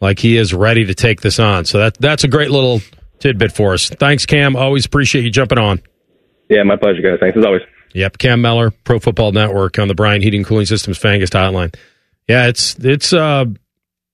[0.00, 1.64] like he is ready to take this on.
[1.64, 2.80] So that that's a great little
[3.20, 3.88] tidbit for us.
[3.88, 4.56] Thanks, Cam.
[4.56, 5.80] Always appreciate you jumping on.
[6.48, 7.18] Yeah, my pleasure, guys.
[7.20, 7.62] Thanks as always.
[7.94, 11.74] Yep, Cam Mellor, Pro Football Network on the Brian Heating Cooling Systems Fangast Hotline.
[12.28, 13.44] Yeah, it's it's uh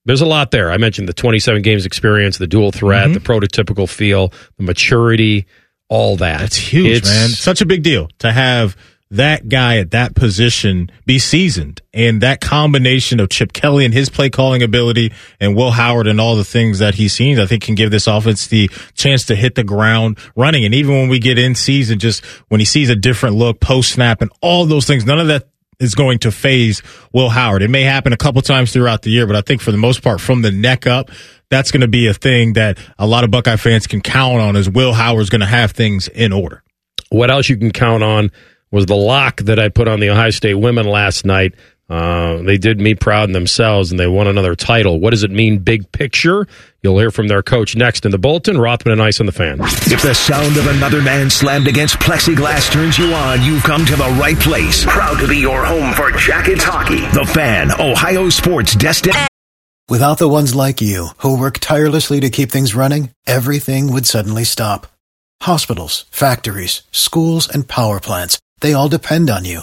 [0.07, 0.71] there's a lot there.
[0.71, 3.15] I mentioned the 27 games experience, the dual threat, Mhm.
[3.15, 5.47] the prototypical feel, the maturity,
[5.89, 6.41] all that.
[6.41, 7.29] That's huge, It's- man.
[7.31, 8.77] Such a big deal to have
[9.13, 14.09] that guy at that position be seasoned and that combination of Chip Kelly and his
[14.09, 15.11] play calling ability
[15.41, 18.07] and Will Howard and all the things that he's seen, I think can give this
[18.07, 20.65] offense the chance to hit the ground running.
[20.65, 23.91] And even when we get in season, just when he sees a different look post
[23.93, 25.49] snap and all those things, none of that
[25.81, 26.83] is going to phase
[27.13, 27.63] Will Howard.
[27.63, 30.03] It may happen a couple times throughout the year, but I think for the most
[30.03, 31.11] part, from the neck up,
[31.51, 34.55] that's going to be a thing that a lot of Buckeye fans can count on
[34.55, 36.63] is Will Howard's going to have things in order.
[37.09, 38.31] What else you can count on
[38.71, 41.55] was the lock that I put on the Ohio State women last night.
[41.91, 45.01] Uh, they did me proud in themselves and they won another title.
[45.01, 46.47] What does it mean, big picture?
[46.83, 48.59] You'll hear from their coach next in the bulletin.
[48.59, 49.59] Rothman and Ice on the fan.
[49.61, 53.97] If the sound of another man slammed against plexiglass turns you on, you've come to
[53.97, 54.85] the right place.
[54.85, 57.01] Proud to be your home for Jackets hockey.
[57.13, 59.27] The Fan, Ohio sports destination.
[59.89, 64.45] Without the ones like you, who work tirelessly to keep things running, everything would suddenly
[64.45, 64.87] stop.
[65.43, 69.63] Hospitals, factories, schools, and power plants, they all depend on you.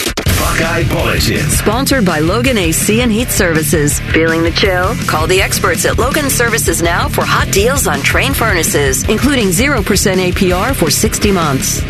[0.61, 1.49] Buckeye Bulletin.
[1.49, 3.99] sponsored by Logan AC and Heat Services.
[4.11, 4.93] Feeling the chill?
[5.07, 9.81] Call the experts at Logan Services now for hot deals on Trane furnaces, including 0%
[9.83, 11.81] APR for 60 months.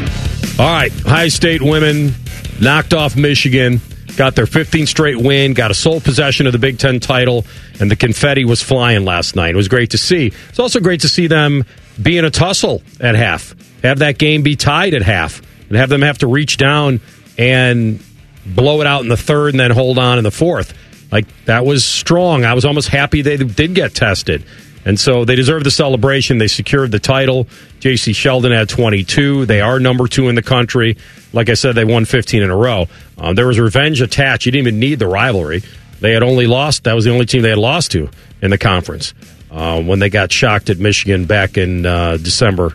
[0.58, 2.14] All right, High State women
[2.62, 3.82] knocked off Michigan,
[4.16, 7.46] got their 15th straight win, got a sole possession of the Big Ten title,
[7.82, 9.50] and the confetti was flying last night.
[9.50, 10.28] It was great to see.
[10.48, 11.66] It's also great to see them
[12.02, 13.54] be in a tussle at half,
[13.84, 17.02] have that game be tied at half, and have them have to reach down
[17.38, 18.00] and
[18.46, 20.74] blow it out in the third and then hold on in the fourth.
[21.12, 22.46] Like that was strong.
[22.46, 24.44] I was almost happy they did get tested.
[24.84, 26.40] And so they deserve the celebration.
[26.40, 27.48] They secured the title.
[27.80, 29.46] Jacy Sheldon had 22.
[29.46, 30.98] They are number two in the country.
[31.34, 32.88] Like I said, they won 15 in a row.
[33.18, 34.46] Um, there was revenge attached.
[34.46, 35.62] You didn't even need the rivalry.
[36.00, 36.86] They had only lost.
[36.86, 38.10] That was the only team they had lost to
[38.42, 39.14] in the conference
[39.52, 42.74] uh, when they got shocked at Michigan back in uh, December.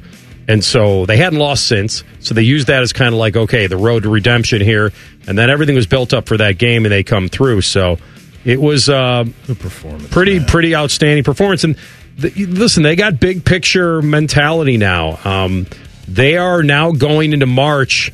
[0.48, 2.04] And so they hadn't lost since.
[2.20, 4.92] So they used that as kind of like, okay, the road to redemption here.
[5.26, 7.62] And then everything was built up for that game and they come through.
[7.62, 7.98] So
[8.44, 11.64] it was uh, performance, pretty, pretty outstanding performance.
[11.64, 11.76] And
[12.16, 15.18] the, listen, they got big picture mentality now.
[15.24, 15.66] Um,
[16.06, 18.12] they are now going into March.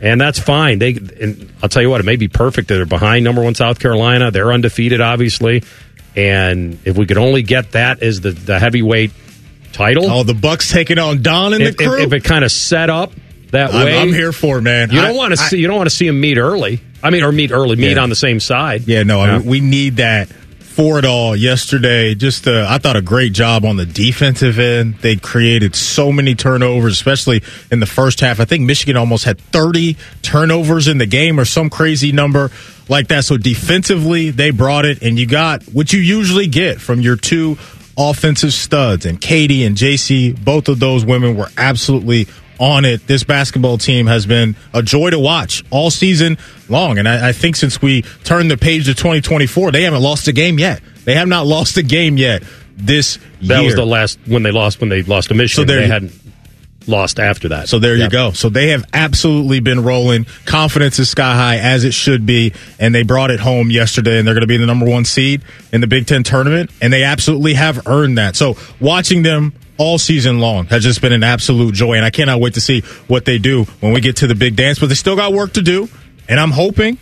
[0.00, 0.80] And that's fine.
[0.80, 3.54] They, and I'll tell you what, it may be perfect that they're behind number one
[3.54, 4.32] South Carolina.
[4.32, 5.62] They're undefeated, obviously.
[6.16, 9.12] And if we could only get that as the, the heavyweight
[9.72, 10.10] title.
[10.10, 11.98] Oh, the Bucks taking on Don and if, the crew.
[11.98, 13.12] If, if it kind of set up
[13.50, 14.90] that I'm- way, I'm here for it, man.
[14.90, 16.80] You I- don't want to see you don't want to see them meet early.
[17.02, 18.02] I mean, or meet early, meet Yeah.
[18.02, 18.84] on the same side.
[18.86, 22.14] Yeah, no, I mean, we need that for it all yesterday.
[22.14, 24.94] Just, uh, I thought a great job on the defensive end.
[25.02, 28.38] They created so many turnovers, especially in the first half.
[28.40, 32.50] I think Michigan almost had 30 turnovers in the game or some crazy number
[32.88, 33.24] like that.
[33.24, 37.58] So defensively, they brought it, and you got what you usually get from your two
[37.98, 39.06] offensive studs.
[39.06, 42.26] And Katie and Jacy, both of those women were absolutely
[42.58, 43.06] on it.
[43.06, 46.38] This basketball team has been a joy to watch all season
[46.68, 46.98] long.
[46.98, 50.32] And I, I think since we turned the page to 2024, they haven't lost a
[50.32, 50.80] game yet.
[51.04, 52.42] They have not lost a game yet
[52.76, 53.48] this year.
[53.48, 53.64] That year.
[53.66, 55.66] was the last when they lost when they lost to Michigan.
[55.66, 56.12] there they hadn't
[56.86, 57.68] lost after that.
[57.68, 58.04] So there Yeah.
[58.04, 58.32] you go.
[58.32, 60.26] So they have absolutely been rolling.
[60.44, 64.26] Confidence is sky high as it should be, and they brought it home yesterday, and
[64.26, 65.42] they're going to be the number one seed
[65.72, 68.36] in the Big Ten tournament, and they absolutely have earned that.
[68.36, 72.40] So watching them all season long has just been an absolute joy, and I cannot
[72.40, 74.78] wait to see what they do when we get to the big dance.
[74.78, 75.88] But they still got work to do,
[76.28, 76.98] and I'm hoping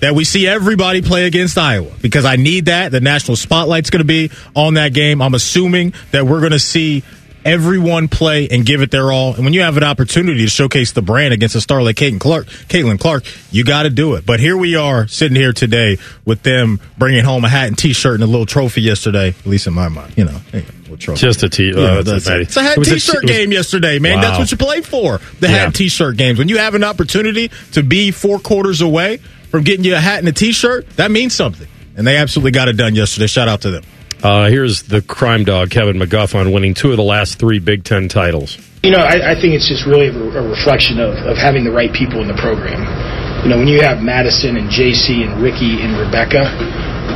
[0.00, 2.92] that we see everybody play against Iowa because I need that.
[2.92, 5.22] The national spotlight's going to be on that game.
[5.22, 7.02] I'm assuming that we're going to see
[7.44, 9.34] everyone play and give it their all.
[9.34, 12.20] And when you have an opportunity to showcase the brand against a star like Caitlin
[12.20, 14.24] Clark, Caitlin Clark, you got to do it.
[14.26, 18.14] But here we are sitting here today with them bringing home a hat and T-shirt
[18.14, 20.14] and a little trophy yesterday, at least in my mind.
[20.16, 20.64] You know, hey,
[20.98, 21.20] trophy?
[21.20, 21.70] Just a T.
[21.74, 22.40] Yeah, uh, that's it.
[22.42, 24.20] It's a hat it T-shirt it was- game yesterday, man.
[24.20, 25.20] That's what you play for.
[25.40, 25.52] The Yeah.
[25.52, 26.38] hat and T-shirt games.
[26.38, 29.18] When you have an opportunity to be four quarters away
[29.50, 31.68] from getting you a hat and a T-shirt, that means something.
[31.96, 33.26] And they absolutely got it done yesterday.
[33.28, 33.84] Shout out to them.
[34.24, 37.84] Uh, here's the crime dog Kevin McGuff on winning two of the last three Big
[37.84, 38.56] Ten titles.
[38.80, 41.92] You know, I, I think it's just really a, reflection of, of having the right
[41.92, 42.80] people in the program.
[43.44, 46.40] You know, when you have Madison and Jacy and Ricky and Rebecca,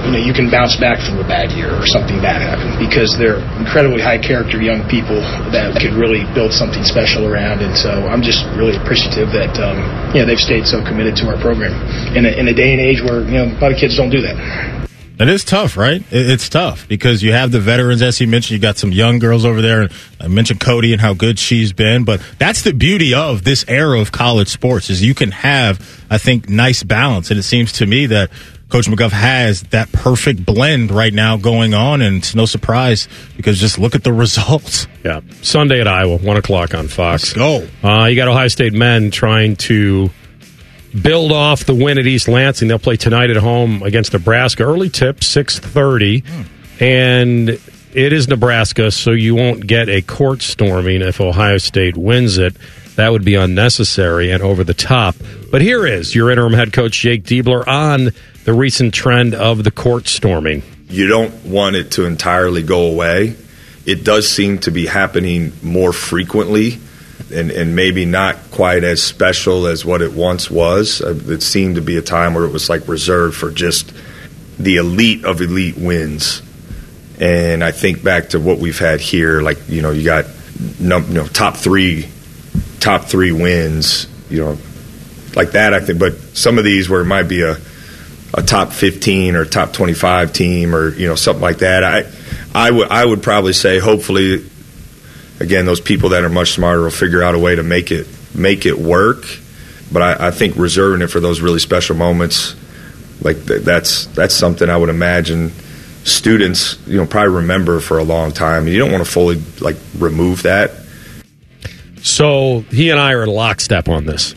[0.04, 3.16] you know you can bounce back from a bad year or something bad happen because
[3.16, 5.16] they're incredibly high character young people
[5.48, 7.64] that could really build something special around.
[7.64, 9.80] And so I'm just really appreciative that um,
[10.12, 11.72] you know they've stayed so committed to our program
[12.12, 14.12] in a, in a day and age where you know a lot of kids don't
[14.12, 14.87] do that.
[15.20, 16.02] It is tough, right?
[16.12, 18.52] It's tough because you have the veterans, as he mentioned.
[18.56, 19.88] You got some young girls over there.
[20.20, 24.00] I mentioned Cotie and how good she's been, but that's the beauty of this era
[24.00, 27.30] of college sports is you can have, I think, nice balance.
[27.30, 28.30] And it seems to me that
[28.68, 33.58] Coach McGuff has that perfect blend right now going on, and it's no surprise because
[33.58, 34.86] just look at the results.
[35.04, 37.24] Yeah, Sunday at Iowa, one o'clock on Fox.
[37.24, 37.66] Let's go.
[37.82, 40.10] Uh, you got Ohio State men trying to
[41.02, 42.68] build off the win at East Lansing.
[42.68, 44.64] They'll play tonight at home against Nebraska.
[44.64, 46.24] Early tip, six thirty,
[46.80, 52.38] and it is Nebraska, so you won't get a court storming if Ohio State wins
[52.38, 52.56] it.
[52.96, 55.14] That would be unnecessary and over the top.
[55.50, 58.10] But here is your interim head coach Jake Diebler on
[58.44, 60.62] the recent trend of the court storming.
[60.88, 63.36] You don't want it to entirely go away.
[63.86, 66.78] It does seem to be happening more frequently
[67.32, 71.02] and, and maybe not quite as special as what it once was.
[71.02, 73.92] Uh, It seemed to be a time where it was like reserved for just
[74.58, 76.42] the elite of elite wins.
[77.20, 80.26] And I think back to what we've had here, like you know, you got
[80.78, 82.08] you know top three,
[82.80, 84.58] top three wins, you know,
[85.34, 85.74] like that.
[85.74, 87.56] I think, but some of these where it might be a
[88.34, 91.82] a top 15 or top 25 team or you know something like that.
[91.82, 92.04] I
[92.54, 94.44] I would I would probably say hopefully
[95.40, 98.06] again those people that are much smarter will figure out a way to make it
[98.34, 99.24] make it work.
[99.90, 102.54] But I, I think reserving it for those really special moments,
[103.22, 105.50] like th- that's that's something I would imagine
[106.04, 108.68] students you know probably remember for a long time.
[108.68, 110.72] You don't want to fully like remove that.
[112.02, 114.34] So he and I are in lockstep on this.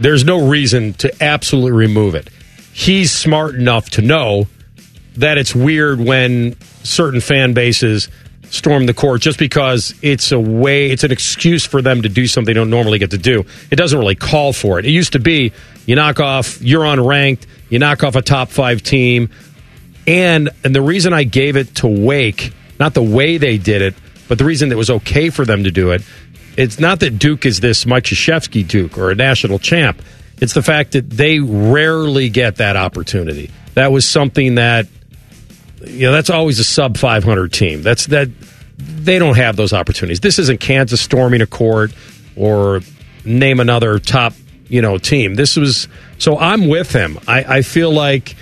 [0.00, 2.28] There's no reason to absolutely remove it.
[2.72, 4.48] He's smart enough to know
[5.16, 8.08] that it's weird when certain fan bases
[8.54, 12.26] storm the court just because it's a way, it's an excuse for them to do
[12.26, 13.44] something they don't normally get to do.
[13.70, 14.86] It doesn't really call for it.
[14.86, 15.52] It used to be
[15.86, 19.30] you knock off, you're unranked, you knock off a top five team.
[20.06, 23.94] And and the reason I gave it to Wake, not the way they did it,
[24.28, 26.02] but the reason it was okay for them to do it,
[26.56, 30.00] it's not that Duke is this Mike Duke or a national champ.
[30.40, 33.50] It's the fact that they rarely get that opportunity.
[33.74, 34.86] That was something that
[35.86, 37.82] you know that's always a sub 500 team.
[37.82, 38.28] That's that
[38.76, 40.20] they don't have those opportunities.
[40.20, 41.92] This isn't Kansas storming a court
[42.36, 42.80] or
[43.24, 44.34] name another top
[44.68, 45.34] you know team.
[45.34, 45.88] This was
[46.18, 47.18] so I'm with him.
[47.26, 48.36] I, I feel like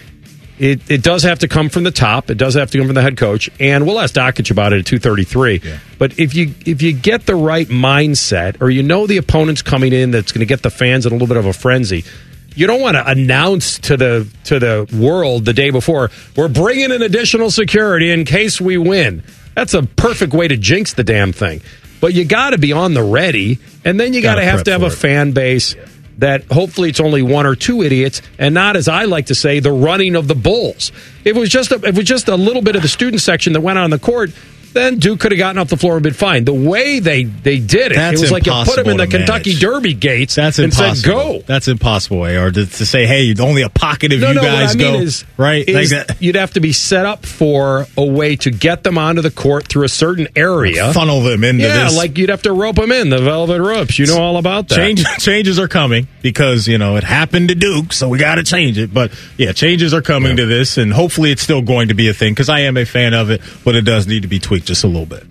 [0.59, 2.31] it, it does have to come from the top.
[2.31, 4.81] It does have to come from the head coach, and we'll ask Dakich about it
[4.81, 5.61] at two thirty three.
[5.99, 9.93] But if you if you get the right mindset, or you know the opponent's coming
[9.93, 12.05] in that's going to get the fans in a little bit of a frenzy,
[12.55, 16.91] you don't want to announce to the to the world the day before we're bringing
[16.91, 19.23] in additional security in case we win.
[19.55, 21.61] That's a perfect way to jinx the damn thing.
[22.01, 24.73] But you got to be on the ready, and then you got to have to
[24.73, 24.91] have a it.
[24.91, 25.77] fan base
[26.19, 29.61] that hopefully it's only one or two idiots, and not as I like to say,
[29.61, 30.93] the running of the bulls.
[31.25, 33.53] If it was just a, it was just a little bit of the student section
[33.55, 34.31] that went on the court.
[34.73, 36.45] Then Duke could have gotten off the floor and been fine.
[36.45, 39.07] The way they, they did it, That's it was like you put him in the
[39.07, 39.61] Kentucky manage.
[39.61, 40.97] Derby gates That's and impossible.
[40.97, 42.25] said, "Go." That's impossible.
[42.25, 44.43] Or to, to say, hey, only a pocket of No, you no.
[44.43, 45.69] guys I mean go is, right.
[45.69, 49.21] is like you'd have to be set up for a way to get them onto
[49.23, 51.77] the court through a certain area, Funnel them into this.
[51.77, 51.97] yeah, this.
[51.97, 53.99] like you'd have to rope them in the velvet ropes.
[53.99, 54.77] You know all about that.
[54.77, 58.43] Change, changes are coming because you know it happened to Duke, so we got to
[58.43, 58.93] change it.
[58.95, 62.15] But yeah, changes are coming to this, and hopefully it's still going to be a
[62.15, 64.62] thing because I am a fan of it, but it does need to be tweaked
[64.65, 65.25] just a little bit.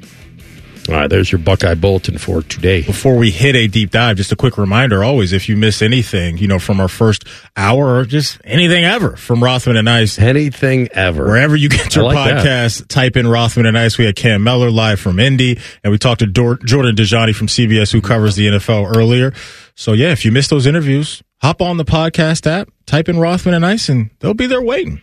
[0.89, 2.81] All right, there's your Buckeye bulletin for today.
[2.81, 6.39] Before we hit a deep dive, just a quick reminder: always, if you miss anything,
[6.39, 7.23] you know, from our first
[7.55, 12.05] hour or just anything ever from Rothman and Ice, anything ever, wherever you get your
[12.05, 12.43] like that.
[12.43, 13.99] podcast, type in Rothman and Ice.
[13.99, 17.47] We had Cam Mellor live from Indy, and we talked to Dor- Jordan Dajani from
[17.47, 19.33] CBS, who covers the NFL earlier.
[19.75, 23.53] So yeah, if you missed those interviews, hop on the podcast app, type in Rothman
[23.53, 24.99] and Ice, and they'll be there waiting.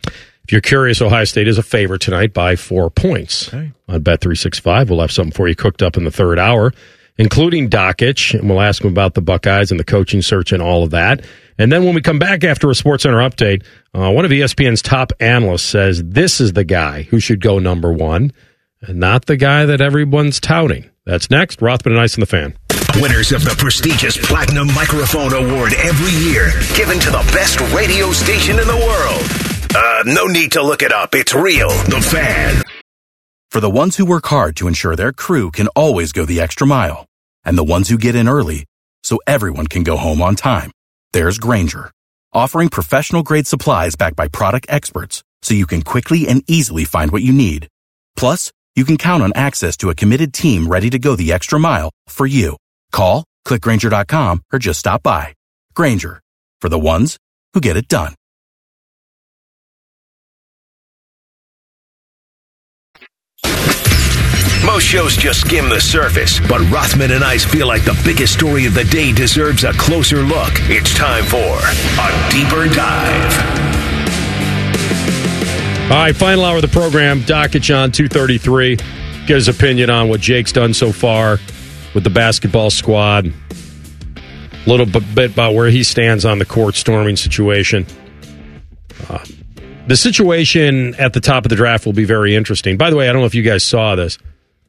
[0.48, 3.52] If you're curious, Ohio State is a favorite tonight by four points
[3.86, 4.88] on Bet365.
[4.88, 6.72] We'll have something for you cooked up in the third hour,
[7.18, 10.84] including Dakich, and we'll ask him about the Buckeyes and the coaching search and all
[10.84, 11.22] of that.
[11.58, 13.62] And then when we come back after a Sports Center update,
[13.92, 17.92] uh, one of ESPN's top analysts says this is the guy who should go number
[17.92, 18.32] one,
[18.80, 20.88] and not the guy that everyone's touting.
[21.04, 21.60] That's next.
[21.60, 22.56] Rothman and Ice and the Fan.
[23.02, 28.58] Winners of the prestigious Platinum Microphone Award every year, given to the best radio station
[28.58, 29.47] in the world.
[29.74, 31.14] Uh, no need to look it up.
[31.14, 31.68] It's real.
[31.68, 32.62] The Fan.
[33.50, 36.66] For the ones who work hard to ensure their crew can always go the extra
[36.66, 37.06] mile,
[37.44, 38.66] and the ones who get in early
[39.02, 40.70] so everyone can go home on time,
[41.12, 41.90] there's Grainger,
[42.32, 47.10] offering professional grade supplies backed by product experts so you can quickly and easily find
[47.10, 47.68] what you need.
[48.16, 51.58] Plus, you can count on access to a committed team ready to go the extra
[51.58, 52.56] mile for you.
[52.92, 55.34] Call, clickgrainger.com, or just stop by.
[55.74, 56.20] Grainger,
[56.60, 57.16] for the ones
[57.54, 58.14] who get it done.
[64.68, 68.66] Most shows just skim the surface, but Rothman and I feel like the biggest story
[68.66, 70.52] of the day deserves a closer look.
[70.68, 73.32] It's time for a deeper dive.
[75.90, 77.22] All right, final hour of the program.
[77.22, 78.76] Docket John, 233.
[78.76, 81.38] Get his opinion on what Jake's done so far
[81.94, 83.24] with the basketball squad.
[83.24, 87.86] A little bit about where he stands on the court storming situation.
[89.08, 89.24] Uh,
[89.86, 92.76] the situation at the top of the draft will be very interesting.
[92.76, 94.18] By the way, I don't know if you guys saw this,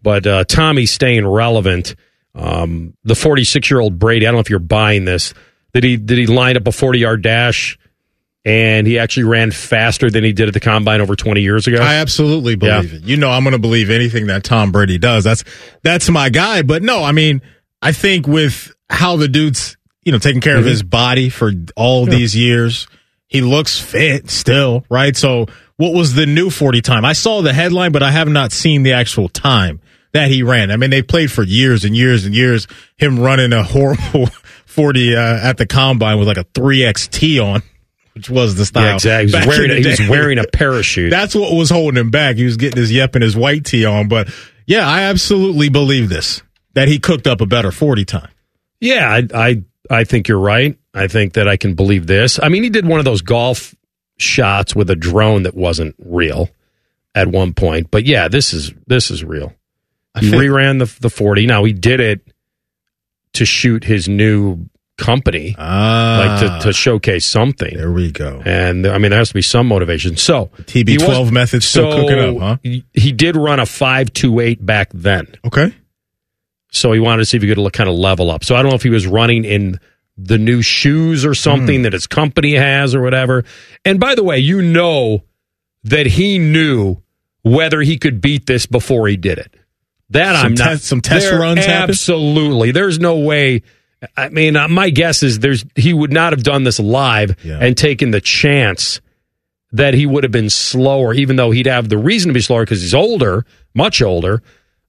[0.02, 1.96] but uh, Tommy staying relevant.
[2.36, 5.34] Um, the 46 year old Brady, I don't know if you're buying this.
[5.74, 7.78] Did he did he line up a 40 yard dash
[8.46, 11.78] and he actually ran faster than he did at the combine over 20 years ago?
[11.82, 12.98] I absolutely believe Yeah.
[13.00, 13.04] it.
[13.04, 15.24] You know, I'm going to believe anything that Tom Brady does.
[15.24, 15.44] That's
[15.84, 16.62] that's my guy.
[16.62, 17.42] But no, I mean,
[17.82, 20.70] I think with how the dude's you know taking care of Mhm.
[20.70, 22.16] his body for all Yeah.
[22.16, 22.88] these years,
[23.28, 25.16] he looks fit still, right?
[25.16, 25.48] So,
[25.78, 27.06] what was the new 40 time?
[27.06, 29.82] I saw the headline, but I have not seen the actual time
[30.14, 30.72] that he ran.
[30.72, 32.68] I mean, they played for years and years and years.
[32.98, 34.28] Him running a horrible
[34.66, 37.62] 40 uh, at the combine with like a 3XT on.
[38.14, 38.98] Which was the style.
[39.04, 39.30] Yeah, exactly.
[39.30, 41.12] He was wearing- he was wearing a parachute.
[41.12, 42.36] That's what was holding him back.
[42.36, 44.08] He was getting his yep and his white tee on.
[44.10, 44.30] But
[44.66, 46.42] yeah, I absolutely believe this
[46.74, 48.30] that he cooked up a better 40 time.
[48.82, 50.78] Yeah, I, I I think you're right.
[50.94, 52.40] I think that I can believe this.
[52.42, 53.74] I mean, he did one of those golf
[54.18, 56.50] shots with a drone that wasn't real
[57.16, 59.54] at one point, but yeah, this is this is real.
[60.20, 61.46] He reran the the 40.
[61.46, 62.22] Now he did it
[63.34, 64.66] to shoot his new
[64.98, 66.40] company, Ah.
[66.42, 67.78] like to, to showcase something.
[67.78, 68.42] There we go.
[68.44, 70.18] And I mean, there has to be some motivation.
[70.18, 72.58] So TB12 was- method still cooking up, huh?
[72.64, 75.28] He, he did run a five two eight back then.
[75.46, 75.74] Okay.
[76.72, 78.44] So he wanted to see if he could look, kind of level up.
[78.44, 79.80] So I don't know if he was running in
[80.18, 83.46] the new shoes or something that his company has or whatever.
[83.86, 85.24] And by the way, you know
[85.86, 86.98] that he knew
[87.42, 89.56] whether he could beat this before he did it.
[90.12, 90.64] That Some I'm not.
[90.70, 91.92] test- some test there- runs happened?
[91.92, 92.72] Absolutely.
[92.72, 93.62] There's no way.
[94.16, 97.76] I mean, uh, my guess is there's he would not have done this live and
[97.78, 99.02] taken the chance
[99.74, 102.64] that he would have been slower, even though he'd have the reason to be slower
[102.64, 103.46] because he's older,
[103.76, 104.42] much older.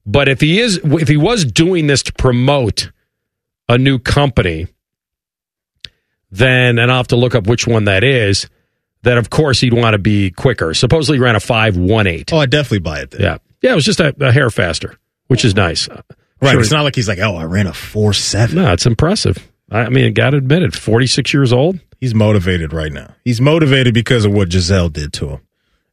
[0.05, 2.89] But if he is, if he was doing this to promote
[3.69, 4.67] a new company,
[6.31, 8.47] then and I'll have to look up which one that is.
[9.03, 10.73] That of course he'd want to be quicker.
[10.75, 12.31] Supposedly he ran a five one eight.
[12.31, 13.11] Oh, I definitely buy it.
[13.11, 13.21] Then.
[13.21, 14.95] Yeah, yeah, it was just a, a hair faster,
[15.31, 15.87] which is nice.
[15.87, 16.51] Right.
[16.51, 16.59] Sure.
[16.59, 18.55] It's not like he's like, oh, I ran a 4 7.
[18.57, 19.37] No, it's impressive.
[19.71, 20.75] I I mean, got to admit it.
[20.75, 21.79] Forty six years old.
[22.01, 23.15] He's motivated right now.
[23.23, 25.41] He's motivated because of what Gisele did to him.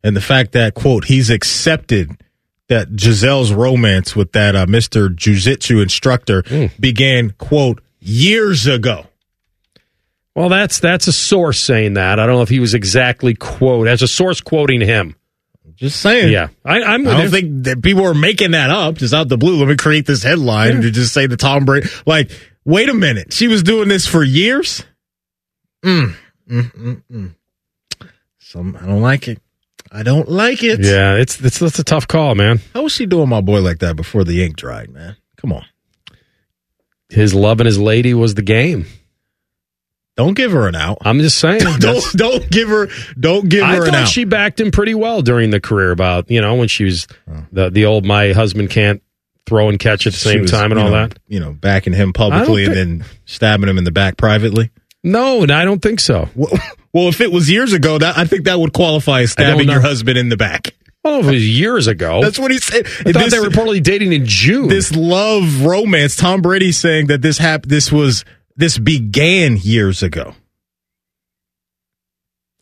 [0.03, 2.21] And the fact that, quote, he's accepted
[2.67, 5.15] that Gisele's romance with that uh, Mr.
[5.15, 6.43] Jiu-Jitsu instructor
[6.81, 9.07] began, quote, years ago.
[10.35, 12.19] Well, that's that's a source saying that.
[12.19, 15.15] I don't know if he was exactly quote as a source quoting him.
[15.79, 16.33] Just saying.
[16.33, 17.07] Yeah, I, I'm.
[17.07, 19.57] I don't think that people are making that up just out the blue.
[19.59, 21.89] Let me create this headline to just say the Tom Brady.
[22.05, 22.33] Like,
[22.65, 23.33] wait a minute.
[23.33, 24.85] She was doing this for years?
[25.85, 26.17] Mm.
[26.51, 27.35] Mm, mm, mm.
[28.41, 29.41] Some, I don't like it.
[29.93, 30.81] I don't like it.
[30.81, 32.61] Yeah, it's it's that's a tough call, man.
[32.75, 35.17] How was she doing my boy like that before the ink dried, man?
[35.37, 35.65] Come on.
[37.09, 38.87] His love and his lady was the game.
[40.19, 40.99] Don't give her an out.
[41.03, 41.61] I'm just saying.
[41.79, 42.89] don't don't give her
[43.19, 44.09] don't give I her an thought out.
[44.09, 45.93] she backed him pretty well during the career.
[45.93, 47.47] About you know when she was oh.
[47.53, 49.01] the the old my husband can't
[49.47, 51.19] throw and catch at the She same was, time and all know, that.
[51.29, 54.73] You know, backing him publicly and then stabbing him in the back privately.
[55.05, 56.29] No, and I don't think so.
[56.35, 56.51] Well,
[56.93, 59.81] well, if it was years ago, that I think that would qualify as stabbing your
[59.81, 60.75] husband in the back.
[61.05, 62.21] Well, if it was years ago.
[62.21, 62.87] That's what he said.
[63.07, 64.67] I thought they were reportedly dating in June.
[64.67, 66.17] This love romance.
[66.17, 68.25] Tom Brady saying that this hap- This was
[68.59, 70.35] this began years ago.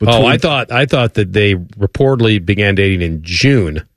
[0.02, 3.88] oh, I thought I thought that they reportedly began dating in June,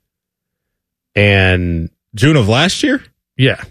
[1.14, 3.04] and June of last year.
[3.36, 3.62] Yeah,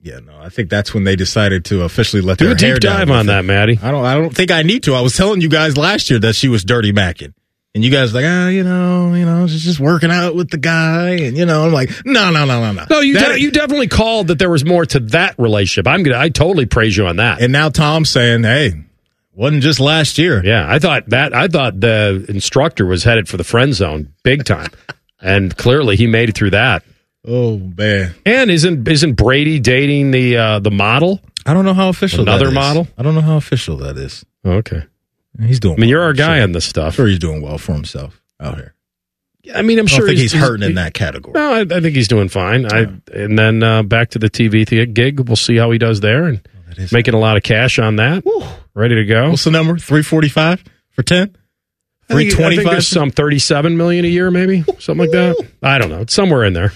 [0.00, 2.80] Yeah, no, I think that's when they decided to officially let do their a deep
[2.80, 3.78] dive on that, Maddie.
[3.82, 4.04] I don't.
[4.04, 4.94] I don't think I need to.
[4.94, 7.32] I was telling you guys last year that she was dirty macking,
[7.74, 10.58] and you guys like, ah, you know, you know, she's just working out with the
[10.58, 12.84] guy, and you know, I'm like, no, no, no, no, no.
[12.90, 15.86] No, you That- de- you definitely called that there was more to that relationship.
[15.86, 17.40] I'm gonna I totally praise you on that.
[17.40, 18.72] And now Tom's saying, hey,
[19.34, 20.42] wasn't just last year.
[20.44, 24.44] Yeah, I thought that I thought the instructor was headed for the friend zone big
[24.44, 24.70] time,
[25.20, 26.82] and clearly he made it through that.
[27.26, 28.14] Oh man!
[28.24, 31.20] And isn't isn't Brady dating the uh, the model?
[31.44, 32.22] I don't know how official.
[32.22, 32.54] Another that is.
[32.54, 32.88] model?
[32.96, 34.24] I don't know how official that is.
[34.46, 34.82] Okay,
[35.40, 35.76] He's doing.
[35.76, 36.42] I mean, you're our I'm guy sure.
[36.44, 36.94] on this stuff.
[36.94, 38.74] Sure, he's doing well for himself out here.
[39.54, 41.32] I mean, I'm I sure think he's, hurting in that category.
[41.34, 42.66] No, I, I think he's doing fine.
[42.70, 45.20] I and then uh, back to the TV th- gig.
[45.20, 46.40] We'll see how he does there, and
[46.92, 48.24] making a lot of cash on that.
[48.74, 49.30] Ready to go.
[49.30, 49.78] What's the number?
[49.78, 51.36] Three forty five for ten.
[52.10, 52.74] Three I twenty think five.
[52.76, 55.46] there's some 37 million a year, maybe something like that.
[55.62, 56.00] I don't know.
[56.00, 56.72] It's somewhere in there.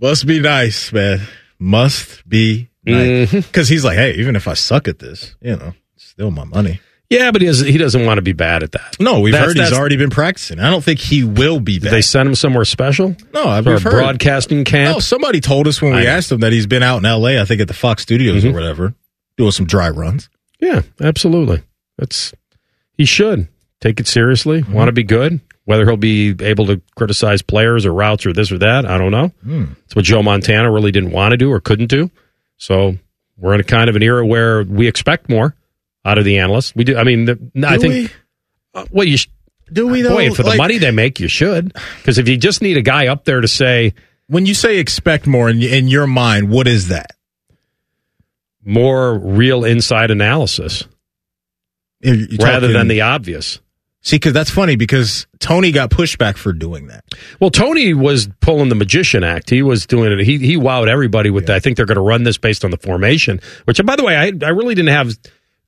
[0.00, 1.20] Must be nice, man.
[1.58, 3.30] Must be nice.
[3.30, 6.44] Because he's like, hey, even if I suck at this, you know, it's still my
[6.44, 6.80] money.
[7.12, 8.96] Yeah, but he doesn't, he doesn't want to be bad at that.
[9.00, 10.58] No, we've That's- heard he's already been practicing.
[10.58, 11.92] I don't think he will be Did bad.
[11.92, 13.16] they send him somewhere special?
[13.34, 13.82] no, I've heard.
[13.82, 14.96] broadcasting camp?
[14.96, 16.10] No, somebody told us when I we know.
[16.10, 17.40] asked him that he's been out in L.A.
[17.40, 18.50] I think at the Fox Studios Mhm.
[18.50, 18.94] or whatever,
[19.36, 20.28] doing some dry runs.
[20.60, 21.62] Yeah, absolutely.
[21.98, 22.32] That's
[22.96, 23.48] he should
[23.80, 24.60] take it seriously.
[24.62, 24.72] Mm-hmm.
[24.72, 25.40] Want to be good.
[25.64, 29.12] Whether he'll be able to criticize players or routes or this or that, I don't
[29.12, 29.28] know.
[29.44, 29.64] Hmm.
[29.84, 32.10] It's what Joe Montana really didn't want to do or couldn't do.
[32.56, 32.96] So
[33.36, 35.54] we're in a kind of an era where we expect more
[36.04, 36.74] out of the analysts.
[36.74, 36.96] We do.
[36.96, 37.92] I mean, the, I think.
[37.94, 38.08] we?
[38.74, 39.28] Uh, well, you sh-
[39.72, 40.10] Do we though?
[40.16, 41.72] boy for the Like, money they make, you should.
[41.98, 43.94] Because if you just need a guy up there to say
[44.28, 47.12] when you say expect more in, in your mind, what is that?
[48.64, 50.84] more real inside analysis
[52.00, 53.58] you're rather talking- than the obvious.
[54.02, 57.04] see, because that's funny because Tony got pushback for doing that.
[57.40, 59.50] Well, Tony was pulling the magician act.
[59.50, 60.24] He was doing it.
[60.24, 61.46] He he wowed everybody with.
[61.46, 61.56] that.
[61.56, 63.40] I think they're going to run this based on the formation.
[63.64, 65.12] Which, by the way, I I really didn't have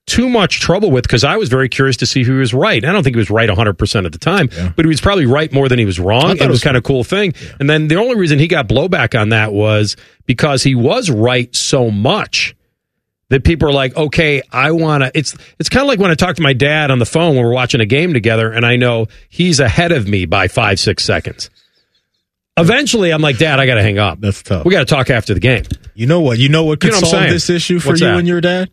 [0.06, 2.84] too much trouble with because I was very curious to see who was right.
[2.84, 5.26] I don't think he was right 100 percent at the time, but he was probably
[5.26, 6.32] right more than he was wrong.
[6.32, 7.32] It it was was- kind of cool thing.
[7.58, 11.54] And then the only reason he got blowback on that was because he was right
[11.56, 12.54] so much
[13.30, 15.10] that people are like, okay, I want to.
[15.14, 17.44] It's it's kind of like when I talk to my dad on the phone when
[17.44, 21.02] we're watching a game together, and I know he's ahead of me by five six
[21.04, 21.48] seconds.
[22.56, 24.20] Eventually, I'm like, Dad, I got to hang up.
[24.20, 24.64] That's tough.
[24.64, 25.64] We got to talk after the game.
[25.94, 26.38] You know what?
[26.38, 28.18] You know what You could know what solve this issue for What's you that?
[28.18, 28.70] and your dad?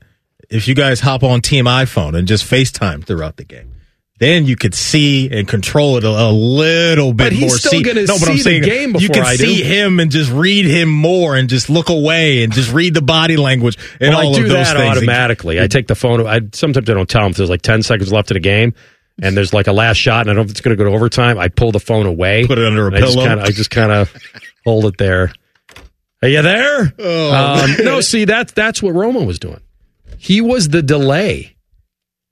[0.52, 3.72] If you guys hop on Team iPhone and just FaceTime throughout the game.
[4.20, 7.58] Then you could see and control it a, a little bit But he's more.
[7.58, 9.46] still see, gonna no, but see I'm the saying game you before can I do.
[9.48, 13.02] see him and just read him more and just look away and just read the
[13.02, 14.96] body language and Well, all I do of those that things.
[14.98, 15.60] automatically.
[15.60, 16.28] I take the phone.
[16.28, 18.76] I sometimes I don't tell him if there's like 10 seconds left in a game.
[19.24, 20.88] And there's like a last shot, and I don't know if it's going to go
[20.90, 21.38] to overtime.
[21.40, 23.40] I pull the phone away, Put it under a and I just pillow.
[23.42, 24.12] I just kind of
[24.66, 25.32] hold it there.
[26.24, 26.94] Are you there?
[27.00, 29.60] Oh, um, no, see that's that's what Romo was doing.
[30.22, 31.56] He was the delay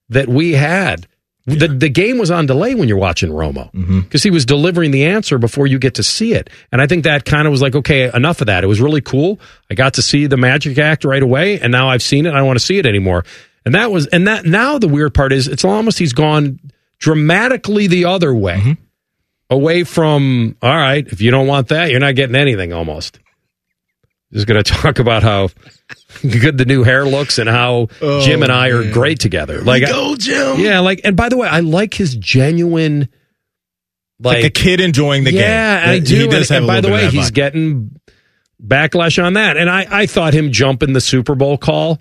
[0.10, 1.08] that we had.
[1.46, 4.02] The the game was on delay when you're watching Romo Mm-hmm.
[4.02, 6.52] because he was delivering the answer before you get to see it.
[6.72, 8.64] And I think that kind of was like, okay, enough of that.
[8.64, 9.40] It was really cool.
[9.72, 12.34] I got to see the magic act right away, and now I've seen it.
[12.34, 13.26] I don't want to see it anymore.
[13.66, 16.60] And that was and that now the weird part is it's almost he's gone
[17.00, 18.74] dramatically the other way, Mm-hmm.
[19.50, 21.08] away from all right.
[21.08, 22.74] If you don't want that, you're not getting anything.
[22.74, 23.18] Almost.
[24.34, 25.50] Just going to talk about how
[26.22, 28.94] good the new hair looks and how Oh, Jim and I are man.
[28.94, 29.62] great together.
[29.62, 30.60] Like, go, Jim.
[30.60, 33.10] yeah, like, and by the way, I like his genuine,
[34.20, 35.42] like, a kid enjoying the game.
[35.42, 36.28] yeah, I He do.
[36.30, 37.34] does and, have and by the way, he's vibe.
[37.34, 38.00] getting
[38.64, 39.58] backlash on that.
[39.58, 42.00] And I, I thought him jumping the Super Bowl call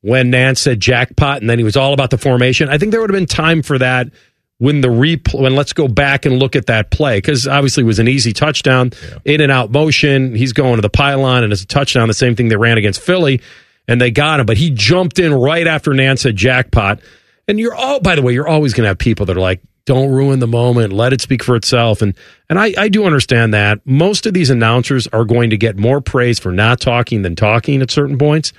[0.00, 2.68] when Nance said jackpot, and then he was all about the formation.
[2.68, 4.08] I think there would have been time for that
[4.58, 5.40] when the replay.
[5.40, 8.32] When let's go back and look at that play because obviously it was an easy
[8.32, 8.92] touchdown,
[9.24, 10.34] in and out motion.
[10.34, 12.08] He's going to the pylon, and it's a touchdown.
[12.08, 13.40] The same thing they ran against Philly,
[13.88, 14.46] and they got him.
[14.46, 17.00] But he jumped in right after Nance said jackpot.
[17.48, 19.60] And you're all, by the way, you're always going to have people that are like,
[19.86, 22.02] don't ruin the moment, let it speak for itself.
[22.02, 22.14] And
[22.50, 23.80] and I, I do understand that.
[23.86, 27.80] Most of these announcers are going to get more praise for not talking than talking
[27.80, 28.52] at certain points.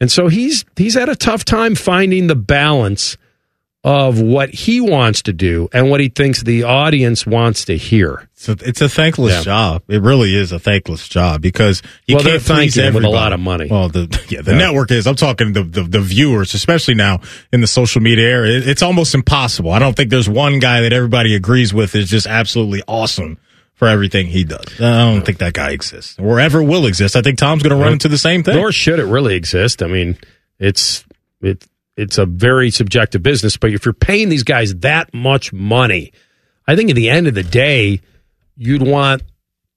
[0.00, 3.16] And so he's he's had a tough time finding the balance
[3.86, 8.30] of what he wants to do and what he thinks the audience wants to hear.
[8.32, 9.42] It's a, it's a thankless Yeah.
[9.42, 9.82] job.
[9.88, 13.34] It really is a thankless job because you Well, can't please him with a lot
[13.34, 13.68] of money.
[13.70, 14.56] Well, the yeah, the Yeah.
[14.58, 15.06] network is.
[15.06, 17.20] I'm talking the, the the viewers, especially now
[17.52, 18.48] in the social media era.
[18.48, 19.70] It, it's almost impossible.
[19.70, 23.36] I don't think there's one guy that everybody agrees with is just absolutely awesome
[23.74, 24.80] for everything he does.
[24.80, 27.16] I don't think that guy exists or ever will exist.
[27.16, 28.54] I think Tom's going to run into the same thing.
[28.56, 29.82] Nor should it really exist.
[29.82, 30.16] I mean,
[30.58, 31.04] it's
[31.42, 31.66] it
[31.96, 36.12] it's a very subjective business, but if you're paying these guys that much money,
[36.66, 38.00] I think at the end of the day,
[38.56, 39.22] you'd want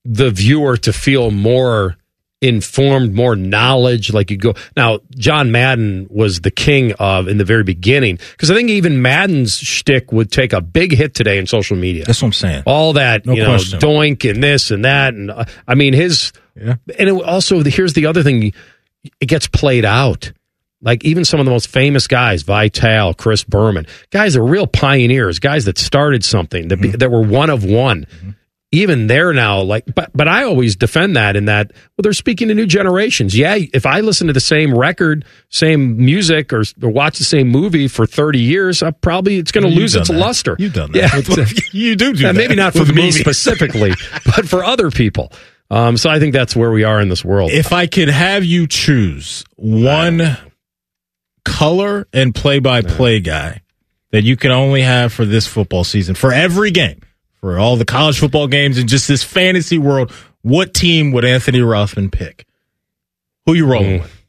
[0.05, 1.97] the viewer to feel more
[2.41, 4.13] informed, more knowledge.
[4.13, 8.51] Like you go now, John Madden was the king of in the very beginning because
[8.51, 12.05] I think even Madden's shtick would take a big hit today in social media.
[12.05, 12.63] That's what I'm saying.
[12.65, 13.79] All that No you know, question.
[13.79, 16.31] doink and this and that, and uh, I mean his.
[16.55, 16.75] Yeah.
[16.97, 18.53] And it also here's the other thing:
[19.19, 20.31] it gets played out.
[20.81, 25.39] Like even some of the most famous guys, Vitale, Chris Berman, guys are real pioneers,
[25.39, 26.97] guys that started something that be, mm-hmm.
[26.97, 28.05] that were one of one.
[28.05, 28.29] Mm-hmm.
[28.71, 32.49] even there now, like, but but I always defend that in that well, they're speaking
[32.49, 33.35] to new generations.
[33.35, 37.47] Yeah, if I listen to the same record, same music, or, or watch the same
[37.47, 40.17] movie for thirty years, I probably it's going to You've lose its that.
[40.17, 40.55] luster.
[40.59, 41.27] You've done that.
[41.27, 43.93] Yeah, you do do uh, that maybe not for me specifically,
[44.25, 45.31] but for other people.
[45.71, 47.51] Um, so I think that's where we are in this world.
[47.51, 50.37] If I could have you choose one
[51.47, 53.61] color and play by play guy
[54.11, 57.01] that you can only have for this football season, for every game,
[57.41, 60.11] for all the college football games and just this fantasy world,
[60.41, 62.45] what team would Anthony Rothman pick?
[63.45, 64.01] Who you rolling Mm.
[64.01, 64.23] with?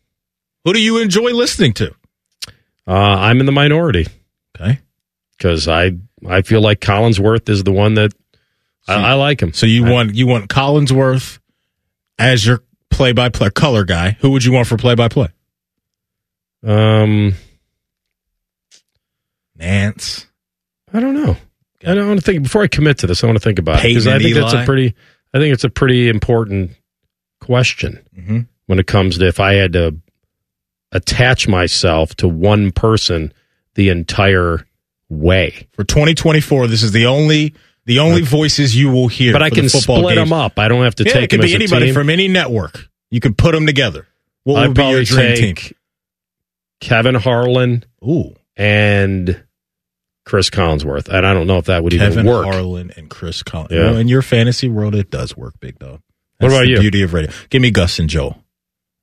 [0.64, 1.94] Who do you enjoy listening to?
[2.86, 4.06] Uh, I'm in the minority.
[4.58, 4.80] Okay.
[5.36, 5.92] Because I
[6.28, 8.12] I feel like Collinsworth is the one that
[8.88, 9.52] I, I like him.
[9.52, 11.38] So you want you want Collinsworth
[12.18, 14.16] as your play by play color guy.
[14.20, 15.28] Who would you want for play by play?
[16.64, 17.34] Um,
[19.56, 20.26] Nance.
[20.92, 21.36] I don't know.
[21.86, 23.22] I don't want to think before I commit to this.
[23.22, 24.94] I want to think about it because I think that's a pretty.
[25.32, 26.72] I think it's a pretty important
[27.40, 28.46] question Mhm.
[28.66, 29.96] when it comes to if I had to
[30.90, 33.32] attach myself to one person
[33.74, 34.66] the entire
[35.10, 35.68] way.
[35.72, 37.54] For 2024, this is the only
[37.84, 39.32] the only voices you will hear.
[39.32, 40.28] But I the can football split games.
[40.30, 40.58] them up.
[40.58, 41.94] I don't have to yeah, take it could be anybody team.
[41.94, 42.88] from any network.
[43.10, 44.06] You can put them together.
[44.44, 45.56] What I'd would be your dream team?
[46.80, 49.42] Kevin Harlan Ooh, and
[50.24, 52.44] Chris Collinsworth, and I don't know if that would Kevin even work.
[52.44, 53.72] Kevin Harlan and Chris Collins.
[53.72, 53.98] Yeah.
[53.98, 56.00] In your fantasy world, it does work, big dog.
[56.38, 56.80] What about the you?
[56.80, 57.32] Beauty of radio.
[57.50, 58.42] Give me Gus and Joel.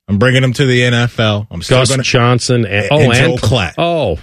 [0.07, 1.47] I'm bringing them to the NFL.
[1.49, 3.73] I'm still Gus gonna, Johnson and, oh, and oh, Joel and Klatt.
[3.77, 4.19] Oh,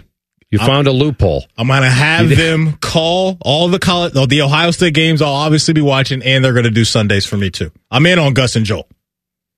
[0.51, 1.45] you I'm- found a loophole.
[1.59, 5.21] I'm gonna have them call all the college, the Ohio State games.
[5.21, 7.73] I'll obviously be watching, and they're gonna do Sundays for me too.
[7.91, 8.89] I'm in on Gus and Joel.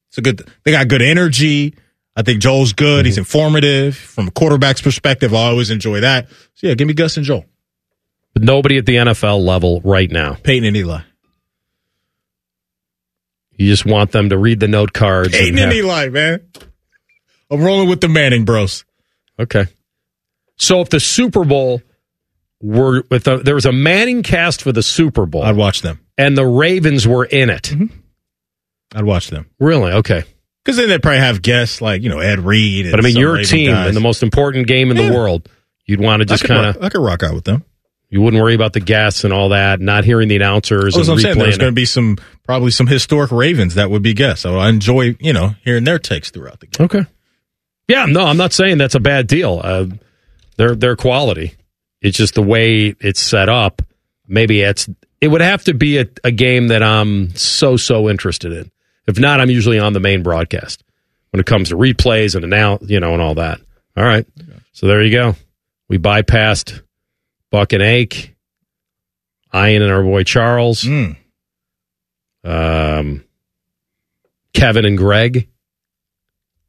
[0.09, 0.49] It's a good.
[0.65, 1.75] They got good energy.
[2.17, 3.01] I think Joel's good.
[3.01, 3.07] Mm-hmm.
[3.07, 5.35] He's informative from a quarterback's perspective.
[5.35, 6.29] I always enjoy that.
[6.55, 7.45] So yeah, give me Gus and Joel.
[8.33, 10.35] But nobody at the NFL level right now.
[10.35, 11.01] Peyton and Eli.
[13.57, 15.31] You just want them to read the note cards.
[15.31, 16.41] Peyton and and Eli, man.
[17.51, 18.85] I'm rolling with the Manning Bros.
[19.39, 19.67] Okay.
[20.57, 21.81] So if the Super Bowl
[22.61, 26.01] were with a, there was a Manning cast for the Super Bowl, I'd watch them.
[26.19, 27.73] and the Ravens were in it.
[28.95, 29.93] I'd watch them Really?
[29.93, 30.25] Okay.
[30.65, 32.87] Because then they'd probably have guests like you know Ed Reed.
[32.87, 33.89] And But I mean, your team guys.
[33.89, 35.09] in the most important game in Yeah.
[35.11, 35.49] the world,
[35.87, 37.65] you'd want to just kind of I could rock out with them.
[38.11, 41.09] you wouldn't worry about the guests and all that, not hearing the announcers Oh, and
[41.11, 44.47] I'm saying there's going to be some probably some historic Ravens that would be guests.
[44.47, 46.85] I enjoy you know hearing their takes throughout the game.
[46.87, 47.05] Okay.
[47.89, 49.61] Yeah, no, I'm not saying that's a bad deal.
[49.63, 49.87] Uh,
[50.57, 51.55] they're they're quality.
[52.01, 53.83] It's just the way it's set up.
[54.27, 54.89] Maybe it's
[55.21, 58.71] it would have to be a, a game that I'm so so interested in.
[59.07, 60.83] If not, I'm usually on the main broadcast
[61.31, 63.61] when it comes to replays and now you know and all that.
[63.97, 64.27] All right,
[64.73, 65.37] so there you go.
[65.89, 66.81] We bypassed
[67.51, 68.35] Buck and Ake,
[69.55, 71.17] Ian and our boy Charles, Mm.
[72.45, 73.25] um,
[74.53, 75.49] Kevin and Greg.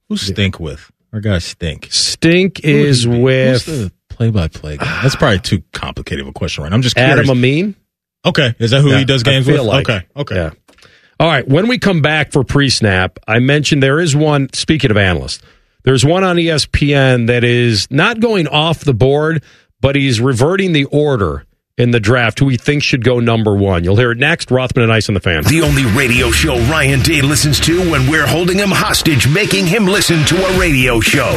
[0.09, 0.91] Who stink with?
[1.13, 1.87] Our guys stink.
[1.91, 5.01] Stink Who is with Who's the play-by-play guy.
[5.01, 6.71] That's probably too complicated of a question, right?
[6.73, 7.17] I'm just curious.
[7.17, 7.75] Adam Amin.
[8.25, 9.67] okay, is that who Yeah, he does I games feel with?
[9.67, 9.89] like.
[9.89, 10.35] okay, okay.
[10.35, 10.49] Yeah.
[11.19, 11.47] All right.
[11.47, 15.41] When we come back for pre snap, I mentioned there is one, speaking of analysts,
[15.83, 19.43] there's one on ESPN that is not going off the board,
[19.81, 21.45] but he's reverting the order
[21.77, 23.83] in the draft who he thinks should go number one.
[23.83, 24.49] You'll hear it next.
[24.49, 25.43] Rothman and Ice on the fan.
[25.43, 29.85] The only radio show Ryan Day listens to when we're holding him hostage, making him
[29.85, 31.33] listen to a radio show.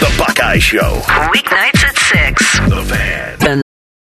[0.00, 1.00] The Buckeye Show.
[1.34, 1.96] Weeknights at
[2.34, 2.58] 6.
[2.70, 3.60] The Fan.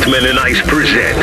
[0.00, 1.18] Rothman and Ice present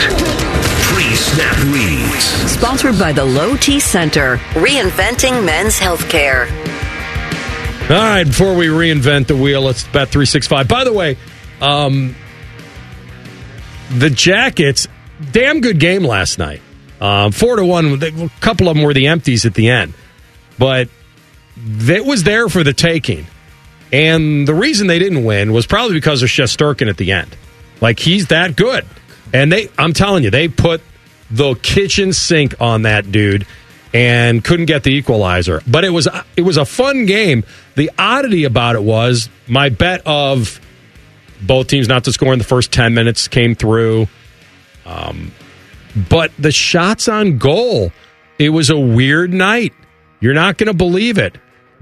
[0.83, 2.23] Pre-Snap Reads.
[2.51, 6.47] Sponsored by the Low T Center, reinventing men's healthcare.
[7.89, 10.67] All right, before we reinvent the wheel, let's bet 365.
[10.67, 11.17] By the way,
[11.59, 12.15] um,
[13.97, 14.87] the Jackets,
[15.31, 16.61] damn good game last night.
[17.01, 19.95] Um, four to one, a couple of them were the empties at the end,
[20.59, 20.87] but
[21.57, 23.25] it was there for the taking.
[23.91, 27.35] And the reason they didn't win was probably because of Shesterkin at the end.
[27.81, 28.85] Like he's that good.
[29.33, 30.81] And they I'm telling you, they put
[31.29, 33.45] the kitchen sink on that dude
[33.93, 35.61] and couldn't get the equalizer.
[35.67, 37.43] But it was it was a fun game.
[37.75, 40.59] The oddity about it was my bet of
[41.41, 44.07] both teams not to score in the first 10 minutes came through.
[44.85, 45.31] Um,
[46.09, 47.91] But the shots on goal,
[48.39, 49.73] it was a weird night.
[50.19, 51.37] You're not going to believe it.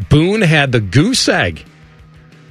[0.09, 1.63] Boone had the goose egg,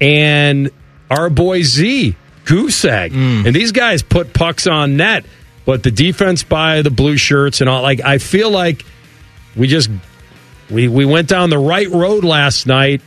[0.00, 0.70] and
[1.10, 5.24] our boy Z goose egg, and these guys put pucks on net.
[5.64, 8.84] But the defense by the blue shirts and all, like I feel like
[9.56, 9.88] we just
[10.70, 13.00] we we went down the right road last night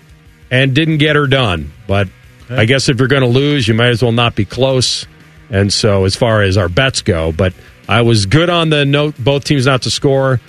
[0.50, 1.72] and didn't get her done.
[1.88, 2.08] But
[2.50, 5.06] I guess if you're going to lose, you might as well not be close.
[5.50, 7.54] And so, as far as our bets go, but
[7.88, 10.42] I was good on the note both teams not to score.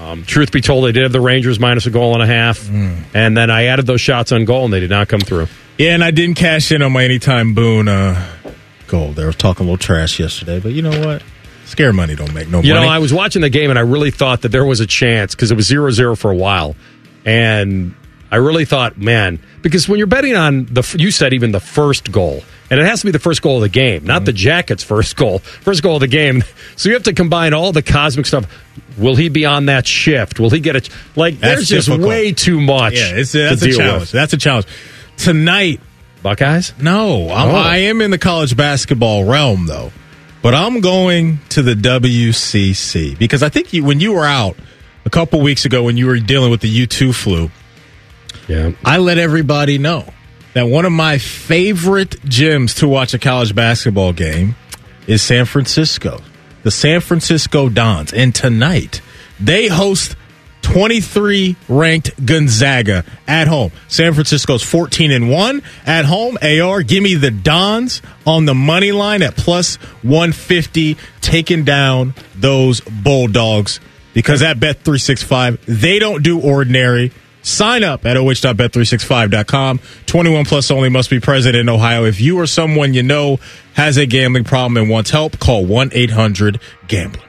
[0.00, 2.68] Um, truth be told, they did have the Rangers minus a goal and a half,
[3.14, 5.46] and then I added those shots on goal, and they did not come through.
[5.78, 8.30] Yeah, and I didn't cash in on my anytime Boone uh,
[8.86, 9.12] goal.
[9.12, 11.22] They were talking a little trash yesterday, but you know what?
[11.66, 12.84] Scare money don't make no You money.
[12.84, 14.86] You know, I was watching the game and I really thought that there was a
[14.86, 16.76] chance because it was 0 0 for a while.
[17.24, 17.94] And
[18.30, 22.12] I really thought, man, because when you're betting on the, you said even the first
[22.12, 24.82] goal, and it has to be the first goal of the game, not the Jackets'
[24.82, 26.42] first goal, first goal of the game.
[26.76, 28.46] So you have to combine all the cosmic stuff.
[28.98, 30.40] Will he be on that shift?
[30.40, 32.94] Will he get a, like, That's there's just way too much.
[32.94, 34.00] Yeah, it's, that's a challenge.
[34.00, 34.10] with.
[34.10, 34.66] That's a challenge.
[35.16, 35.80] Tonight,
[36.22, 36.72] Buckeyes?
[36.80, 37.54] No, I'm, Oh.
[37.54, 39.92] I am in the college basketball realm though,
[40.42, 44.56] but I'm going to the WCC because I think you, when you were out
[45.04, 47.50] a couple weeks ago when you were dealing with the U2 flu,
[48.48, 50.04] yeah, I let everybody know
[50.54, 54.56] that one of my favorite gyms to watch a college basketball game
[55.06, 56.20] is San Francisco,
[56.62, 59.00] the San Francisco Dons, and tonight
[59.40, 60.16] they host
[60.64, 63.70] 23 ranked Gonzaga at home.
[63.86, 66.38] San Francisco's 14 and 1 at home.
[66.42, 72.80] AR, give me the Dons on the money line at plus 150, taking down those
[72.80, 73.78] Bulldogs
[74.14, 77.12] because at Bet365, they don't do ordinary.
[77.42, 79.80] Sign up at oh.bet365.com.
[80.06, 82.04] 21 plus only must be present in Ohio.
[82.04, 83.38] If you or someone you know
[83.74, 86.58] has a gambling problem and wants help, call 1 800
[86.88, 87.22] Gambler.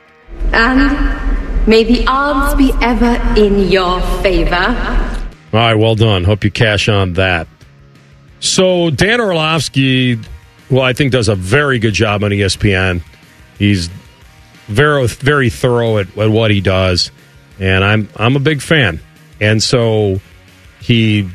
[0.53, 4.55] And may the odds be ever in your favor.
[4.55, 6.23] All right, well done.
[6.23, 7.47] Hope you cash on that.
[8.39, 10.19] So Dan Orlovsky,
[10.69, 13.01] well, I think does a very good job on ESPN.
[13.57, 13.89] He's
[14.67, 17.11] very very thorough at, at what he does,
[17.59, 18.99] and I'm I'm a big fan.
[19.39, 20.19] And so
[20.79, 21.29] he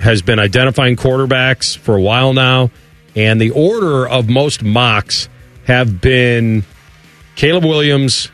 [0.00, 2.70] has been identifying quarterbacks for a while now,
[3.14, 5.28] and the order of most mocks
[5.64, 6.64] have been
[7.36, 8.30] Caleb Williams,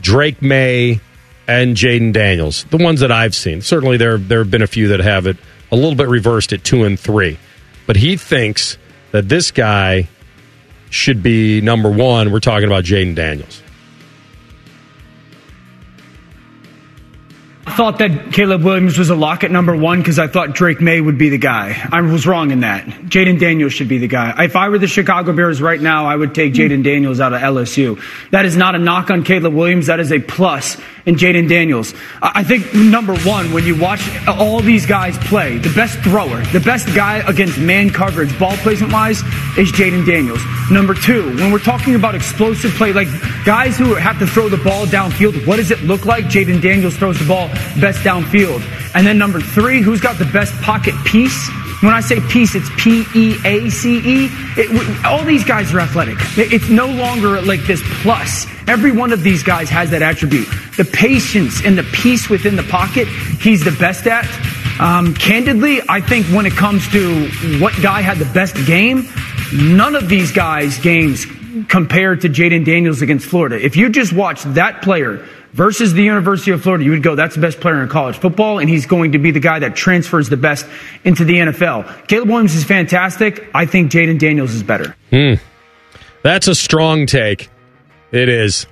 [0.00, 1.00] Drake Maye,
[1.48, 2.64] and Jayden Daniels.
[2.64, 3.62] The ones that I've seen.
[3.62, 5.38] Certainly there there have been a few that have it
[5.72, 7.38] a little bit reversed at two and three.
[7.86, 8.76] But he thinks
[9.12, 10.08] that this guy
[10.90, 12.30] should be number one.
[12.30, 13.62] We're talking about Jayden Daniels.
[17.76, 21.00] Thought that Caleb Williams was a lock at number one because I thought Drake Maye
[21.00, 21.76] would be the guy.
[21.92, 22.86] I was wrong in that.
[22.86, 24.34] Jayden Daniels should be the guy.
[24.44, 27.40] If I were the Chicago Bears right now, I would take Jayden Daniels out of
[27.40, 28.02] LSU.
[28.30, 29.86] That is not a knock on Caleb Williams.
[29.86, 30.76] That is a plus
[31.06, 31.94] in Jayden Daniels.
[32.22, 36.40] I I think number one, when you watch all these guys play, the best thrower,
[36.52, 39.22] the best guy against man coverage, ball placement wise,
[39.58, 40.40] is Jayden Daniels.
[40.70, 43.08] Number two, when we're talking about explosive play, like
[43.44, 46.26] guys who have to throw the ball downfield, what does it look like?
[46.26, 47.48] Jayden Daniels throws the ball
[47.80, 48.62] best downfield.
[48.94, 51.48] And then number three, who's got the best pocket piece?
[51.80, 54.30] When I say piece, it's P E A C E.
[55.04, 56.16] All these guys are athletic.
[56.36, 58.46] It's no longer like this plus.
[58.66, 60.48] Every one of these guys has that attribute.
[60.76, 64.26] The patience and the peace within the pocket, he's the best at.
[64.80, 67.28] Um, candidly, I think when it comes to
[67.60, 69.08] what guy had the best game,
[69.52, 71.26] none of these guys' games
[71.68, 73.64] compared to Jayden Daniels against Florida.
[73.64, 77.34] If you just watch that player versus the University of Florida, you would go, that's
[77.34, 80.28] the best player in college football, and he's going to be the guy that transfers
[80.28, 80.66] the best
[81.04, 82.06] into the NFL.
[82.08, 83.48] Caleb Williams is fantastic.
[83.54, 84.96] I think Jayden Daniels is better.
[85.10, 85.34] Hmm.
[86.22, 87.48] That's a strong take.
[88.10, 88.66] It is.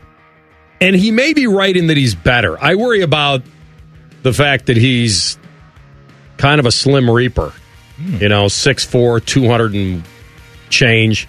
[0.80, 2.62] And he may be right in that he's better.
[2.62, 3.42] I worry about
[4.22, 5.38] the fact that he's
[6.36, 7.52] kind of a slim reaper.
[7.98, 10.04] You know, 6'4, 200 and
[10.68, 11.26] change.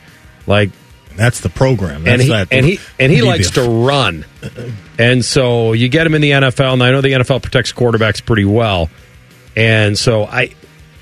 [0.48, 0.70] Like
[1.18, 2.08] that's the program.
[2.08, 4.24] and he that- and he and he likes to run.
[4.98, 8.24] And so you get him in the NFL, and I know the NFL protects quarterbacks
[8.26, 8.90] pretty well.
[9.56, 10.52] And so I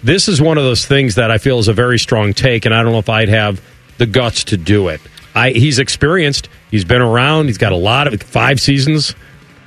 [0.03, 2.73] this is one of those things that I feel is a very strong take, and
[2.73, 3.61] I don't know if I'd have
[3.97, 5.01] the guts to do it.
[5.35, 6.49] I he's experienced.
[6.71, 7.47] He's been around.
[7.47, 9.13] He's got a lot of five seasons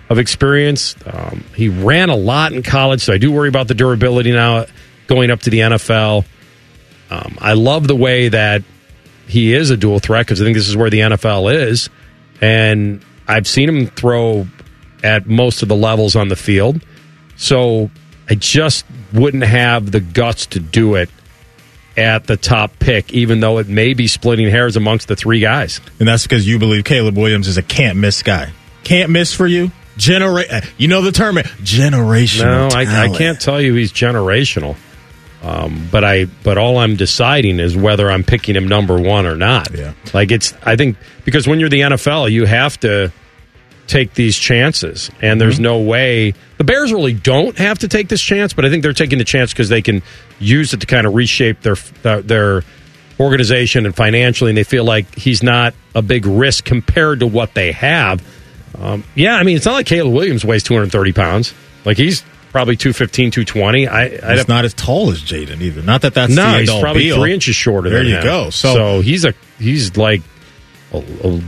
[0.09, 0.95] of experience.
[1.07, 4.65] Um, he ran a lot in college, so I do worry about the durability now
[5.07, 6.25] going up to the NFL.
[7.11, 8.63] Um, I love the way that
[9.29, 11.91] he is a dual threat because I think this is where the NFL is,
[12.41, 14.47] and I've seen him throw
[15.05, 16.81] at most of the levels on the field.
[17.37, 17.91] So
[18.29, 21.11] I just wouldn't have the guts to do it.
[21.97, 25.81] at the top pick, even though it may be splitting hairs amongst the three guys.
[25.99, 28.53] And that's because you believe Caleb Williams is a can't miss guy.
[28.85, 29.73] Can't miss for you?
[29.97, 32.45] Genera- uh, you know the term, generational.
[32.45, 34.77] No, I, I can't tell you he's generational.
[35.43, 39.37] Um, but I, but all I'm deciding is whether I'm picking him number one or
[39.37, 39.73] not.
[39.73, 39.93] Yeah.
[40.13, 43.13] Like it's, I think because when you're the NFL, you have to
[43.87, 45.63] take these chances, and there's Mm-hmm.
[45.63, 48.53] no way the Bears really don't have to take this chance.
[48.53, 50.03] But I think they're taking the chance because they can
[50.41, 52.63] use it to kind of reshape their their, their
[53.21, 57.55] organization and financially, and they feel like he's not a big risk compared to what
[57.55, 58.23] they have.
[58.79, 61.55] Um, yeah, I mean, it's not like Caleb Williams weighs 230 pounds.
[61.85, 63.87] Like he's probably 215, 220.
[63.89, 65.83] I, I He's not as tall as Jayden either.
[65.83, 67.21] Not that that's no, the he's probably be-all.
[67.21, 67.91] three inches shorter.
[67.91, 68.25] There you him.
[68.25, 68.51] go.
[68.51, 70.23] So, So, he's a he's like
[70.93, 71.41] a, a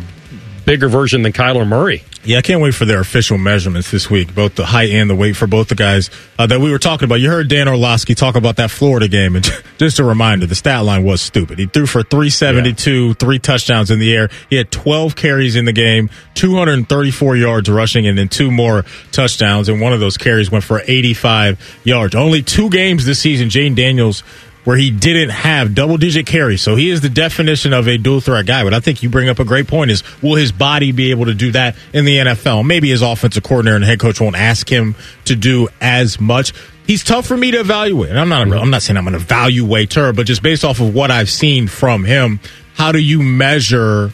[0.70, 2.04] bigger version than Kyler Murray.
[2.22, 5.16] yeah, I can't wait for their official measurements this week, both the height and the
[5.16, 7.16] weight for both the guys uh, that we were talking about.
[7.16, 9.44] You heard Dan Orlovsky talk about that Florida game, and
[9.78, 11.58] just a reminder, the stat line was stupid.
[11.58, 14.28] He threw for 372, three touchdowns in the air.
[14.48, 19.68] He had 12 carries in the game, 234 yards rushing, and then two more touchdowns.
[19.68, 22.14] And one of those carries went for 85 yards.
[22.14, 24.22] Only two games this season, Jayden Daniels
[24.70, 26.62] where he didn't have double digit carries.
[26.62, 28.62] So he is the definition of a dual threat guy.
[28.62, 31.24] But I think you bring up a great point is will his body be able
[31.24, 32.64] to do that in the NFL?
[32.64, 34.94] Maybe his offensive coordinator and head coach won't ask him
[35.24, 36.52] to do as much.
[36.86, 38.10] He's tough for me to evaluate.
[38.10, 41.10] And I'm not I'm not saying I'm an evaluator, but just based off of what
[41.10, 42.38] I've seen from him,
[42.74, 44.12] how do you measure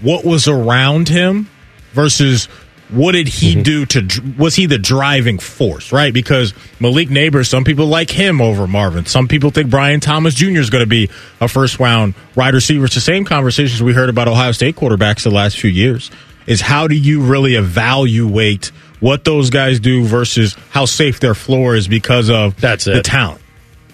[0.00, 1.50] what was around him
[1.92, 2.48] versus
[2.90, 3.62] what did he mm-hmm.
[3.62, 6.12] do to was he the driving force right?
[6.12, 9.06] Because Malik Nabers some people like him over marvin.
[9.06, 11.10] Some people think brian thomas jr is going to be
[11.40, 12.86] a first round wide receiver.
[12.86, 16.10] It's the same conversations we heard about ohio state quarterbacks the last few years.
[16.46, 21.74] Is how do you really evaluate what those guys do versus how safe their floor
[21.74, 23.04] is because of That's the it.
[23.04, 23.42] talent?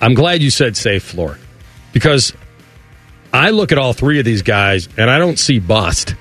[0.01, 1.39] I'm glad you said safe floor
[1.93, 2.33] because
[3.33, 6.15] I look at all three of these guys and I don't see bust.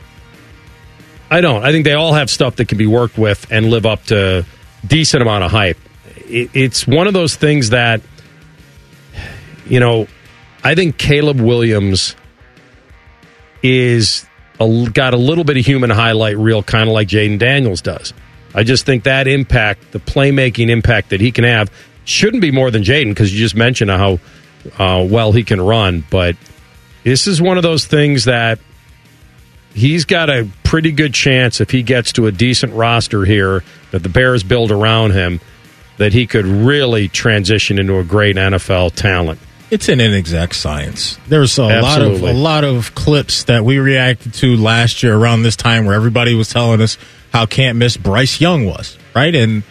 [1.33, 1.65] I don't.
[1.65, 4.45] I think they all have stuff that can be worked with and live up to
[4.85, 5.79] decent amount of hype.
[6.27, 8.01] It, it's one of those things that
[9.65, 10.07] you know.
[10.63, 12.15] I think Caleb Williams
[13.63, 14.27] is
[14.59, 18.13] a, got a little bit of human highlight reel, kind of like Jayden Daniels does.
[18.53, 21.71] I just think that impact, the playmaking impact that he can have,
[22.05, 24.19] shouldn't be more than Jayden because you just mentioned how
[24.77, 26.05] uh, well he can run.
[26.11, 26.35] But
[27.03, 28.59] this is one of those things that
[29.73, 34.03] he's got a pretty good chance if he gets to a decent roster here that
[34.03, 35.39] the Bears build around him
[35.97, 39.39] that he could really transition into a great NFL talent.
[39.69, 41.17] It's an inexact science.
[41.27, 45.41] There's a lot of a lot of clips that we reacted to last year around
[45.41, 46.97] this time where everybody was telling us
[47.31, 49.33] how can't miss Bryce Young was, right?
[49.33, 49.63] And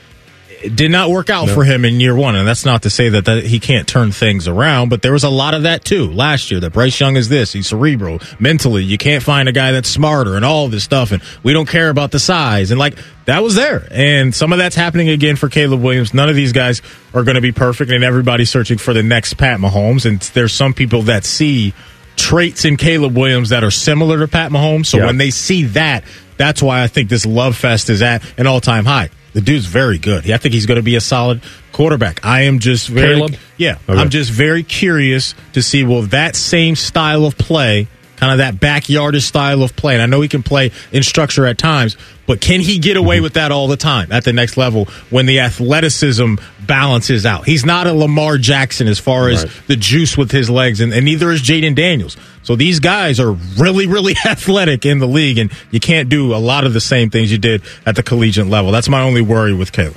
[0.62, 2.36] it did not work out for him in year one.
[2.36, 5.24] And that's not to say that, that he can't turn things around, but there was
[5.24, 7.52] a lot of that too last year that Bryce Young is this.
[7.52, 8.20] He's cerebral.
[8.38, 11.10] Mentally, you can't find a guy that's smarter and all this stuff.
[11.12, 12.70] And we don't care about the size.
[12.70, 13.86] And like, that was there.
[13.90, 16.14] And some of that's happening again for Caleb Williams.
[16.14, 16.82] None of these guys
[17.14, 20.06] are going to be perfect and everybody's searching for the next Pat Mahomes.
[20.06, 21.74] And there's some people that see
[22.16, 24.86] traits in Caleb Williams that are similar to Pat Mahomes.
[24.86, 25.06] So Yeah.
[25.06, 26.04] when they see that,
[26.36, 29.10] that's why I think this love fest is at an all time high.
[29.32, 30.30] The dude's very good.
[30.30, 31.42] I think he's going to be a solid
[31.72, 32.24] quarterback.
[32.24, 33.36] I am just very, Caleb?
[33.56, 33.98] yeah, Okay.
[33.98, 37.88] I'm just very curious to see will that same style of play,
[38.22, 41.44] kind of that backyardish style of play, and I know he can play in structure
[41.44, 41.96] at times,
[42.28, 43.24] but can he get away Mm-hmm.
[43.24, 47.46] with that all the time at the next level when the athleticism balances out?
[47.46, 49.52] He's not a Lamar Jackson as far as Right.
[49.66, 52.16] the juice with his legs, and, and neither is Jayden Daniels.
[52.44, 56.38] So these guys are really, really athletic in the league, and you can't do a
[56.38, 58.70] lot of the same things you did at the collegiate level.
[58.70, 59.96] That's my only worry with Caleb.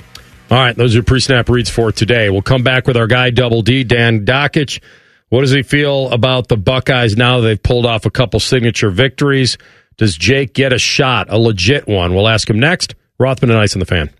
[0.50, 2.28] All right, those are pre-snap reads for today.
[2.28, 4.80] We'll come back with our guy Double D, Dan Dakich.
[5.28, 9.58] What does he feel about the Buckeyes now they've pulled off a couple signature victories?
[9.96, 12.14] Does Jake get a shot, a legit one?
[12.14, 12.94] We'll ask him next.
[13.18, 14.10] Rothman and Ice on the fan.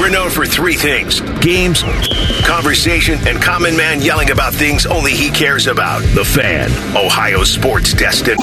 [0.00, 1.84] We're known for three things games,
[2.44, 6.00] conversation, and common man yelling about things only he cares about.
[6.14, 8.40] The Fan, Ohio sports destined.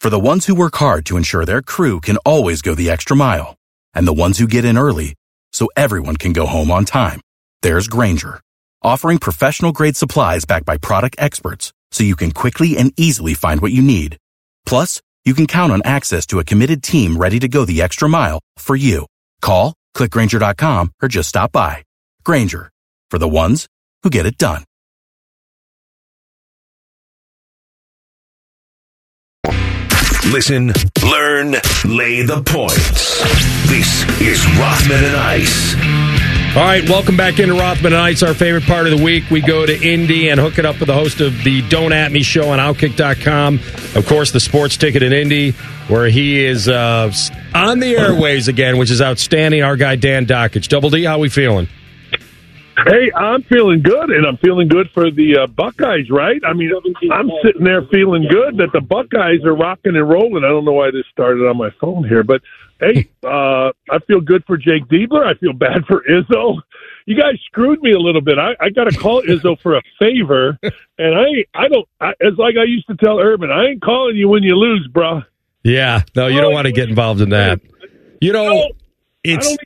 [0.00, 3.14] For the ones who work hard to ensure their crew can always go the extra
[3.16, 3.56] mile,
[3.92, 5.14] and the ones who get in early
[5.52, 7.20] so everyone can go home on time,
[7.60, 8.40] there's Grainger,
[8.82, 13.60] offering professional grade supplies backed by product experts so you can quickly and easily find
[13.60, 14.18] what you need.
[14.66, 18.08] Plus, you can count on access to a committed team ready to go the extra
[18.08, 19.06] mile for you.
[19.42, 21.84] Call, clickgrainger.com, or just stop by.
[22.24, 22.70] Grainger,
[23.10, 23.66] for the ones
[24.02, 24.64] who get it done.
[30.32, 30.72] Listen,
[31.02, 31.52] learn,
[31.86, 33.18] lay the points.
[33.66, 36.07] This is Rothman and Ice.
[36.56, 39.30] All right, welcome back into Rothman Nights, our favorite part of the week.
[39.30, 42.10] We go to Indy and hook it up with the host of the Don't At
[42.10, 43.60] Me show on Outkick.com.
[43.94, 45.52] Of course, the sports ticket in Indy,
[45.86, 47.12] where he is uh,
[47.54, 49.62] on the airways again, which is outstanding.
[49.62, 50.66] Our guy, Dan Dakich.
[50.68, 51.68] Double D, how we feeling?
[52.86, 56.40] Hey, I'm feeling good, and I'm feeling good for the uh, Buckeyes, right?
[56.44, 56.72] I mean,
[57.12, 60.44] I'm sitting there feeling good that the Buckeyes are rocking and rolling.
[60.44, 62.40] I don't know why this started on my phone here, but
[62.80, 65.24] hey, uh, I feel good for Jake Diebler.
[65.26, 66.60] I feel bad for Izzo.
[67.06, 68.38] You guys screwed me a little bit.
[68.38, 71.88] I, I got to call Izzo for a favor, and I I don't.
[72.00, 74.88] I, it's like I used to tell Urban, I ain't calling you when you lose,
[74.92, 75.24] bruh.
[75.62, 77.60] Yeah, no, you don't want to get involved in that.
[78.20, 78.70] You know,
[79.24, 79.56] it's.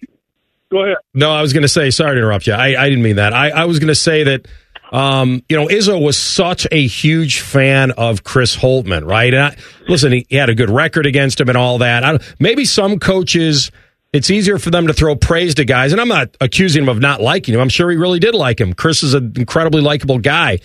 [0.70, 0.96] Go ahead.
[1.12, 2.54] No, I was going to say, sorry to interrupt you.
[2.54, 3.34] I, I didn't mean that.
[3.34, 4.48] I, I was going to say that,
[4.92, 9.32] um, you know, Izzo was such a huge fan of Chris Holtmann, right?
[9.32, 9.56] And I,
[9.88, 12.04] listen, he, he had a good record against him and all that.
[12.04, 13.70] I, maybe some coaches,
[14.12, 17.00] it's easier for them to throw praise to guys, and I'm not accusing him of
[17.00, 17.60] not liking him.
[17.60, 18.74] I'm sure he really did like him.
[18.74, 20.58] Chris is an incredibly likable guy.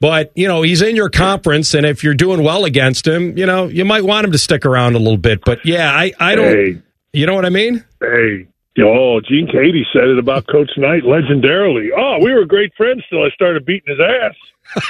[0.00, 3.44] But, you know, he's in your conference, and if you're doing well against him, you
[3.44, 5.42] know, you might want him to stick around a little bit.
[5.44, 6.82] But yeah, I, I don't, Hey.
[7.12, 7.84] you know what I mean?
[8.00, 8.48] Hey,
[8.82, 11.88] oh, Gene Keady said it about Coach Knight legendarily.
[11.96, 14.34] Oh, we were great friends till I started beating his ass,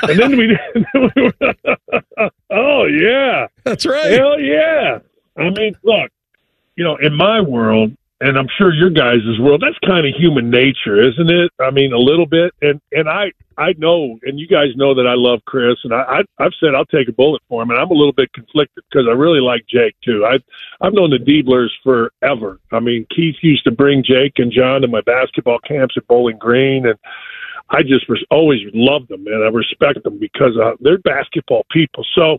[0.03, 0.59] and then we.
[2.51, 4.13] oh yeah, that's right.
[4.13, 4.99] Hell yeah!
[5.37, 6.11] I mean, look,
[6.77, 10.51] you know, in my world, and I'm sure your guys' world, that's kind of human
[10.51, 11.51] nature, isn't it?
[11.59, 15.07] I mean, a little bit, and and I I know, and you guys know that
[15.07, 16.03] I love Chris, and I,
[16.39, 18.85] I I've said I'll take a bullet for him, and I'm a little bit conflicted
[18.91, 20.27] because I really like Jake too.
[20.27, 20.39] I
[20.81, 22.61] I've known the Dieblers forever.
[22.73, 26.39] I mean, Keith used to bring Jake and John to my basketball camps at Bowling
[26.39, 26.99] Green, and
[27.71, 32.05] I just was always loved them, and I respect them because uh, they're basketball people.
[32.15, 32.39] So.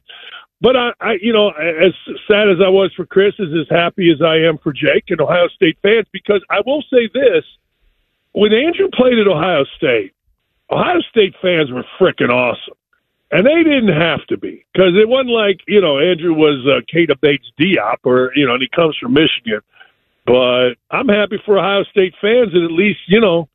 [0.61, 1.93] But I, I, you know, as
[2.27, 5.19] sad as I was for Chris, is as happy as I am for Jake and
[5.19, 6.05] Ohio State fans.
[6.13, 7.43] Because I will say this:
[8.33, 10.13] when Andrew played at Ohio State,
[10.69, 12.75] Ohio State fans were freaking awesome,
[13.31, 16.81] and they didn't have to be because it wasn't like you know Andrew was uh,
[16.93, 19.61] Keita Bates-Diop or you know, and he comes from Michigan.
[20.27, 23.49] But I'm happy for Ohio State fans that at least you know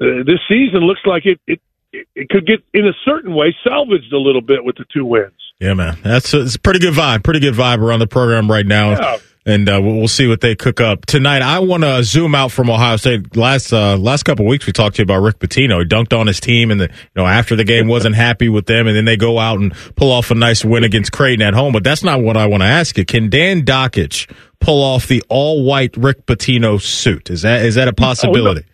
[0.00, 1.60] uh, this season looks like it it
[1.92, 5.32] it could get in a certain way salvaged a little bit with the two wins.
[5.60, 7.22] Yeah, man, that's a, it's a pretty good vibe.
[7.22, 8.90] Pretty good vibe around the program right now.
[8.90, 9.18] Yeah.
[9.46, 11.42] And uh, we'll we'll see what they cook up tonight.
[11.42, 13.36] I want to zoom out from Ohio State.
[13.36, 15.80] Last uh, last couple of weeks, we talked to you about Rick Pitino.
[15.80, 18.64] He dunked on his team, and the, you know after the game wasn't happy with
[18.64, 21.52] them, and then they go out and pull off a nice win against Creighton at
[21.52, 21.74] home.
[21.74, 23.04] But that's not what I want to ask you.
[23.04, 27.28] Can Dan Dakich pull off the all white Rick Pitino suit?
[27.28, 28.64] Is that is that a possibility?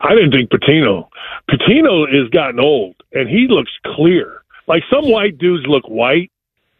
[0.00, 1.08] I didn't think Pitino.
[1.50, 4.41] Pitino has gotten old, and he looks clear.
[4.66, 6.30] Like some white dudes look white,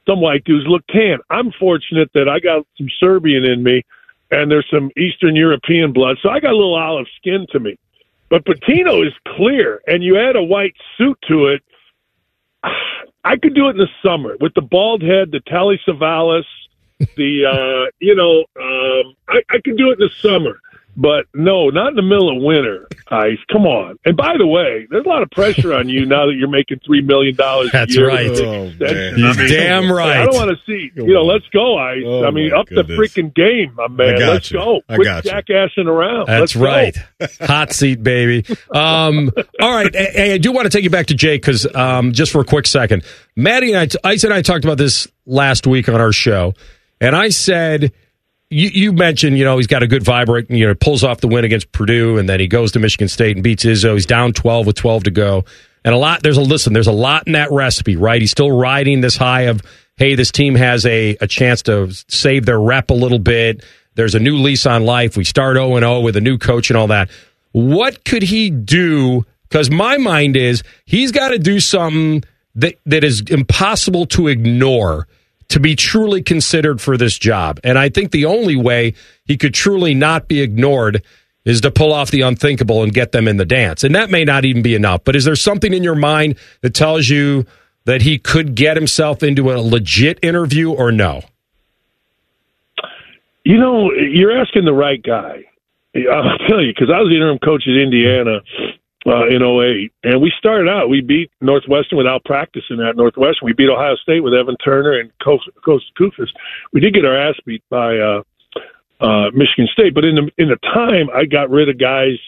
[0.06, 1.18] some white dudes look tan.
[1.30, 3.82] I'm fortunate that I got some Serbian in me,
[4.30, 7.76] and there's some Eastern European blood, so I got a little olive skin to me.
[8.28, 11.62] But Pitino is clear, and you add a white suit to it.
[13.24, 16.44] I could do it in the summer with the bald head, the Telly Savalas,
[17.16, 20.60] the uh, you know, um, I, I could do it in the summer.
[20.94, 23.38] But no, not in the middle of winter, Ice.
[23.50, 23.98] Come on.
[24.04, 26.80] And by the way, there's a lot of pressure on you now that you're making
[26.84, 27.70] three million dollars.
[27.72, 28.30] That's right.
[28.30, 29.14] Oh, man.
[29.16, 30.18] He's damn right.
[30.18, 30.90] I don't want to see.
[30.94, 32.02] You know, let's go, Ice.
[32.04, 32.86] Oh, I mean, up goodness.
[32.88, 34.18] the freaking game, my man.
[34.18, 34.58] got Let's you.
[34.58, 34.80] go.
[34.86, 35.30] I Quit got you.
[35.30, 36.26] jackassing around.
[36.26, 36.96] That's Let's right.
[37.40, 38.44] Hot seat, baby.
[38.70, 39.94] Um, all right.
[39.94, 42.44] Hey, I do want to take you back to Jake because um, just for a
[42.44, 43.02] quick second,
[43.34, 46.52] Maddie and I, Ice and I talked about this last week on our show,
[47.00, 47.92] and I said.
[48.52, 50.48] You, you mentioned, you know, he's got a good vibe, right?
[50.50, 53.36] You know, pulls off the win against Purdue, and then he goes to Michigan State
[53.36, 53.94] and beats Izzo.
[53.94, 55.44] He's down twelve with twelve to go,
[55.84, 56.22] and a lot.
[56.22, 56.72] There's a listen.
[56.72, 58.20] There's a lot in that recipe, right?
[58.20, 59.62] He's still riding this high of,
[59.96, 63.64] hey, this team has a a chance to save their rep a little bit.
[63.94, 65.16] There's a new lease on life.
[65.16, 67.10] We start 0 and 0 with a new coach and all that.
[67.52, 69.24] What could he do?
[69.48, 72.24] Because my mind is he's got to do something
[72.54, 75.06] that, that is impossible to ignore
[75.52, 77.60] to be truly considered for this job.
[77.62, 78.94] And I think the only way
[79.26, 81.02] he could truly not be ignored
[81.44, 83.84] is to pull off the unthinkable and get them in the dance.
[83.84, 85.04] And that may not even be enough.
[85.04, 87.44] But is there something in your mind that tells you
[87.84, 91.20] that he could get himself into a legit interview or no?
[93.44, 95.44] You know, you're asking the right guy.
[95.94, 98.40] I'll tell you, because I was the interim coach at Indiana
[99.06, 103.46] uh, in 08, and we started out, we beat Northwestern without practicing at Northwestern.
[103.46, 106.28] We beat Ohio State with Evan Turner and Coach Kufis.
[106.72, 108.22] We did get our ass beat by uh,
[109.00, 112.18] uh, Michigan State, but in the in the time, I got rid of guys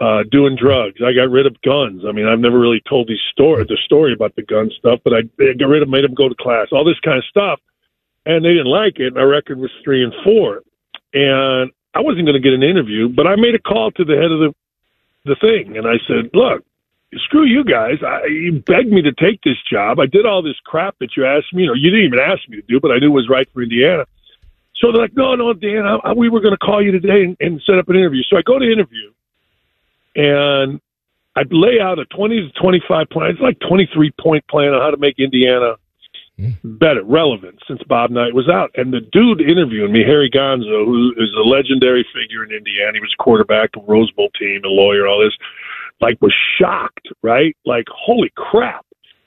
[0.00, 1.00] uh, doing drugs.
[1.04, 2.04] I got rid of guns.
[2.08, 5.12] I mean, I've never really told these story the story about the gun stuff, but
[5.12, 7.60] I, I got rid of, made them go to class, all this kind of stuff,
[8.24, 9.16] and they didn't like it.
[9.16, 10.62] Our record was three and four.
[11.14, 14.14] And I wasn't going to get an interview, but I made a call to the
[14.14, 14.54] head of the
[15.24, 16.64] the thing, and I said, "Look,
[17.14, 17.98] screw you guys.
[18.02, 19.98] I, you begged me to take this job.
[19.98, 22.56] I did all this crap that you asked me, or you didn't even ask me
[22.56, 24.06] to do, but I knew it was right for Indiana."
[24.76, 27.24] So they're like, "No, no, Dan, I, I, we were going to call you today
[27.24, 29.12] and, and set up an interview." So I go to interview,
[30.14, 30.80] and
[31.36, 33.30] I lay out a twenty to twenty-five plan.
[33.30, 35.76] It's like twenty-three point plan on how to make Indiana
[36.38, 36.50] Hmm.
[36.62, 38.70] better, relevant since Bob Knight was out.
[38.76, 43.00] And the dude interviewing me, Harry Gonso, who is a legendary figure in Indiana, he
[43.00, 45.36] was quarterback of Rose Bowl team, a lawyer, all this,
[46.00, 47.56] like was shocked, right?
[47.64, 48.86] Like, holy crap.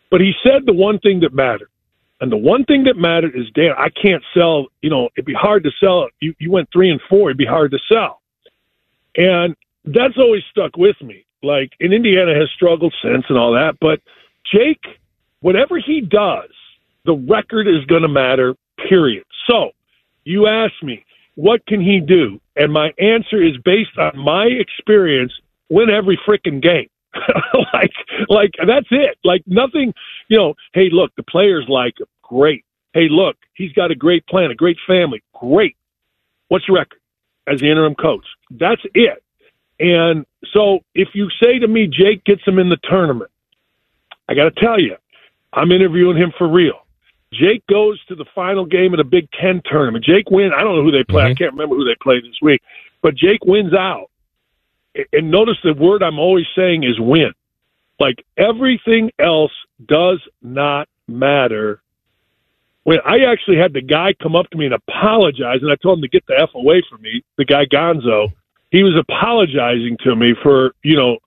[0.09, 1.69] But he said the one thing that mattered.
[2.21, 5.33] And the one thing that mattered is, Dan, I can't sell, you know, it'd be
[5.33, 6.07] hard to sell.
[6.21, 8.21] You, you went three and four, it'd be hard to sell.
[9.17, 11.25] And that's always stuck with me.
[11.43, 13.77] Like, and Indiana has struggled since and all that.
[13.81, 13.99] But
[14.53, 14.83] Jake,
[15.41, 16.51] whatever he does,
[17.05, 18.55] the record is going to matter,
[18.89, 19.23] period.
[19.49, 19.71] So
[20.23, 21.03] you ask me,
[21.35, 22.39] what can he do?
[22.55, 25.31] And my answer is based on my experience
[25.69, 26.89] win every freaking game.
[27.73, 27.91] like,
[28.29, 29.17] like that's it.
[29.23, 29.93] Like nothing,
[30.27, 32.07] you know, hey, look, the players like him.
[32.21, 32.63] Great.
[32.93, 35.23] Hey, look, he's got a great plan, a great family.
[35.33, 35.75] Great.
[36.49, 36.99] What's your record
[37.47, 38.25] as the interim coach?
[38.49, 39.23] That's it.
[39.79, 43.31] And so if you say to me, Jake gets him in the tournament,
[44.29, 44.95] I got to tell you,
[45.53, 46.80] I'm interviewing him for real.
[47.33, 50.03] Jake goes to the final game of the Big Ten tournament.
[50.03, 50.53] Jake wins.
[50.55, 51.23] I don't know who they play.
[51.23, 51.37] I mm-hmm.
[51.37, 52.61] can't remember who they play this week.
[53.01, 54.09] But Jake wins out.
[55.13, 57.31] And notice the word I'm always saying is win.
[57.99, 59.53] Like everything else
[59.85, 61.81] does not matter.
[62.83, 65.99] When I actually had the guy come up to me and apologize, and I told
[65.99, 68.33] him to get the F away from me, the guy Gonso,
[68.71, 71.19] he was apologizing to me for, you know,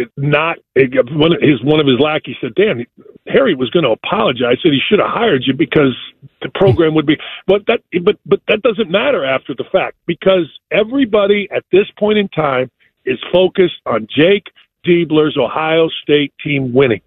[0.00, 2.86] it not it, one of his one of his lackeys said, "Dan,
[3.26, 4.56] Harry was going to apologize.
[4.62, 5.96] Said he should have hired you because
[6.42, 7.16] the program would be."
[7.46, 12.18] But that but but that doesn't matter after the fact because everybody at this point
[12.18, 12.70] in time
[13.04, 14.46] is focused on Jake
[14.86, 17.02] Diebler's Ohio State team winning.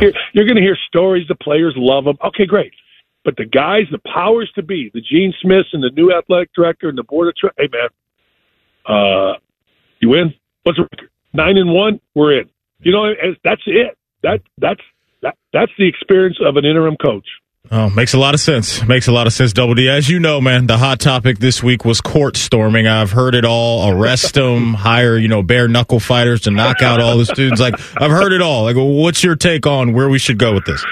[0.00, 1.26] You're, you're going to hear stories.
[1.28, 2.16] The players love them.
[2.24, 2.72] Okay, great.
[3.24, 6.88] But the guys, the powers to be, the Gene Smiths and the new athletic director
[6.88, 7.88] and the board of, tra- hey man,
[8.86, 9.38] uh,
[10.00, 10.34] you win.
[10.62, 11.10] What's the record?
[11.34, 12.50] Nine and one, we're in.
[12.80, 13.12] You know,
[13.42, 13.96] that's it.
[14.22, 14.80] That that's
[15.22, 17.26] that that's the experience of an interim coach.
[17.70, 18.86] Oh, makes a lot of sense.
[18.86, 19.88] Makes a lot of sense, Double D.
[19.88, 22.86] As you know, man, the hot topic this week was court storming.
[22.86, 23.90] I've heard it all.
[23.90, 27.62] Arrest them, hire, you know, bare knuckle fighters to knock out all the students.
[27.62, 28.64] Like, I've heard it all.
[28.64, 30.84] Like, what's your take on where we should go with this?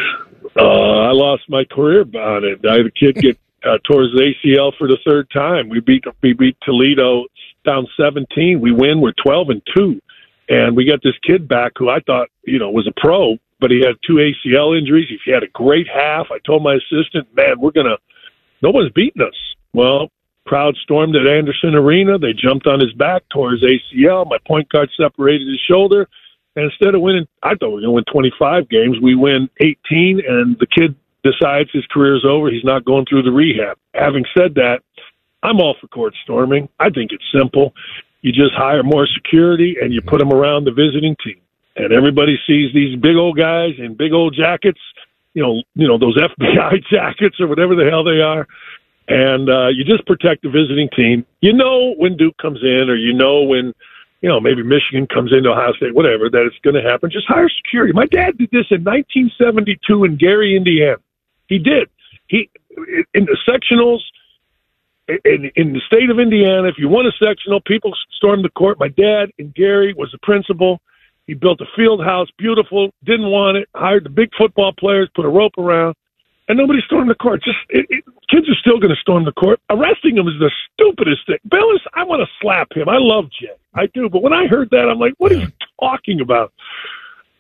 [0.57, 2.65] Uh, I lost my career on it.
[2.67, 5.69] I had a kid get uh, tore his ACL for the third time.
[5.69, 7.27] We beat we beat Toledo
[7.67, 8.61] down 17.
[8.61, 9.03] We win.
[9.03, 10.01] We're 12 and two.
[10.49, 13.71] And we got this kid back who I thought, you know, was a pro, but
[13.71, 15.09] he had two ACL injuries.
[15.25, 16.27] He had a great half.
[16.31, 17.99] I told my assistant, man, we're going to,
[18.61, 19.37] no one's beating us.
[19.73, 20.11] Well,
[20.47, 22.19] crowd stormed at Anderson Arena.
[22.19, 24.29] They jumped on his back, tore his ACL.
[24.29, 26.09] My point guard separated his shoulder.
[26.57, 28.97] And instead of winning, I thought we were going to win 25 games.
[29.01, 30.95] We win 18, and the kid
[31.25, 32.51] decides his career's over.
[32.51, 33.79] He's not going through the rehab.
[33.95, 34.83] Having said that,
[35.43, 36.69] I'm all for court storming.
[36.79, 37.73] I think it's simple.
[38.23, 41.41] You just hire more security and you put them around the visiting team.
[41.77, 44.81] And everybody sees these big old guys in big old jackets,
[45.35, 48.47] you know, you know those FBI jackets or whatever the hell they are,
[49.09, 51.27] and uh, you just protect the visiting team.
[51.41, 53.73] You know when Duke comes in, or you know when,
[54.21, 57.11] you know, maybe Michigan comes into Ohio State, whatever, that it's going to happen.
[57.11, 57.93] Just hire security.
[57.93, 60.99] My dad did this in 1972 in Gary, Indiana.
[61.49, 61.89] He did.
[62.29, 62.51] He
[63.15, 64.01] in the sectionals
[65.25, 68.79] in, in the state of Indiana, if you won a sectional, people stormed the court.
[68.79, 70.81] My dad in Gary was the principal.
[71.27, 72.91] He built a field house, beautiful.
[73.05, 73.69] Didn't want it.
[73.75, 75.95] Hired the big football players, put a rope around,
[76.49, 77.43] and nobody stormed the court.
[77.43, 79.61] Just it, it, kids are still going to storm the court.
[79.71, 81.39] Arresting him is the stupidest thing.
[81.49, 82.89] Bilas, I want to slap him.
[82.89, 84.09] I love Jay, I do.
[84.09, 86.53] But when I heard that, I'm like, what are you talking about?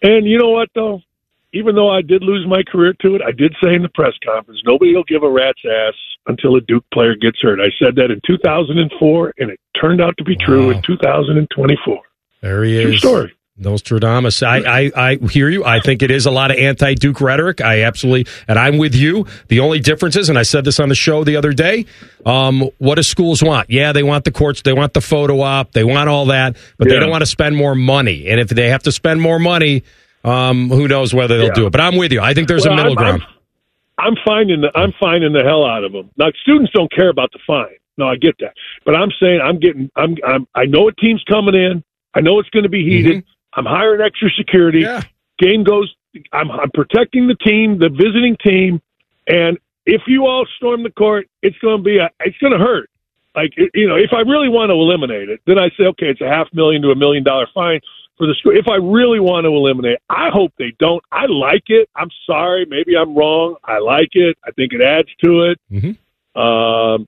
[0.03, 1.01] And you know what though?
[1.55, 4.15] Even though I did lose my career to it, I did say in the press
[4.25, 5.95] conference, nobody will give a rat's ass
[6.27, 7.61] until a Duke player gets hurt.
[7.61, 12.01] I said that in 2004, and it turned out to be true in 2024.
[12.41, 12.83] There he is.
[12.83, 12.99] True is.
[12.99, 13.33] story.
[13.59, 14.43] Nostradamus.
[14.43, 15.63] I, I, I hear you.
[15.65, 17.61] I think it is a lot of anti Duke rhetoric.
[17.61, 19.27] I absolutely, and I'm with you.
[19.49, 21.85] The only difference is, and I said this on the show the other day,
[22.25, 23.69] um, what do schools want?
[23.69, 26.89] Yeah, they want the courts, they want the photo op, they want all that, but
[26.89, 28.27] they don't want to spend more money.
[28.29, 29.85] And if they have to spend more money,
[30.25, 31.53] um, who knows whether they'll Yeah.
[31.55, 31.71] do it.
[31.73, 32.21] But I'm with you.
[32.21, 33.33] I think there's Well, a middle I'm- I'm- ground.
[33.99, 36.11] I'm finding the I'm finding the hell out of them.
[36.17, 37.77] Now students don't care about the fine.
[37.99, 38.55] No, I get that,
[38.85, 41.85] but I'm saying I'm getting I'm I'm I know a team's coming in.
[42.15, 43.19] I know it's going to be heated.
[43.19, 43.59] Mm-hmm.
[43.61, 44.87] I'm hiring extra security.
[45.39, 45.95] Game goes.
[46.33, 48.81] I'm I'm protecting the team, the visiting team,
[49.29, 52.59] and if you all storm the court, it's going to be a it's going to
[52.59, 52.89] hurt.
[53.37, 56.21] Like you know, if I really want to eliminate it, then I say, okay, it's
[56.21, 57.81] a half million to a million dollar fine
[58.19, 58.53] for the school.
[58.57, 61.03] If I really want to eliminate, I hope they don't.
[61.11, 61.89] I like it.
[61.97, 63.57] I'm sorry, maybe I'm wrong.
[63.65, 64.37] I like it.
[64.47, 65.61] I think it adds to it.
[65.71, 66.41] Mm-hmm.
[66.41, 67.07] Um,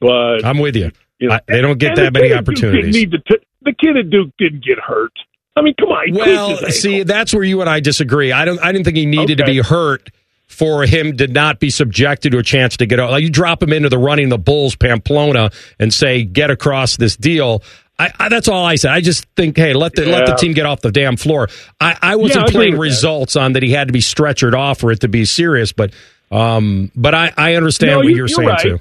[0.00, 0.90] but I'm with you.
[1.18, 2.94] you know, I- they don't get that many kid at Duke didn't opportunities.
[2.94, 5.12] need to t- the kid at Duke didn't get hurt.
[5.56, 6.12] I mean, come on.
[6.12, 8.32] Well, see, that's where you and I disagree.
[8.32, 8.58] I don't.
[8.60, 10.10] I didn't think he needed to be hurt
[10.48, 13.10] for him to not be subjected to a chance to get out.
[13.12, 17.16] Like you drop him into the running the Bulls Pamplona and say get across this
[17.16, 17.62] deal.
[17.98, 18.90] I, I, that's all I said.
[18.90, 21.48] I just think, hey, let the let the team get off the damn floor.
[21.80, 22.94] I, I wasn't I playing with that.
[22.94, 25.92] results on that he had to be stretchered off for it to be serious, but
[26.32, 28.58] um, but I, I understand No, what you- you're, you're saying right.
[28.60, 28.80] too.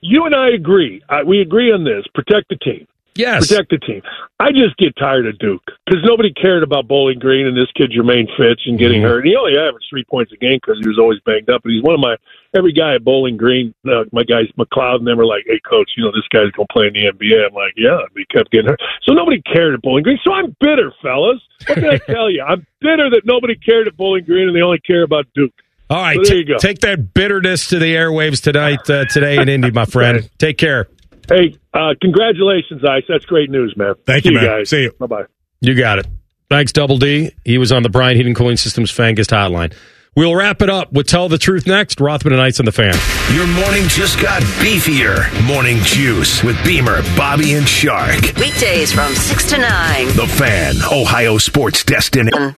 [0.00, 1.02] You and I agree.
[1.24, 2.04] We agree on this.
[2.14, 2.87] Protect the team.
[3.18, 3.48] Yes.
[3.48, 4.02] Protect the team.
[4.40, 7.90] I just get tired of Duke because nobody cared about Bowling Green and this kid
[7.90, 9.08] Jermaine Fitz and getting Mhm.
[9.08, 9.26] hurt.
[9.26, 11.62] He only averaged three points a game because he was always banged up.
[11.64, 12.14] But he's one of my
[12.56, 13.74] every guy at Bowling Green.
[13.84, 16.68] Uh, my guys McLeod and them were like, "Hey, coach, you know this guy's gonna
[16.72, 18.80] play in the NBA." I'm like, "Yeah," but he kept getting hurt.
[19.02, 20.20] So nobody cared at Bowling Green.
[20.24, 21.40] So I'm bitter, fellas.
[21.66, 22.42] What can I tell you?
[22.46, 25.52] I'm bitter that nobody cared at Bowling Green and they only care about Duke.
[25.90, 26.58] All right, So there you go.
[26.58, 30.28] take that bitterness to the airwaves tonight, uh, today in Indy, my friend.
[30.38, 30.86] Take care.
[31.28, 33.04] Hey, uh, congratulations, Ice.
[33.08, 33.94] That's great news, man.
[34.06, 34.44] Thank See you, man.
[34.44, 34.70] guys.
[34.70, 34.92] See you.
[34.98, 35.24] Bye bye.
[35.60, 36.06] You got it.
[36.50, 37.30] Thanks, Double D.
[37.44, 39.74] He was on the Brian Heating Cooling Systems Fan Guest Hotline.
[40.16, 42.00] We'll wrap it up with Tell the Truth next.
[42.00, 42.94] Rothman and Ice on the fan.
[43.36, 45.28] Your morning just got beefier.
[45.46, 48.20] Morning Juice with Beamer, Bobby, and Shark.
[48.36, 50.06] Weekdays from 6 to 9.
[50.16, 52.56] The Fan, Ohio sports destination.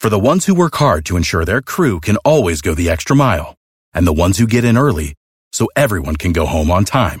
[0.00, 3.14] For the ones who work hard to ensure their crew can always go the extra
[3.14, 3.54] mile,
[3.94, 5.14] and the ones who get in early
[5.52, 7.20] so everyone can go home on time,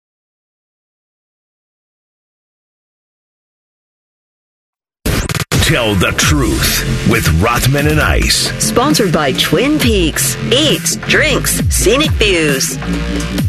[5.71, 8.51] Tell the truth with Rothman and Ice.
[8.61, 10.35] Sponsored by Twin Peaks.
[10.51, 12.77] Eats, drinks, scenic views.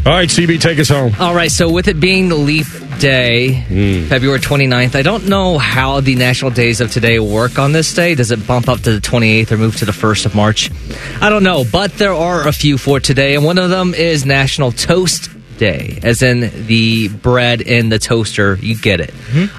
[0.05, 1.13] All right, CB, take us home.
[1.19, 2.65] All right, so with it being the leap
[2.97, 4.05] day, hmm.
[4.05, 8.15] February 29th, I don't know how the national days of today work on this day.
[8.15, 10.71] Does it bump up to the 28th or move to the 1st of March?
[11.19, 14.25] I don't know, but there are a few for today, and one of them is
[14.25, 18.55] National Toast Day, as in the bread in the toaster.
[18.55, 19.13] You get it.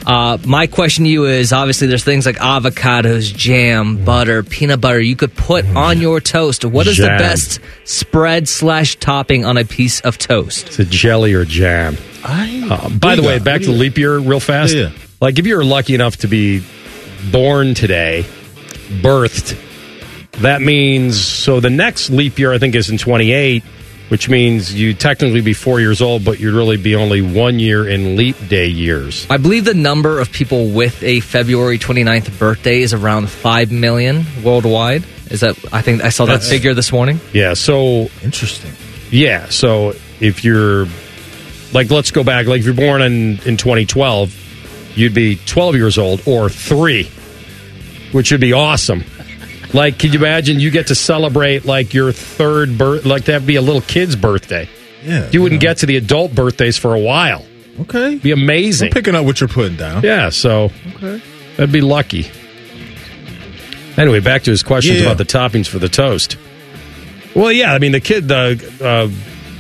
[0.07, 5.01] Uh, my question to you is obviously there's things like avocados, jam, butter, peanut butter
[5.01, 6.65] you could put on your toast.
[6.65, 7.07] What is Jam.
[7.07, 10.67] the best spread slash topping on a piece of toast?
[10.67, 11.97] It's a jelly or jam.
[12.25, 14.75] Uh, by the way, back to the leap year real fast.
[14.75, 14.91] Yeah.
[15.21, 16.63] Like if you're lucky enough to be
[17.31, 18.25] born today,
[19.01, 19.59] birthed,
[20.41, 23.63] that means so the next leap year I think is in 28,
[24.09, 27.89] which means you technically be four years old, but you'd really be only one year
[27.89, 29.27] in leap day years.
[29.31, 34.25] I believe the number of people with a February 29th birthday is around 5 million
[34.43, 35.05] worldwide.
[35.31, 37.19] Is that, I think I saw that That's- figure this morning.
[37.33, 38.73] Yeah, so Interesting.
[39.11, 39.49] Yeah.
[39.49, 40.87] So if you're
[41.73, 42.47] like, let's go back.
[42.47, 47.11] Like if you're born in in 2012, you'd be 12 years old or three,
[48.13, 49.05] which would be awesome.
[49.75, 53.05] Like, could you imagine you get to celebrate like your third birth?
[53.05, 54.69] Like that'd be a little kid's birthday.
[55.05, 55.29] Yeah.
[55.33, 57.45] You wouldn't get to the adult birthdays for a while.
[57.81, 58.15] Okay.
[58.17, 58.87] Be amazing.
[58.89, 60.03] I'm picking up what you're putting down.
[60.05, 60.31] Yeah.
[60.31, 61.21] So Okay.
[61.57, 62.31] that'd be lucky.
[63.97, 65.07] Anyway, back to his questions Yeah.
[65.07, 66.37] about the toppings for the toast.
[67.35, 69.09] Well, yeah, I mean the kid, the uh,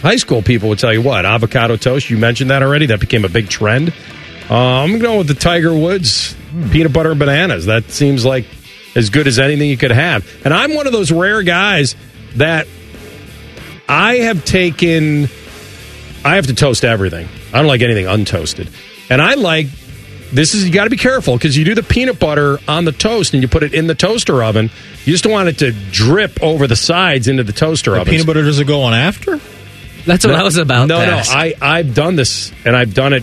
[0.01, 2.09] high school people would tell you what avocado toast.
[2.11, 2.87] You mentioned that already.
[2.87, 3.93] That became a big trend.
[4.49, 6.37] Uh, I'm going with the Tiger Woods
[6.71, 7.67] peanut butter and bananas.
[7.67, 8.45] That seems like
[8.95, 10.27] as good as anything you could have.
[10.45, 11.97] And I'm one of those rare guys
[12.37, 12.67] that
[13.89, 15.29] I have taken.
[16.25, 17.29] I have to toast everything.
[17.53, 18.69] I don't like anything untoasted,
[19.11, 19.67] and I like
[20.33, 22.91] this is you got to be careful because you do the peanut butter on the
[22.93, 24.71] toast and you put it in the toaster oven.
[25.05, 28.11] You just don't want it to drip over the sides into the toaster The oven.
[28.11, 29.39] peanut butter does it go on after?
[30.07, 31.23] That's what I was about No, to no.
[31.25, 33.23] I I've done this and I've done it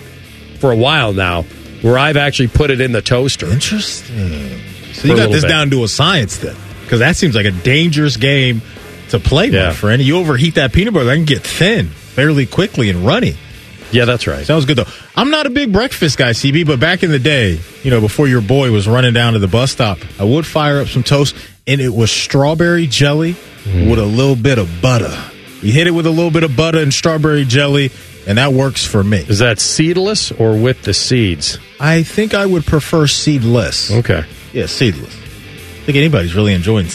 [0.60, 1.41] for a while now,
[1.81, 3.48] where I've actually put it in the toaster.
[3.48, 4.61] Interesting.
[5.02, 5.49] So you got this bit.
[5.49, 8.61] down to a science then, because that seems like a dangerous game
[9.10, 9.68] to play, Yeah.
[9.68, 10.02] my friend.
[10.02, 13.36] You overheat that peanut butter, that can get thin fairly quickly and runny.
[13.91, 14.45] Yeah, that's right.
[14.45, 14.86] Sounds good though.
[15.15, 18.28] I'm not a big breakfast guy, CB, but back in the day, you know, before
[18.28, 21.36] your boy was running down to the bus stop, I would fire up some toast,
[21.68, 23.90] and it was strawberry jelly mm-hmm.
[23.90, 25.14] with a little bit of butter.
[25.61, 27.91] You hit it with a little bit of butter and strawberry jelly,
[28.28, 29.26] and that works for me.
[29.28, 31.57] Is that seedless or with the seeds?
[31.80, 33.91] I think I would prefer seedless.
[33.91, 34.23] Okay,
[34.53, 35.15] Yeah, seedless.
[35.15, 36.88] I think anybody's really enjoying.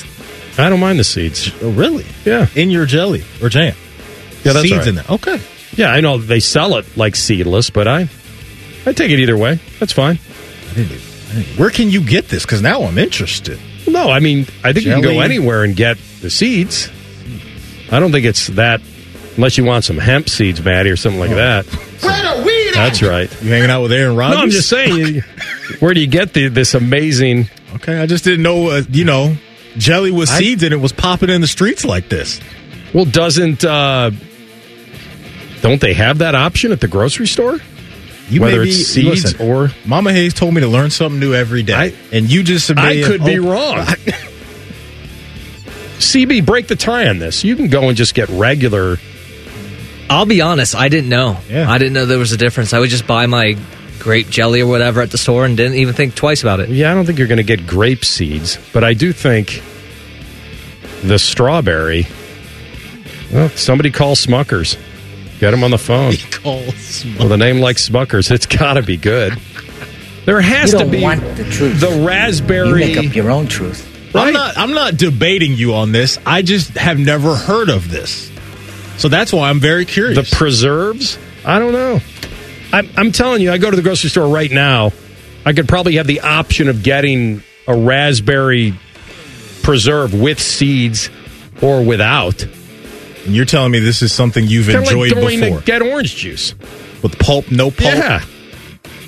[0.59, 1.53] I don't mind the seeds.
[1.63, 2.07] Oh, really?
[2.25, 3.75] Yeah, In your jelly or jam?
[4.43, 4.87] Yeah, that's seeds right.
[4.87, 5.05] in there.
[5.11, 5.41] Okay.
[5.73, 8.09] Yeah, I know they sell it like seedless, but I
[8.87, 9.59] I take it either way.
[9.79, 10.19] That's fine.
[10.71, 11.01] I didn't.
[11.59, 12.47] Where can you get this?
[12.47, 13.59] Because now I'm interested.
[13.87, 16.91] No, I mean I think you can go anywhere and get the seeds.
[17.91, 18.81] I don't think it's that
[19.37, 21.37] unless you want some hemp seeds, Maddie, or something like oh.
[21.37, 21.67] that.
[22.75, 23.31] That's right.
[23.43, 24.37] You hanging out with Aaron Rodgers?
[24.37, 25.23] No, I'm just saying.
[25.71, 27.49] you- Where do you get the, this amazing?
[27.77, 28.69] Okay, I just didn't know.
[28.69, 29.37] Uh, you know,
[29.77, 32.41] jelly with I- seeds in it was popping in the streets like this.
[32.95, 34.11] Well, doesn't uh,
[35.61, 37.59] don't they have that option at the grocery store?
[38.29, 41.21] You Whether may be, it's seeds listen, or Mama Hayes told me to learn something
[41.21, 43.87] new every day, and you just I could be oh, wrong.
[45.99, 47.45] CB, break the tie on this.
[47.45, 48.99] You can go and just get regular.
[50.11, 51.39] I'll be honest, I didn't know.
[51.49, 51.71] Yeah.
[51.71, 52.73] I didn't know there was a difference.
[52.73, 53.57] I would just buy my
[53.99, 56.69] grape jelly or whatever at the store and didn't even think twice about it.
[56.69, 59.63] Yeah, I don't think you're going to get grape seeds, but I do think
[61.03, 62.07] the strawberry.
[63.33, 64.79] Well, somebody call Smuckers.
[65.41, 66.11] Get them on the phone.
[66.45, 69.35] With a name like Smuckers, it's got to be good.
[70.25, 71.81] There has You to don't be want the truth.
[71.81, 72.69] the raspberry.
[72.69, 73.93] You make up your own truth.
[74.15, 74.57] I'm not.
[74.57, 76.19] I'm not debating you on this.
[76.25, 78.31] I just have never heard of this,
[78.97, 80.17] so that's why I'm very curious.
[80.31, 81.19] The preserves?
[81.45, 82.01] I don't know.
[82.73, 84.93] I'm, I'm telling you, I go to the grocery store right now.
[85.45, 88.75] I could probably have the option of getting a raspberry
[89.63, 91.11] preserve with seeds
[91.63, 92.43] or without.
[92.43, 95.83] And you're telling me this is something you've Kinda like enjoyed going before to get
[95.83, 96.55] orange juice
[97.03, 97.95] with pulp, no pulp.
[97.95, 98.25] Yeah.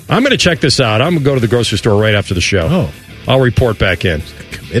[0.09, 1.01] I'm going to check this out.
[1.01, 2.67] I'm going to go to the grocery store right after the show.
[2.69, 2.93] Oh.
[3.27, 4.21] I'll report back in.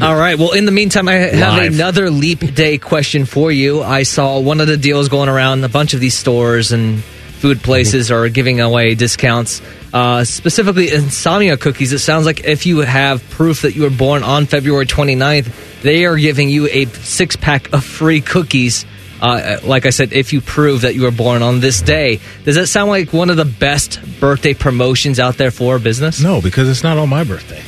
[0.01, 0.37] All right.
[0.39, 1.73] Well, in the meantime, I have Live.
[1.73, 3.83] another leap day question for you.
[3.83, 5.63] I saw one of the deals going around.
[5.63, 7.03] A bunch of these stores and
[7.39, 9.61] food places are giving away discounts.
[9.93, 11.93] Uh, specifically, insomnia cookies.
[11.93, 16.05] It sounds like if you have proof that you were born on February 29th, they
[16.05, 18.85] are giving you a six pack of free cookies.
[19.21, 22.55] Uh, like I said, if you prove that you were born on this day, does
[22.55, 26.21] that sound like one of the best birthday promotions out there for business?
[26.21, 27.61] No, because it's not on my birthday.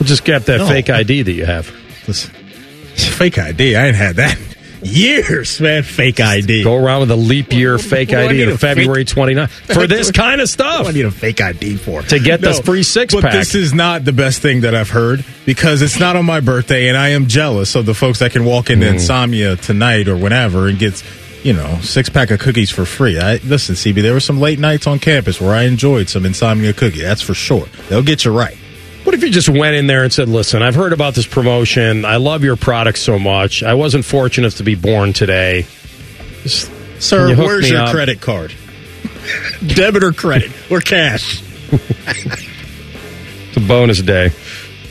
[0.00, 0.66] We'll just get that No.
[0.66, 1.70] fake ID that you have.
[2.08, 2.32] Listen,
[2.94, 3.76] fake ID.
[3.76, 4.44] I ain't had that in
[4.86, 5.82] years, man.
[5.82, 6.62] Fake ID.
[6.64, 9.86] Go around with a leap year fake What ID need on February fake- 29th for
[9.86, 10.84] this kind of stuff.
[10.84, 13.22] What do I need a fake ID for To get this free six pack.
[13.22, 13.38] but pack.
[13.38, 16.88] this is not the best thing that I've heard because it's not on my birthday,
[16.88, 18.94] and I am jealous of the folks that can walk into Mm.
[18.94, 21.02] Insomnia tonight or whenever and get
[21.42, 23.18] you know six pack of cookies for free.
[23.18, 24.02] I listen, CB.
[24.02, 27.02] There were some late nights on campus where I enjoyed some Insomnia cookie.
[27.02, 27.66] That's for sure.
[27.88, 28.56] They'll get you right.
[29.06, 32.04] What if you just went in there and said, "Listen, I've heard about this promotion.
[32.04, 33.62] I love your product so much.
[33.62, 35.64] I wasn't fortunate to be born today.
[36.42, 38.52] Just- Sir, you where's your up?" credit card?
[39.66, 41.42] Debit or credit or cash?
[43.48, 44.30] It's a bonus day.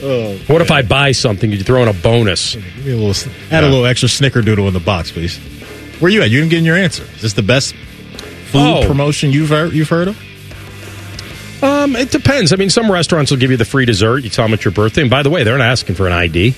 [0.01, 1.51] Oh, What if I buy something?
[1.51, 2.55] You throw in a bonus.
[2.55, 5.37] Give me a little, add a little extra snickerdoodle in the box, please.
[5.99, 6.31] Where are you at?
[6.31, 7.03] You didn't get in your answer.
[7.15, 8.87] Is this the best food Oh.
[8.87, 10.17] promotion you've heard, you've heard of?
[11.65, 12.53] Um, it depends.
[12.53, 14.19] I mean, some restaurants will give you the free dessert.
[14.23, 15.01] You tell them it's your birthday.
[15.01, 16.55] And by the way, they're not asking for an ID.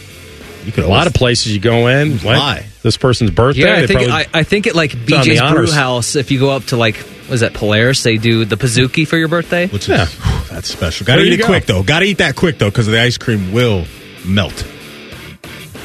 [0.66, 2.38] You could a lot of places you go in, lie.
[2.38, 3.62] like, this person's birthday.
[3.62, 5.72] Yeah, I think probably- I, I think it like It's on the BJ's Brew.
[5.72, 6.16] House.
[6.18, 8.04] If you go up to like, was that Polaris?
[8.04, 9.68] They do the Pizookie for your birthday.
[9.68, 10.20] Which is
[10.50, 11.06] that's special.
[11.08, 11.46] Got to There eat it go.
[11.46, 11.84] quick though.
[11.84, 13.86] Got to eat that quick though because the ice cream will
[14.26, 14.66] melt.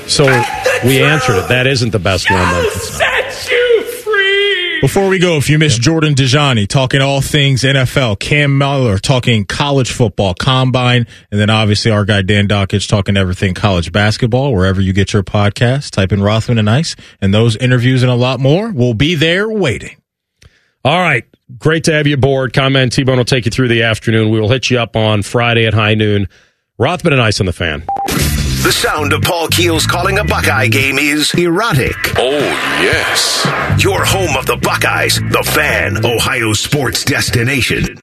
[0.08, 0.24] so
[0.84, 1.48] we answered it.
[1.48, 2.40] That isn't the best one.
[2.40, 3.21] Then.
[4.82, 5.02] Set you free.
[5.02, 9.44] Before we go, if you missed Jordan Dajani talking all things NFL, Cam Mellor talking
[9.44, 14.80] college football, combine, and then obviously our guy Dan Dakich talking everything college basketball, wherever
[14.80, 18.40] you get your podcast, type in Rothman and Ice, and those interviews and a lot
[18.40, 19.96] more will be there waiting.
[20.84, 21.24] All right.
[21.58, 22.52] Great to have you aboard.
[22.52, 24.30] Comment T Bone will take you through the afternoon.
[24.30, 26.28] We will hit you up on Friday at high noon.
[26.78, 27.84] Rothman and Ice on the fan.
[28.62, 31.96] The sound of Paul Keels calling a Buckeye game is erotic.
[32.16, 32.38] Oh,
[32.80, 33.44] yes.
[33.82, 37.98] Your home of the Buckeyes, the fan, Ohio sports destination.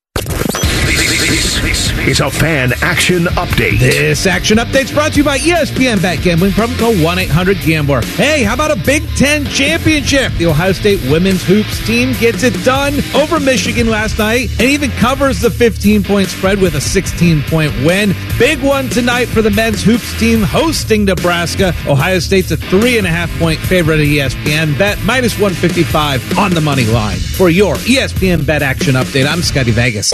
[1.61, 3.79] This is a fan action update.
[3.79, 8.01] This action update's brought to you by ESPN Bet Gambling from the 1 800 Gambler.
[8.01, 10.31] Hey, how about a Big Ten championship?
[10.33, 14.89] The Ohio State women's hoops team gets it done over Michigan last night and even
[14.91, 18.13] covers the 15 point spread with a 16 point win.
[18.37, 21.73] Big one tonight for the men's hoops team hosting Nebraska.
[21.87, 26.51] Ohio State's a three and a half point favorite at ESPN Bet, minus 155 on
[26.53, 27.17] the money line.
[27.17, 30.13] For your ESPN Bet action update, I'm Scotty Vegas.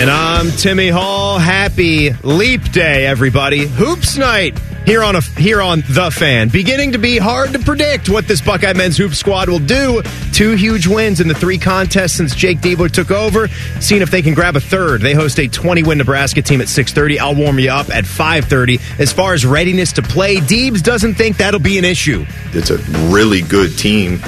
[0.00, 1.40] And I'm Timmy Hall.
[1.40, 3.66] Happy Leap Day, everybody.
[3.66, 4.56] Hoops night
[4.86, 6.50] here on a here on the fan.
[6.50, 10.00] Beginning to be hard to predict what this Buckeye men's hoop squad will do.
[10.32, 13.48] Two huge wins in the three contests since Jake Diebler took over.
[13.80, 15.00] Seeing if they can grab a third.
[15.00, 17.18] They host a 20-win Nebraska team at 6:30.
[17.18, 18.80] I'll warm you up at 5:30.
[19.00, 22.24] As far as readiness to play, Deebs doesn't think that'll be an issue.
[22.52, 22.78] It's a
[23.10, 24.20] really good team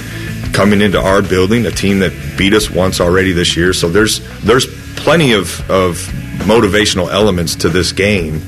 [0.52, 3.72] coming into our building, a team that beat us once already this year.
[3.72, 4.66] So there's there's
[4.96, 5.96] plenty of, of
[6.44, 8.40] motivational elements to this game.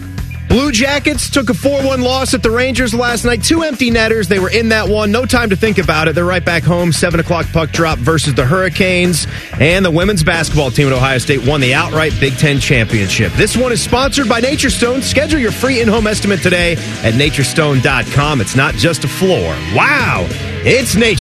[0.53, 3.43] Blue Jackets took a 4 1 loss at the Rangers last night.
[3.43, 4.29] Two empty netters.
[4.29, 5.11] They were in that one.
[5.11, 6.15] No time to think about it.
[6.15, 6.93] They're right back home.
[6.93, 9.27] 7 o'clock puck drop versus the Hurricanes.
[9.59, 13.33] And the women's basketball team at Ohio State won the outright Big Ten championship.
[13.33, 15.01] This one is sponsored by Nature Stone.
[15.01, 18.43] Schedule your free in home estimate today at naturestone.com.
[18.43, 19.57] It's not just a floor.
[19.75, 20.27] Wow!
[20.65, 21.22] It's nature.